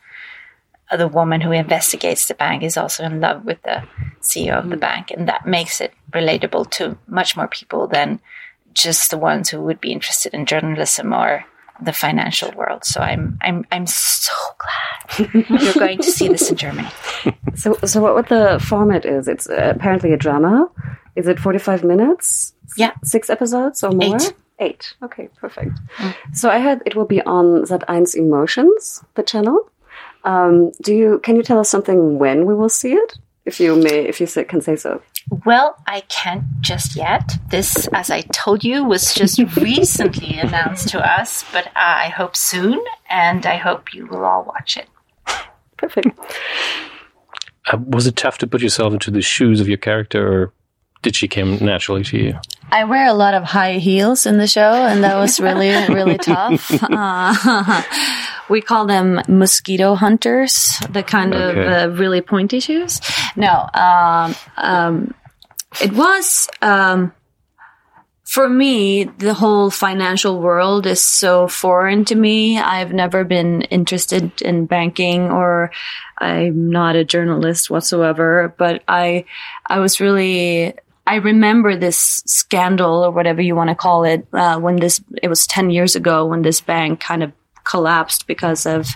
the 0.95 1.07
woman 1.07 1.41
who 1.41 1.51
investigates 1.51 2.27
the 2.27 2.33
bank 2.33 2.63
is 2.63 2.77
also 2.77 3.03
in 3.03 3.19
love 3.19 3.43
with 3.43 3.61
the 3.63 3.83
CEO 4.21 4.53
of 4.53 4.69
the 4.69 4.77
bank, 4.77 5.11
and 5.11 5.27
that 5.27 5.45
makes 5.45 5.81
it 5.81 5.93
relatable 6.11 6.69
to 6.71 6.97
much 7.07 7.35
more 7.35 7.47
people 7.47 7.87
than 7.87 8.19
just 8.73 9.09
the 9.09 9.17
ones 9.17 9.49
who 9.49 9.61
would 9.61 9.81
be 9.81 9.91
interested 9.91 10.33
in 10.33 10.45
journalism 10.45 11.13
or 11.13 11.45
the 11.81 11.93
financial 11.93 12.51
world. 12.51 12.85
So 12.85 13.01
I'm 13.01 13.37
I'm 13.41 13.65
I'm 13.71 13.87
so 13.87 14.33
glad 14.57 15.33
you're 15.61 15.73
going 15.73 15.99
to 15.99 16.11
see 16.11 16.27
this 16.27 16.49
in 16.49 16.57
Germany. 16.57 16.89
So, 17.55 17.73
so 17.85 18.01
what, 18.01 18.15
what 18.15 18.27
the 18.27 18.61
format 18.61 19.05
is? 19.05 19.29
It's 19.29 19.49
uh, 19.49 19.71
apparently 19.73 20.11
a 20.11 20.17
drama. 20.17 20.69
Is 21.15 21.27
it 21.27 21.39
45 21.39 21.83
minutes? 21.83 22.53
Yeah. 22.77 22.91
Six 23.03 23.29
episodes 23.29 23.83
or 23.83 23.91
more? 23.91 24.15
Eight. 24.15 24.33
Eight. 24.59 24.93
Okay, 25.03 25.29
perfect. 25.35 25.77
So 26.33 26.49
I 26.49 26.59
heard 26.59 26.81
it 26.85 26.95
will 26.95 27.05
be 27.05 27.21
on 27.21 27.63
Sat1 27.63 28.15
Emotions, 28.15 29.03
the 29.15 29.23
channel. 29.23 29.69
Um, 30.23 30.71
do 30.81 30.95
you, 30.95 31.19
can 31.19 31.35
you 31.35 31.43
tell 31.43 31.59
us 31.59 31.69
something 31.69 32.17
when 32.19 32.45
we 32.45 32.55
will 32.55 32.69
see 32.69 32.93
it? 32.93 33.17
If 33.45 33.59
you 33.59 33.75
may, 33.75 33.99
if 34.05 34.19
you 34.19 34.25
say, 34.25 34.43
can 34.43 34.61
say 34.61 34.75
so. 34.75 35.01
Well, 35.45 35.75
I 35.85 36.01
can't 36.01 36.43
just 36.61 36.95
yet. 36.95 37.37
This, 37.49 37.87
as 37.93 38.09
I 38.09 38.21
told 38.21 38.63
you, 38.63 38.83
was 38.83 39.13
just 39.13 39.39
recently 39.57 40.39
announced 40.39 40.89
to 40.89 40.99
us, 40.99 41.43
but 41.51 41.69
I 41.75 42.09
hope 42.09 42.35
soon, 42.35 42.83
and 43.09 43.45
I 43.45 43.57
hope 43.57 43.93
you 43.93 44.07
will 44.07 44.25
all 44.25 44.45
watch 44.45 44.77
it. 44.77 44.87
Perfect. 45.77 46.17
Uh, 47.71 47.77
was 47.77 48.07
it 48.07 48.15
tough 48.15 48.37
to 48.39 48.47
put 48.47 48.61
yourself 48.61 48.93
into 48.93 49.11
the 49.11 49.21
shoes 49.21 49.59
of 49.59 49.67
your 49.67 49.77
character, 49.77 50.27
or 50.27 50.53
did 51.05 51.15
she 51.15 51.27
come 51.27 51.57
naturally 51.63 52.03
to 52.03 52.17
you? 52.17 52.39
I 52.71 52.83
wear 52.85 53.05
a 53.07 53.13
lot 53.13 53.35
of 53.35 53.43
high 53.43 53.73
heels 53.77 54.25
in 54.25 54.39
the 54.39 54.47
show, 54.47 54.73
and 54.73 55.03
that 55.03 55.15
was 55.17 55.39
really, 55.39 55.69
really 55.93 56.17
tough. 56.17 56.71
Uh, 56.81 57.83
we 58.49 58.59
call 58.59 58.87
them 58.87 59.21
mosquito 59.27 59.93
hunters, 59.93 60.79
the 60.89 61.03
kind 61.03 61.35
Okay. 61.35 61.61
of 61.61 61.91
uh, 61.91 61.95
really 62.01 62.21
pointy 62.21 62.59
shoes. 62.59 62.99
No, 63.35 63.69
um, 63.75 64.35
um, 64.57 65.13
it 65.79 65.93
was, 65.93 66.49
um, 66.63 67.13
for 68.23 68.49
me, 68.49 69.03
the 69.03 69.35
whole 69.35 69.69
financial 69.69 70.41
world 70.41 70.87
is 70.87 71.01
so 71.05 71.47
foreign 71.47 72.03
to 72.05 72.15
me. 72.15 72.57
I've 72.57 72.93
never 72.93 73.23
been 73.23 73.61
interested 73.69 74.41
in 74.41 74.65
banking 74.65 75.29
or 75.29 75.69
I'm 76.17 76.71
not 76.71 76.95
a 76.95 77.03
journalist 77.05 77.69
whatsoever, 77.69 78.55
but 78.57 78.81
I, 78.87 79.25
I 79.67 79.77
was 79.79 79.99
really, 80.01 80.73
I 81.07 81.15
remember 81.15 81.75
this 81.75 82.23
scandal 82.25 83.05
or 83.05 83.11
whatever 83.11 83.41
you 83.41 83.55
want 83.55 83.69
to 83.69 83.75
call 83.75 84.03
it, 84.03 84.27
uh, 84.33 84.59
when 84.59 84.77
this, 84.77 85.01
it 85.21 85.27
was 85.27 85.45
10 85.45 85.69
years 85.69 85.95
ago 85.95 86.25
when 86.25 86.41
this 86.41 86.61
bank 86.61 86.99
kind 86.99 87.21
of 87.21 87.31
collapsed 87.63 88.27
because 88.27 88.65
of 88.65 88.87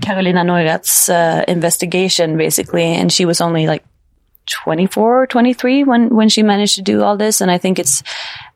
Carolina 0.00 0.44
Neurath's 0.44 1.08
uh, 1.08 1.44
investigation, 1.48 2.36
basically. 2.36 2.84
And 2.84 3.12
she 3.12 3.24
was 3.24 3.40
only 3.40 3.66
like 3.66 3.84
24 4.50 5.22
or 5.22 5.26
23 5.26 5.84
when, 5.84 6.14
when 6.14 6.28
she 6.28 6.42
managed 6.42 6.76
to 6.76 6.82
do 6.82 7.02
all 7.02 7.16
this. 7.16 7.40
And 7.40 7.50
I 7.50 7.58
think 7.58 7.78
it's 7.78 8.02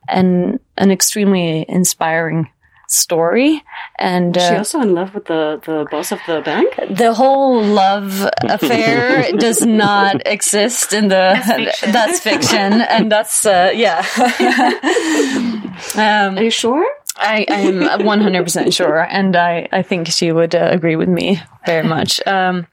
an, 0.07 0.59
an 0.77 0.91
extremely 0.91 1.65
inspiring 1.67 2.49
story. 2.87 3.63
And 3.99 4.35
Is 4.37 4.43
she 4.47 4.55
uh, 4.55 4.57
also 4.59 4.81
in 4.81 4.93
love 4.95 5.13
with 5.13 5.25
the, 5.25 5.59
the 5.65 5.85
boss 5.91 6.11
of 6.11 6.19
the 6.25 6.41
bank? 6.41 6.75
the 6.89 7.13
whole 7.13 7.61
love 7.63 8.27
affair 8.43 9.31
does 9.37 9.65
not 9.65 10.25
exist 10.25 10.93
in 10.93 11.09
the 11.09 11.33
That's 11.45 11.79
fiction. 11.79 11.91
that's 11.91 12.19
fiction 12.19 12.73
and 12.81 13.11
that's 13.11 13.45
uh, 13.45 13.71
yeah 13.75 14.05
um, 15.95 16.37
Are 16.37 16.43
you 16.43 16.49
sure? 16.51 16.85
I 17.19 17.45
am 17.49 17.79
100% 17.99 18.73
sure 18.73 18.99
and 19.09 19.35
I, 19.35 19.67
I 19.71 19.81
think 19.81 20.07
she 20.07 20.31
would 20.31 20.53
uh, 20.55 20.69
agree 20.71 20.95
with 20.95 21.09
me 21.09 21.41
very 21.65 21.87
much 21.87 22.25
um, 22.27 22.67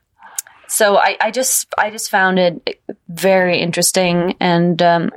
so 0.69 0.97
I, 0.97 1.17
I 1.21 1.31
just 1.31 1.67
I 1.79 1.91
just 1.91 2.11
found 2.11 2.39
it 2.39 2.79
very 3.09 3.59
interesting 3.59 4.37
and 4.41 4.81
um, 4.83 5.11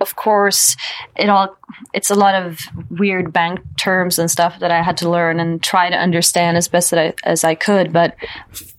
of 0.00 0.16
course 0.16 0.76
it 1.16 1.28
all 1.28 1.56
it's 1.92 2.10
a 2.10 2.14
lot 2.14 2.34
of 2.34 2.60
weird 2.90 3.32
bank 3.32 3.60
terms 3.76 4.18
and 4.18 4.30
stuff 4.30 4.58
that 4.60 4.70
I 4.70 4.82
had 4.82 4.96
to 4.98 5.10
learn 5.10 5.40
and 5.40 5.62
try 5.62 5.90
to 5.90 5.96
understand 5.96 6.56
as 6.56 6.68
best 6.68 6.90
that 6.90 6.98
I, 6.98 7.14
as 7.28 7.44
I 7.44 7.54
could 7.54 7.92
but 7.92 8.16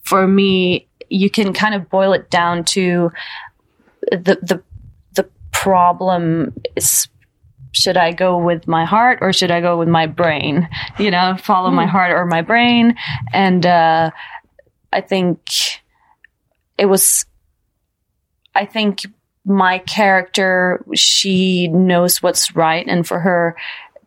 for 0.04 0.28
me 0.28 0.88
you 1.10 1.30
can 1.30 1.54
kind 1.54 1.76
of 1.76 1.90
boil 1.90 2.14
it 2.14 2.30
down 2.30 2.64
to 2.64 3.12
the 4.12 4.38
the 4.42 4.64
the 5.14 5.30
problem 5.52 6.54
is 6.76 7.08
should 7.72 7.98
I 7.98 8.12
go 8.12 8.38
with 8.38 8.68
my 8.68 8.86
heart 8.86 9.20
or 9.22 9.32
should 9.34 9.52
I 9.52 9.62
go 9.62 9.78
with 9.78 9.88
my 9.88 10.06
brain? 10.06 10.68
You 11.00 11.12
know, 11.12 11.38
follow 11.38 11.72
my 11.72 11.86
heart 11.86 12.12
or 12.12 12.26
my 12.26 12.42
brain. 12.42 12.96
And 13.32 13.66
uh, 13.66 14.12
I 14.92 15.02
think 15.02 15.40
it 16.78 16.86
was, 16.86 17.26
I 18.54 18.66
think 18.66 19.06
my 19.46 19.80
character, 19.80 20.84
she 20.94 21.68
knows 21.68 22.22
what's 22.22 22.56
right. 22.56 22.86
And 22.88 23.08
for 23.08 23.20
her 23.20 23.56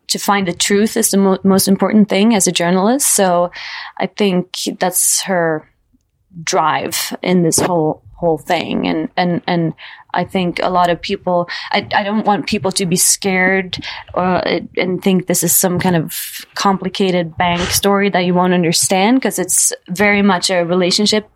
to 0.07 0.19
find 0.19 0.47
the 0.47 0.53
truth 0.53 0.97
is 0.97 1.11
the 1.11 1.17
mo- 1.17 1.39
most 1.43 1.67
important 1.67 2.09
thing 2.09 2.35
as 2.35 2.47
a 2.47 2.51
journalist. 2.51 3.15
So 3.15 3.51
I 3.97 4.07
think 4.07 4.57
that's 4.79 5.21
her 5.23 5.69
drive 6.43 7.15
in 7.21 7.43
this 7.43 7.59
whole 7.59 8.01
whole 8.15 8.37
thing 8.37 8.87
and 8.87 9.09
and 9.17 9.41
and 9.45 9.73
I 10.13 10.23
think 10.23 10.59
a 10.63 10.69
lot 10.69 10.89
of 10.89 11.01
people 11.01 11.49
I, 11.71 11.87
I 11.93 12.03
don't 12.03 12.25
want 12.25 12.47
people 12.47 12.71
to 12.73 12.85
be 12.85 12.95
scared 12.95 13.83
uh, 14.13 14.59
and 14.77 15.03
think 15.03 15.27
this 15.27 15.43
is 15.43 15.55
some 15.55 15.79
kind 15.79 15.97
of 15.97 16.45
complicated 16.55 17.37
bank 17.37 17.61
story 17.71 18.09
that 18.09 18.25
you 18.25 18.33
won't 18.33 18.53
understand 18.53 19.17
because 19.17 19.37
it's 19.37 19.73
very 19.89 20.21
much 20.21 20.49
a 20.49 20.63
relationship 20.63 21.29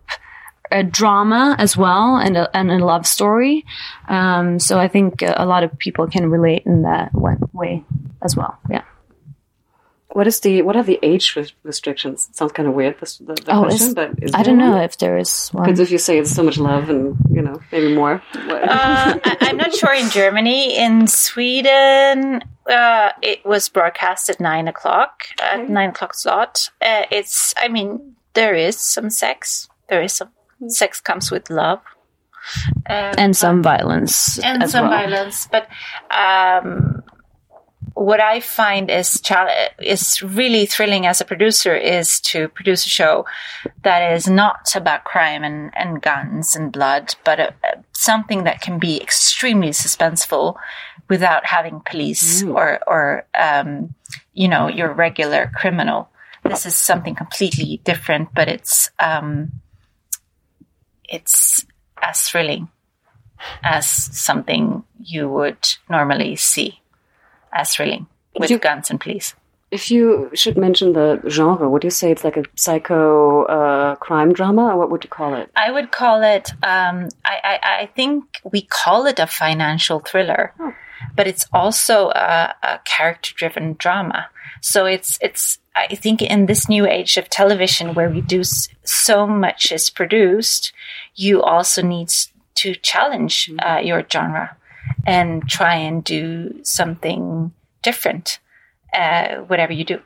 a 0.70 0.82
drama 0.82 1.56
as 1.58 1.76
well 1.76 2.16
and 2.16 2.36
a, 2.36 2.56
and 2.56 2.70
a 2.70 2.78
love 2.84 3.06
story 3.06 3.64
um, 4.08 4.58
so 4.58 4.78
I 4.78 4.88
think 4.88 5.22
a 5.22 5.44
lot 5.46 5.62
of 5.64 5.76
people 5.78 6.06
can 6.06 6.30
relate 6.30 6.62
in 6.66 6.82
that 6.82 7.12
one 7.14 7.38
way 7.52 7.84
as 8.22 8.36
well 8.36 8.58
yeah 8.70 8.84
What 10.12 10.26
is 10.26 10.40
the 10.40 10.62
what 10.66 10.74
are 10.74 10.82
the 10.82 10.98
age 11.02 11.36
restrictions? 11.62 12.26
It 12.28 12.34
sounds 12.36 12.50
kind 12.52 12.66
of 12.68 12.74
weird. 12.74 12.98
This 12.98 13.18
the, 13.22 13.34
the 13.46 13.54
Oh, 13.54 13.62
question, 13.62 13.88
is- 13.88 13.94
but 13.94 14.08
is 14.24 14.30
I 14.34 14.42
don't 14.42 14.58
know 14.58 14.74
one? 14.74 14.82
if 14.90 14.94
there 14.98 15.16
is 15.24 15.50
one 15.54 15.62
Because 15.64 15.78
if 15.78 15.90
you 15.94 15.98
say 15.98 16.18
it's 16.18 16.34
so 16.34 16.42
much 16.42 16.58
love 16.58 16.90
and 16.90 17.14
you 17.30 17.42
know 17.46 17.56
maybe 17.70 17.94
more. 17.94 18.14
Uh, 18.34 19.14
I, 19.30 19.36
I'm 19.46 19.56
not 19.56 19.70
sure 19.80 19.94
in 19.94 20.10
Germany. 20.10 20.74
In 20.84 21.06
Sweden, 21.06 22.42
uh, 22.66 23.10
it 23.22 23.44
was 23.46 23.68
broadcast 23.68 24.28
at 24.30 24.40
nine 24.40 24.66
o'clock, 24.68 25.12
at 25.38 25.68
nine 25.70 25.90
o'clock 25.90 26.14
slot. 26.14 26.70
Uh, 26.82 27.04
it's, 27.10 27.54
I 27.56 27.68
mean, 27.68 28.16
there 28.34 28.54
is 28.54 28.76
some 28.78 29.10
sex. 29.10 29.68
There 29.88 30.02
is 30.02 30.12
some 30.12 30.30
sex 30.68 31.00
comes 31.00 31.30
with 31.30 31.50
love. 31.50 31.80
Uh, 32.88 33.14
and 33.18 33.36
some 33.36 33.62
violence 33.62 34.38
and 34.38 34.68
some 34.68 34.88
well. 34.88 34.98
violence. 34.98 35.46
But 35.50 35.68
um, 36.10 37.02
what 37.94 38.20
I 38.20 38.40
find 38.40 38.90
is 38.90 39.20
is 39.78 40.22
really 40.22 40.64
thrilling 40.66 41.06
as 41.06 41.20
a 41.20 41.24
producer 41.24 41.76
is 41.76 42.20
to 42.32 42.48
produce 42.48 42.86
a 42.86 42.88
show 42.88 43.26
that 43.82 44.14
is 44.14 44.26
not 44.26 44.74
about 44.74 45.04
crime 45.04 45.44
and, 45.44 45.70
and 45.76 46.00
guns 46.00 46.56
and 46.56 46.72
blood, 46.72 47.14
but 47.24 47.38
a, 47.40 47.54
a- 47.62 47.84
something 47.92 48.44
that 48.44 48.62
can 48.62 48.78
be 48.78 49.00
extremely 49.00 49.70
suspenseful 49.70 50.56
without 51.10 51.44
having 51.44 51.82
police 51.84 52.42
or 52.42 52.80
or 52.86 53.26
um, 53.38 53.94
you 54.32 54.48
know 54.48 54.68
your 54.68 54.92
regular 54.92 55.52
criminal. 55.54 56.08
This 56.42 56.64
is 56.64 56.74
something 56.74 57.14
completely 57.14 57.82
different, 57.84 58.30
but 58.34 58.48
it's 58.48 58.90
um, 58.98 59.52
it's 61.10 61.64
as 62.02 62.22
thrilling 62.22 62.68
as 63.62 63.86
something 63.86 64.84
you 65.02 65.28
would 65.28 65.66
normally 65.88 66.36
see 66.36 66.80
as 67.52 67.74
thrilling 67.74 68.06
with 68.38 68.50
you- 68.50 68.58
guns 68.58 68.90
and 68.90 69.00
police. 69.00 69.34
If 69.70 69.88
you 69.88 70.30
should 70.34 70.58
mention 70.58 70.94
the 70.94 71.22
genre, 71.28 71.70
would 71.70 71.84
you 71.84 71.90
say 71.90 72.10
it's 72.10 72.24
like 72.24 72.36
a 72.36 72.42
psycho 72.56 73.44
uh, 73.44 73.94
crime 73.96 74.32
drama, 74.32 74.66
or 74.72 74.76
what 74.76 74.90
would 74.90 75.04
you 75.04 75.10
call 75.10 75.34
it? 75.34 75.48
I 75.54 75.70
would 75.70 75.92
call 75.92 76.22
it. 76.22 76.50
Um, 76.64 77.08
I, 77.24 77.36
I, 77.44 77.58
I 77.82 77.86
think 77.94 78.24
we 78.52 78.62
call 78.62 79.06
it 79.06 79.20
a 79.20 79.28
financial 79.28 80.00
thriller, 80.00 80.52
but 81.14 81.28
it's 81.28 81.46
also 81.52 82.08
a, 82.10 82.52
a 82.64 82.80
character-driven 82.84 83.76
drama. 83.78 84.26
So 84.60 84.86
it's 84.86 85.18
it's. 85.22 85.60
I 85.76 85.94
think 85.94 86.20
in 86.20 86.46
this 86.46 86.68
new 86.68 86.84
age 86.84 87.16
of 87.16 87.30
television, 87.30 87.94
where 87.94 88.10
we 88.10 88.22
do 88.22 88.40
s- 88.40 88.68
so 88.82 89.24
much 89.24 89.70
is 89.70 89.88
produced, 89.88 90.72
you 91.14 91.42
also 91.42 91.82
need 91.82 92.10
to 92.56 92.74
challenge 92.74 93.50
uh, 93.58 93.80
your 93.82 94.04
genre 94.10 94.56
and 95.06 95.48
try 95.48 95.74
and 95.76 96.04
do 96.04 96.60
something 96.62 97.52
different, 97.82 98.38
uh, 98.92 99.36
whatever 99.36 99.72
you 99.72 99.84
do 99.84 100.00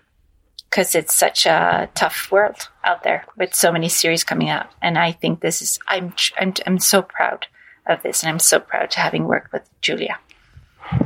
because 0.74 0.96
it's 0.96 1.14
such 1.14 1.46
a 1.46 1.88
tough 1.94 2.32
world 2.32 2.68
out 2.82 3.04
there 3.04 3.24
with 3.36 3.54
so 3.54 3.70
many 3.70 3.88
series 3.88 4.24
coming 4.24 4.48
out. 4.48 4.66
And 4.82 4.98
I 4.98 5.12
think 5.12 5.38
this 5.38 5.62
is, 5.62 5.78
I'm, 5.86 6.12
I'm, 6.36 6.52
I'm 6.66 6.80
so 6.80 7.00
proud 7.00 7.46
of 7.86 8.02
this, 8.02 8.24
and 8.24 8.30
I'm 8.30 8.40
so 8.40 8.58
proud 8.58 8.90
to 8.90 8.98
having 8.98 9.28
worked 9.28 9.52
with 9.52 9.62
Julia. 9.80 10.18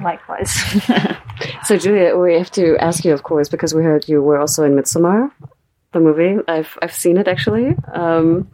Likewise. 0.03 0.57
So, 1.65 1.77
Julia, 1.77 2.17
we 2.17 2.35
have 2.35 2.51
to 2.53 2.77
ask 2.79 3.05
you, 3.05 3.13
of 3.13 3.23
course, 3.23 3.49
because 3.49 3.73
we 3.73 3.85
heard 3.85 4.09
you 4.09 4.21
were 4.21 4.41
also 4.41 4.65
in 4.65 4.73
Midsommar, 4.75 5.31
the 5.93 6.01
movie. 6.01 6.43
I've 6.49 6.77
I've 6.83 6.93
seen 6.93 7.17
it 7.17 7.29
actually. 7.29 7.77
Um, 7.93 8.51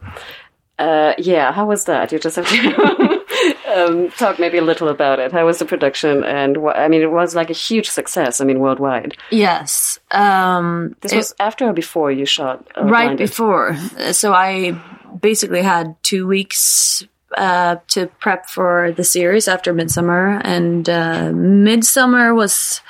uh, 0.79 1.13
yeah, 1.17 1.51
how 1.51 1.65
was 1.67 1.85
that? 1.85 2.11
You 2.11 2.19
just 2.19 2.35
have 2.35 2.47
to 2.47 3.23
um, 3.75 4.09
talk 4.11 4.39
maybe 4.39 4.57
a 4.57 4.61
little 4.63 4.89
about 4.89 5.19
it. 5.19 5.31
How 5.31 5.45
was 5.45 5.59
the 5.59 5.65
production? 5.65 6.23
And 6.23 6.57
what, 6.57 6.77
I 6.77 6.87
mean, 6.87 7.01
it 7.01 7.11
was 7.11 7.35
like 7.35 7.49
a 7.49 7.53
huge 7.53 7.89
success. 7.89 8.41
I 8.41 8.45
mean, 8.45 8.59
worldwide. 8.59 9.15
yes. 9.31 9.99
Um, 10.11 10.95
This 11.01 11.13
it- 11.13 11.17
was 11.17 11.33
after 11.39 11.69
or 11.69 11.73
before 11.73 12.11
you 12.11 12.25
shot 12.25 12.67
uh, 12.77 12.81
right 12.83 13.05
Blinded? 13.07 13.29
before. 13.29 13.75
So 14.11 14.33
I 14.33 14.73
basically 15.21 15.61
had 15.61 15.95
two 16.03 16.27
weeks 16.27 17.03
uh, 17.37 17.77
to 17.89 18.07
prep 18.19 18.47
for 18.49 18.91
the 18.95 19.03
series 19.03 19.47
after 19.47 19.73
Midsummer, 19.73 20.39
and 20.43 20.87
uh, 20.89 21.31
Midsummer 21.33 22.33
was 22.33 22.81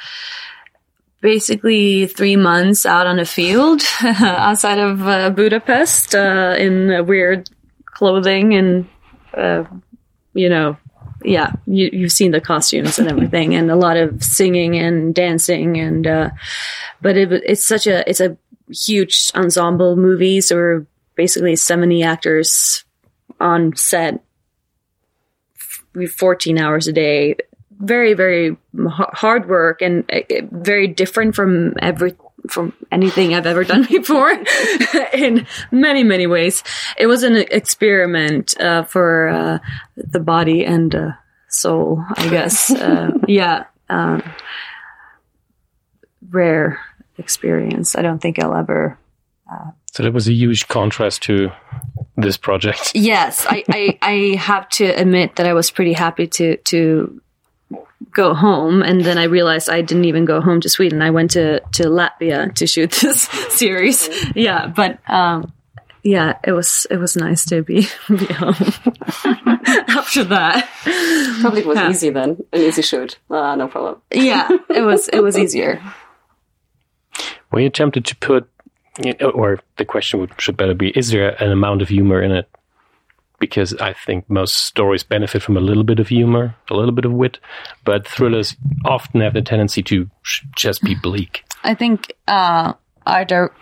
basically 1.22 2.06
three 2.06 2.36
months 2.36 2.86
out 2.86 3.08
on 3.08 3.18
a 3.20 3.26
field 3.26 3.82
outside 4.04 4.78
of 4.78 5.08
uh, 5.08 5.30
Budapest 5.32 6.14
uh, 6.14 6.54
in 6.58 6.92
a 6.92 7.04
weird 7.04 7.50
clothing 7.96 8.54
and 8.54 8.88
uh, 9.34 9.64
you 10.34 10.50
know. 10.50 10.78
Yeah, 11.24 11.54
you, 11.66 11.90
you've 11.92 12.12
seen 12.12 12.32
the 12.32 12.42
costumes 12.42 13.00
and 13.00 13.08
everything, 13.08 13.56
and 13.56 13.72
a 13.72 13.76
lot 13.76 13.98
of 13.98 14.24
singing 14.24 14.76
and 14.78 15.16
dancing, 15.16 15.76
and 15.78 16.06
uh, 16.06 16.30
but 17.02 17.18
it, 17.18 17.32
it's 17.32 17.66
such 17.66 17.88
a 17.88 18.08
it's 18.08 18.20
a 18.20 18.38
huge 18.70 19.32
ensemble 19.34 19.96
movie. 19.96 20.42
So 20.42 20.56
we're 20.56 20.86
basically 21.16 21.56
70 21.56 22.04
actors 22.04 22.84
on 23.40 23.76
set, 23.76 24.24
f- 25.58 26.12
14 26.12 26.60
hours 26.60 26.88
a 26.88 26.94
day. 26.94 27.36
Very, 27.78 28.14
very 28.14 28.56
hard 28.88 29.50
work 29.50 29.82
and 29.82 30.10
uh, 30.12 30.22
very 30.52 30.88
different 30.88 31.36
from 31.36 31.74
every 31.82 32.16
from 32.48 32.74
anything 32.92 33.34
I've 33.34 33.46
ever 33.46 33.64
done 33.64 33.86
before 33.90 34.32
in 35.14 35.48
many, 35.72 36.04
many 36.04 36.28
ways. 36.28 36.64
It 36.98 37.08
was 37.08 37.24
an 37.24 37.36
experiment 37.36 38.60
uh, 38.60 38.84
for 38.84 39.30
uh, 39.30 39.60
the 39.96 40.20
body 40.20 40.66
and 40.66 40.94
uh, 40.94 41.12
soul, 41.50 42.04
I 42.16 42.30
guess. 42.30 42.72
Uh, 42.72 43.12
yeah. 43.28 43.66
Um, 43.90 44.24
rare 46.30 46.80
experience. 47.18 47.96
I 47.96 48.02
don't 48.02 48.20
think 48.20 48.40
I'll 48.40 48.56
ever 48.56 48.98
So 49.94 50.04
that 50.04 50.12
was 50.12 50.28
a 50.28 50.34
huge 50.34 50.68
contrast 50.68 51.22
to 51.24 51.52
this 52.18 52.38
project. 52.38 52.92
Yes, 52.96 53.46
I, 53.48 53.64
I, 53.70 53.98
I 54.02 54.36
have 54.38 54.68
to 54.70 54.86
admit 54.86 55.36
that 55.36 55.46
I 55.46 55.54
was 55.54 55.72
pretty 55.72 55.94
happy 55.94 56.28
to 56.28 56.58
to 56.58 57.22
go 58.16 58.34
home, 58.34 58.82
and 58.82 59.02
then 59.06 59.18
I 59.20 59.26
realized 59.26 59.70
I 59.70 59.82
didn't 59.82 60.06
even 60.06 60.26
go 60.26 60.42
home 60.42 60.62
to 60.62 60.70
Sweden. 60.70 61.02
I 61.04 61.12
went 61.12 61.32
to 61.32 61.60
to 61.60 61.84
Latvia 61.84 62.52
to 62.56 62.66
shoot 62.66 62.92
this 63.02 63.24
series. 63.50 64.10
Yeah, 64.36 64.68
but 64.68 64.98
um, 65.10 65.52
yeah, 66.02 66.38
it 66.44 66.54
was 66.54 66.88
it 66.90 66.98
was 66.98 67.16
nice 67.16 67.46
to 67.46 67.62
be 67.62 67.88
be 68.10 68.26
home 68.34 68.56
after 70.00 70.24
that. 70.24 70.70
Probably 71.42 71.62
it 71.62 71.68
was 71.68 71.78
Yeah. 71.78 71.90
easy 71.92 72.10
then, 72.10 72.38
an 72.54 72.62
easy 72.62 72.82
shoot. 72.82 73.20
Uh, 73.30 73.56
no 73.56 73.68
problem. 73.68 74.02
Yeah, 74.14 74.48
it 74.70 74.82
was 74.82 75.10
it 75.10 75.20
was 75.22 75.38
easier. 75.38 75.82
Were 77.52 77.60
you 77.62 77.70
tempted 77.70 78.06
to 78.06 78.16
put, 78.18 78.50
or 79.22 79.60
the 79.78 79.86
question 79.86 80.20
would, 80.20 80.32
should 80.42 80.58
better 80.58 80.74
be, 80.74 80.90
is 80.90 81.12
there 81.12 81.42
an 81.42 81.52
amount 81.52 81.82
of 81.82 81.88
humor 81.90 82.22
in 82.22 82.32
it? 82.32 82.50
Because 83.40 83.74
I 83.76 83.94
think 83.94 84.30
most 84.30 84.56
stories 84.56 85.04
benefit 85.04 85.42
from 85.44 85.58
a 85.58 85.60
little 85.60 85.84
bit 85.84 86.00
of 86.00 86.08
humor, 86.08 86.56
a 86.70 86.74
little 86.74 86.94
bit 86.94 87.06
of 87.06 87.12
wit, 87.12 87.40
but 87.84 88.08
thrillers 88.08 88.56
often 88.86 89.22
have 89.22 89.34
the 89.34 89.42
tendency 89.42 89.84
to 89.84 90.10
sh- 90.24 90.42
just 90.56 90.82
be 90.84 90.96
bleak. 90.96 91.44
I 91.64 91.74
think 91.74 92.14
uh, 92.28 92.74
our 93.06 93.26
dir- 93.26 93.54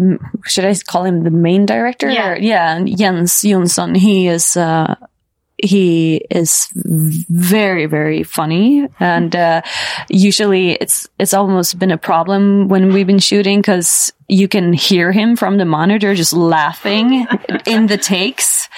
m- 0.00 0.18
should 0.46 0.64
I 0.64 0.74
call 0.86 1.04
him 1.04 1.22
the 1.22 1.30
main 1.30 1.66
director? 1.66 2.10
Yeah. 2.10 2.30
Or- 2.30 2.36
yeah, 2.38 2.82
Jens 2.84 3.42
Jonsson. 3.42 3.96
He 3.96 4.26
is 4.28 4.56
uh, 4.56 4.94
he 5.56 6.16
is 6.30 6.68
very 6.74 7.86
very 7.86 8.22
funny, 8.22 8.88
and 8.98 9.34
uh, 9.34 9.62
usually 10.08 10.72
it's 10.72 11.08
it's 11.18 11.34
almost 11.34 11.78
been 11.78 11.90
a 11.90 11.98
problem 11.98 12.68
when 12.68 12.92
we've 12.92 13.06
been 13.06 13.18
shooting 13.18 13.60
because 13.60 14.12
you 14.28 14.48
can 14.48 14.72
hear 14.72 15.12
him 15.12 15.36
from 15.36 15.58
the 15.58 15.64
monitor 15.64 16.14
just 16.14 16.32
laughing 16.32 17.26
in 17.66 17.86
the 17.86 17.98
takes, 17.98 18.68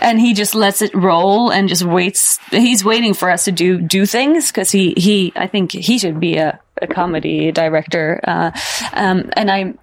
and 0.00 0.20
he 0.20 0.32
just 0.32 0.54
lets 0.54 0.82
it 0.82 0.94
roll 0.94 1.50
and 1.50 1.68
just 1.68 1.84
waits. 1.84 2.38
He's 2.50 2.84
waiting 2.84 3.14
for 3.14 3.30
us 3.30 3.44
to 3.44 3.52
do 3.52 3.80
do 3.80 4.06
things 4.06 4.50
because 4.50 4.70
he 4.70 4.94
he 4.96 5.32
I 5.36 5.46
think 5.46 5.72
he 5.72 5.98
should 5.98 6.18
be 6.18 6.36
a 6.36 6.60
a 6.80 6.86
comedy 6.86 7.52
director. 7.52 8.20
Uh, 8.24 8.50
um, 8.92 9.30
and 9.34 9.50
I, 9.50 9.74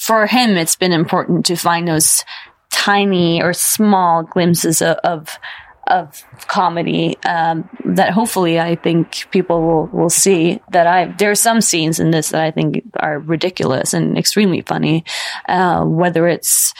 for 0.00 0.26
him, 0.26 0.56
it's 0.56 0.76
been 0.76 0.92
important 0.92 1.46
to 1.46 1.56
find 1.56 1.86
those 1.86 2.24
tiny 2.70 3.42
or 3.42 3.52
small 3.52 4.24
glimpses 4.24 4.82
of, 4.82 4.96
of, 5.04 5.38
of 5.86 6.24
comedy, 6.48 7.16
um, 7.24 7.68
that 7.84 8.10
hopefully 8.10 8.58
I 8.58 8.76
think 8.76 9.26
people 9.30 9.62
will, 9.62 9.86
will 9.86 10.10
see 10.10 10.60
that 10.70 10.86
I, 10.86 11.06
there 11.06 11.30
are 11.30 11.34
some 11.34 11.60
scenes 11.60 12.00
in 12.00 12.10
this 12.10 12.30
that 12.30 12.42
I 12.42 12.50
think 12.50 12.82
are 12.98 13.18
ridiculous 13.18 13.94
and 13.94 14.16
extremely 14.18 14.62
funny. 14.62 15.04
Uh, 15.48 15.84
whether 15.84 16.26
it's 16.26 16.72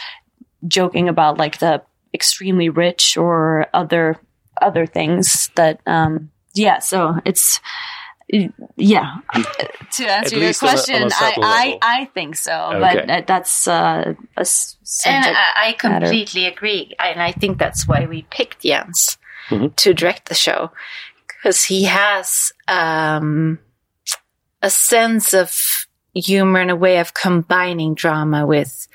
joking 0.67 1.09
about 1.09 1.37
like 1.37 1.59
the 1.59 1.81
extremely 2.13 2.69
rich 2.69 3.17
or 3.17 3.67
other, 3.73 4.17
other 4.61 4.85
things 4.85 5.49
that, 5.55 5.81
um, 5.85 6.31
yeah, 6.53 6.79
so 6.79 7.15
it's, 7.25 7.59
yeah. 8.27 9.17
To 9.93 10.07
answer 10.11 10.35
your 10.37 10.47
least 10.47 10.63
on 10.63 10.69
a- 10.69 10.71
on 10.71 10.77
a 10.77 10.81
question, 10.81 11.03
I, 11.13 11.79
I. 11.81 12.01
I 12.01 12.05
think 12.05 12.35
so, 12.35 12.71
Okay. 12.73 13.05
but 13.07 13.27
that's 13.27 13.67
uh, 13.67 14.13
a 14.37 14.41
s- 14.41 14.77
And 15.05 15.23
subject. 15.25 15.37
I, 15.37 15.75
I 15.83 15.89
matter. 15.89 16.05
completely 16.05 16.45
agree, 16.47 16.95
and 16.99 17.21
I 17.21 17.31
think 17.31 17.57
that's 17.59 17.87
why 17.87 18.05
we 18.07 18.23
picked 18.31 18.61
Jens 18.63 19.17
Mhm. 19.49 19.75
to 19.75 19.93
direct 19.93 20.27
the 20.27 20.35
show 20.35 20.71
because 21.27 21.63
he 21.65 21.83
has 21.83 22.51
um, 22.67 23.59
a 24.61 24.69
sense 24.71 25.33
of 25.33 25.55
humor 26.15 26.59
and 26.59 26.71
a 26.71 26.75
way 26.75 26.97
of 26.99 27.13
combining 27.13 27.93
drama 27.93 28.45
with 28.47 28.87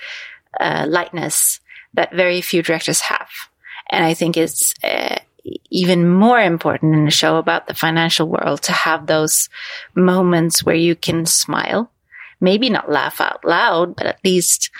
uh, 0.59 0.87
lightness 0.89 1.61
that 1.95 2.13
very 2.13 2.41
few 2.41 2.63
directors 2.63 3.01
have, 3.03 3.31
and 3.91 4.05
I 4.05 4.15
think 4.15 4.37
it's. 4.37 4.75
Uh, 4.83 5.17
even 5.71 6.09
more 6.09 6.41
important 6.41 6.95
in 6.95 7.07
a 7.07 7.11
show 7.11 7.37
about 7.37 7.67
the 7.67 7.75
financial 7.75 8.29
world 8.29 8.63
to 8.63 8.73
have 8.73 9.07
those 9.07 9.49
moments 9.95 10.65
where 10.65 10.75
you 10.75 10.95
can 10.95 11.27
smile, 11.27 11.91
maybe 12.41 12.71
not 12.71 12.91
laugh 12.91 13.21
out 13.21 13.45
loud, 13.45 13.97
but 13.97 14.07
at 14.07 14.25
least 14.25 14.71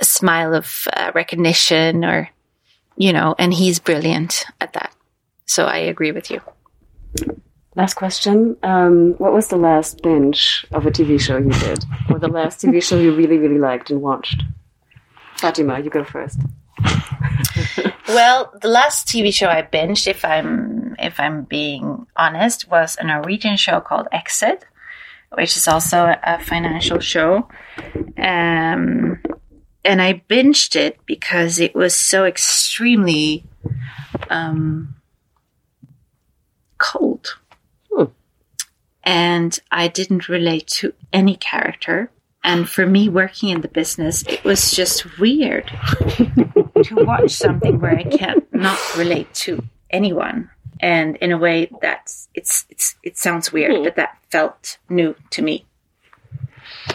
a 0.00 0.04
smile 0.04 0.54
of 0.54 0.86
uh, 0.92 1.10
recognition 1.14 2.04
or, 2.04 2.30
you 2.96 3.12
know, 3.12 3.34
and 3.38 3.52
he's 3.54 3.78
brilliant 3.78 4.44
at 4.60 4.72
that. 4.74 4.94
So 5.46 5.64
I 5.64 5.78
agree 5.78 6.12
with 6.12 6.30
you. 6.30 6.40
Last 7.74 7.94
question. 7.94 8.56
Um, 8.62 9.14
what 9.18 9.32
was 9.32 9.48
the 9.48 9.56
last 9.56 10.02
binge 10.02 10.66
of 10.72 10.86
a 10.86 10.90
TV 10.90 11.20
show 11.20 11.36
you 11.36 11.50
did? 11.50 11.84
Or 12.10 12.18
the 12.18 12.28
last 12.28 12.60
TV 12.60 12.82
show 12.82 12.98
you 12.98 13.14
really, 13.14 13.38
really 13.38 13.58
liked 13.58 13.90
and 13.90 14.02
watched? 14.02 14.42
Fatima, 15.36 15.78
you 15.78 15.88
go 15.88 16.02
first. 16.02 16.40
Well, 18.08 18.50
the 18.62 18.68
last 18.68 19.06
TV 19.06 19.34
show 19.34 19.48
I 19.48 19.60
binged, 19.60 20.06
if 20.06 20.24
I'm 20.24 20.96
if 20.98 21.20
I'm 21.20 21.44
being 21.44 22.06
honest, 22.16 22.66
was 22.70 22.96
a 22.98 23.04
Norwegian 23.04 23.58
show 23.58 23.80
called 23.80 24.08
Exit, 24.10 24.64
which 25.34 25.58
is 25.58 25.68
also 25.68 26.16
a 26.22 26.40
financial 26.40 27.00
show. 27.00 27.48
Um, 28.16 29.22
and 29.84 30.00
I 30.00 30.22
binged 30.28 30.74
it 30.74 30.98
because 31.04 31.60
it 31.60 31.74
was 31.74 31.94
so 31.94 32.24
extremely 32.24 33.44
um, 34.30 34.94
cold. 36.78 37.36
And 39.04 39.58
I 39.70 39.88
didn't 39.88 40.28
relate 40.28 40.66
to 40.78 40.92
any 41.12 41.36
character. 41.36 42.10
And 42.44 42.68
for 42.68 42.86
me, 42.86 43.08
working 43.08 43.48
in 43.50 43.60
the 43.62 43.68
business, 43.68 44.22
it 44.24 44.44
was 44.44 44.70
just 44.70 45.18
weird 45.18 45.70
to 46.84 46.94
watch 47.04 47.30
something 47.32 47.80
where 47.80 47.96
I 47.96 48.04
can't 48.04 48.44
not 48.52 48.78
relate 48.96 49.32
to 49.46 49.62
anyone. 49.90 50.50
And 50.80 51.16
in 51.16 51.32
a 51.32 51.38
way 51.38 51.70
that's 51.82 52.28
it's 52.34 52.64
it's 52.70 52.94
it 53.02 53.16
sounds 53.18 53.52
weird, 53.52 53.82
but 53.84 53.96
that 53.96 54.16
felt 54.30 54.78
new 54.88 55.14
to 55.30 55.42
me. 55.42 55.64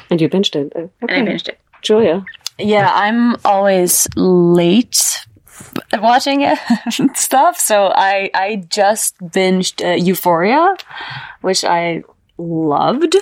And 0.10 0.22
you 0.22 0.30
binged 0.30 0.56
it. 0.56 0.72
Uh, 0.76 0.88
And 1.02 1.28
I 1.28 1.32
binged 1.32 1.50
it. 1.50 1.60
Julia. 1.82 2.26
Yeah, 2.58 2.90
I'm 2.94 3.36
always 3.44 4.08
late 4.16 5.26
watching 5.94 6.42
it 6.42 6.60
and 7.00 7.16
stuff. 7.18 7.58
So 7.60 7.92
I 7.94 8.30
I 8.34 8.64
just 8.70 9.18
binged 9.20 9.84
uh, 9.84 9.96
Euphoria, 9.96 10.76
which 11.42 11.64
I 11.66 12.04
loved, 12.38 13.16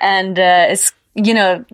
and 0.00 0.38
uh, 0.38 0.66
it's 0.70 0.92
you 1.14 1.34
know 1.34 1.64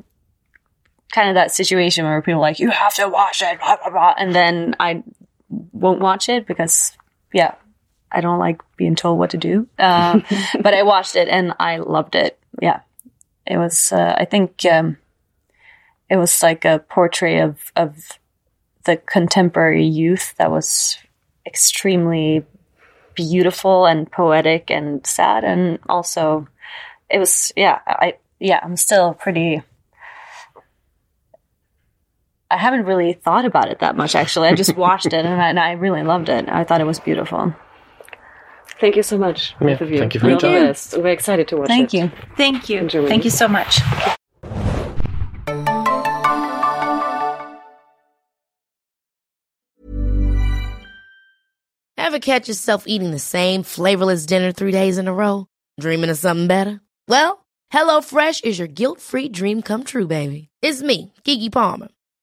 kind 1.13 1.29
of 1.29 1.35
that 1.35 1.53
situation 1.53 2.05
where 2.05 2.21
people 2.23 2.39
are 2.39 2.41
like 2.41 2.59
you 2.59 2.71
have 2.71 2.95
to 2.95 3.09
watch 3.09 3.43
it, 3.43 3.61
blah, 3.61 3.77
blah, 3.77 3.91
blah, 3.91 4.15
and 4.19 4.35
then 4.35 4.75
I 4.81 5.03
won't 5.49 6.01
watch 6.01 6.29
it 6.29 6.47
because 6.47 6.97
yeah. 7.33 7.55
I 8.15 8.21
don't 8.21 8.39
like 8.39 8.61
being 8.77 8.95
told 8.95 9.19
what 9.19 9.31
to 9.31 9.39
do, 9.39 9.69
uh, 9.79 10.21
but 10.61 10.75
I 10.75 10.83
watched 10.83 11.17
it 11.17 11.29
and 11.29 11.55
I 11.59 11.79
loved 11.79 12.15
it. 12.15 12.39
Yeah, 12.61 12.81
it 13.47 13.57
was. 13.57 13.91
Uh, 13.91 14.15
I 14.19 14.27
think 14.27 14.67
um, 14.71 14.99
it 16.11 16.19
was 16.19 16.43
like 16.43 16.67
a 16.67 16.85
portrait 16.91 17.41
of 17.41 17.73
of 17.75 17.97
the 18.85 18.99
contemporary 18.99 19.87
youth 19.87 20.35
that 20.37 20.51
was 20.51 20.99
extremely 21.47 22.45
beautiful 23.15 23.87
and 23.87 24.11
poetic 24.11 24.71
and 24.71 25.07
sad 25.07 25.45
and 25.45 25.79
also 25.89 26.47
it 27.11 27.19
was 27.19 27.53
yeah 27.57 27.79
i 27.87 28.15
yeah 28.41 28.59
i'm 28.63 28.77
still 28.77 29.13
pretty 29.13 29.63
i 32.53 32.57
haven't 32.57 32.85
really 32.85 33.13
thought 33.15 33.45
about 33.45 33.69
it 33.71 33.79
that 33.81 33.97
much 33.97 34.15
actually 34.15 34.49
i 34.49 34.55
just 34.55 34.77
watched 34.77 35.07
it 35.07 35.15
and 35.15 35.29
I, 35.29 35.49
and 35.49 35.59
I 35.59 35.73
really 35.73 36.03
loved 36.03 36.29
it 36.29 36.49
i 36.49 36.63
thought 36.65 36.81
it 36.81 36.87
was 36.87 37.01
beautiful 37.01 37.55
Thank 38.81 38.97
you 38.97 39.05
so 39.05 39.17
much, 39.17 39.55
both 39.61 39.81
of 39.81 39.93
you. 39.93 39.99
thank 39.99 40.13
you 40.15 40.19
for 40.19 40.27
your 40.27 40.35
All 40.35 40.41
time. 40.41 40.67
best. 40.67 40.99
We're 40.99 41.07
excited 41.13 41.47
to 41.49 41.57
watch 41.57 41.67
it. 41.67 41.69
thank 41.69 41.93
you 41.93 42.11
Thank 42.37 42.69
you. 42.69 42.81
Enjoy. 42.81 43.07
Thank 43.07 43.23
you 43.25 43.31
so 43.31 43.47
much. 43.47 43.79
Ever 51.97 52.19
catch 52.19 52.49
yourself 52.49 52.85
eating 52.87 53.11
the 53.11 53.19
same 53.19 53.63
flavorless 53.63 54.27
dinner 54.27 54.53
three 54.53 54.73
days 54.73 54.99
in 54.99 55.09
a 55.09 55.15
row? 55.15 55.47
Dreaming 55.81 56.11
of 56.11 56.19
something 56.19 56.47
better? 56.47 56.81
Well, 57.09 57.45
HelloFresh 57.73 58.45
is 58.45 58.59
your 58.59 58.69
guilt-free 58.69 59.29
dream 59.31 59.63
come 59.63 59.85
true, 59.85 60.07
baby. 60.07 60.49
It's 60.63 60.83
me, 60.83 61.13
Kiki 61.25 61.51
Palmer. 61.51 61.89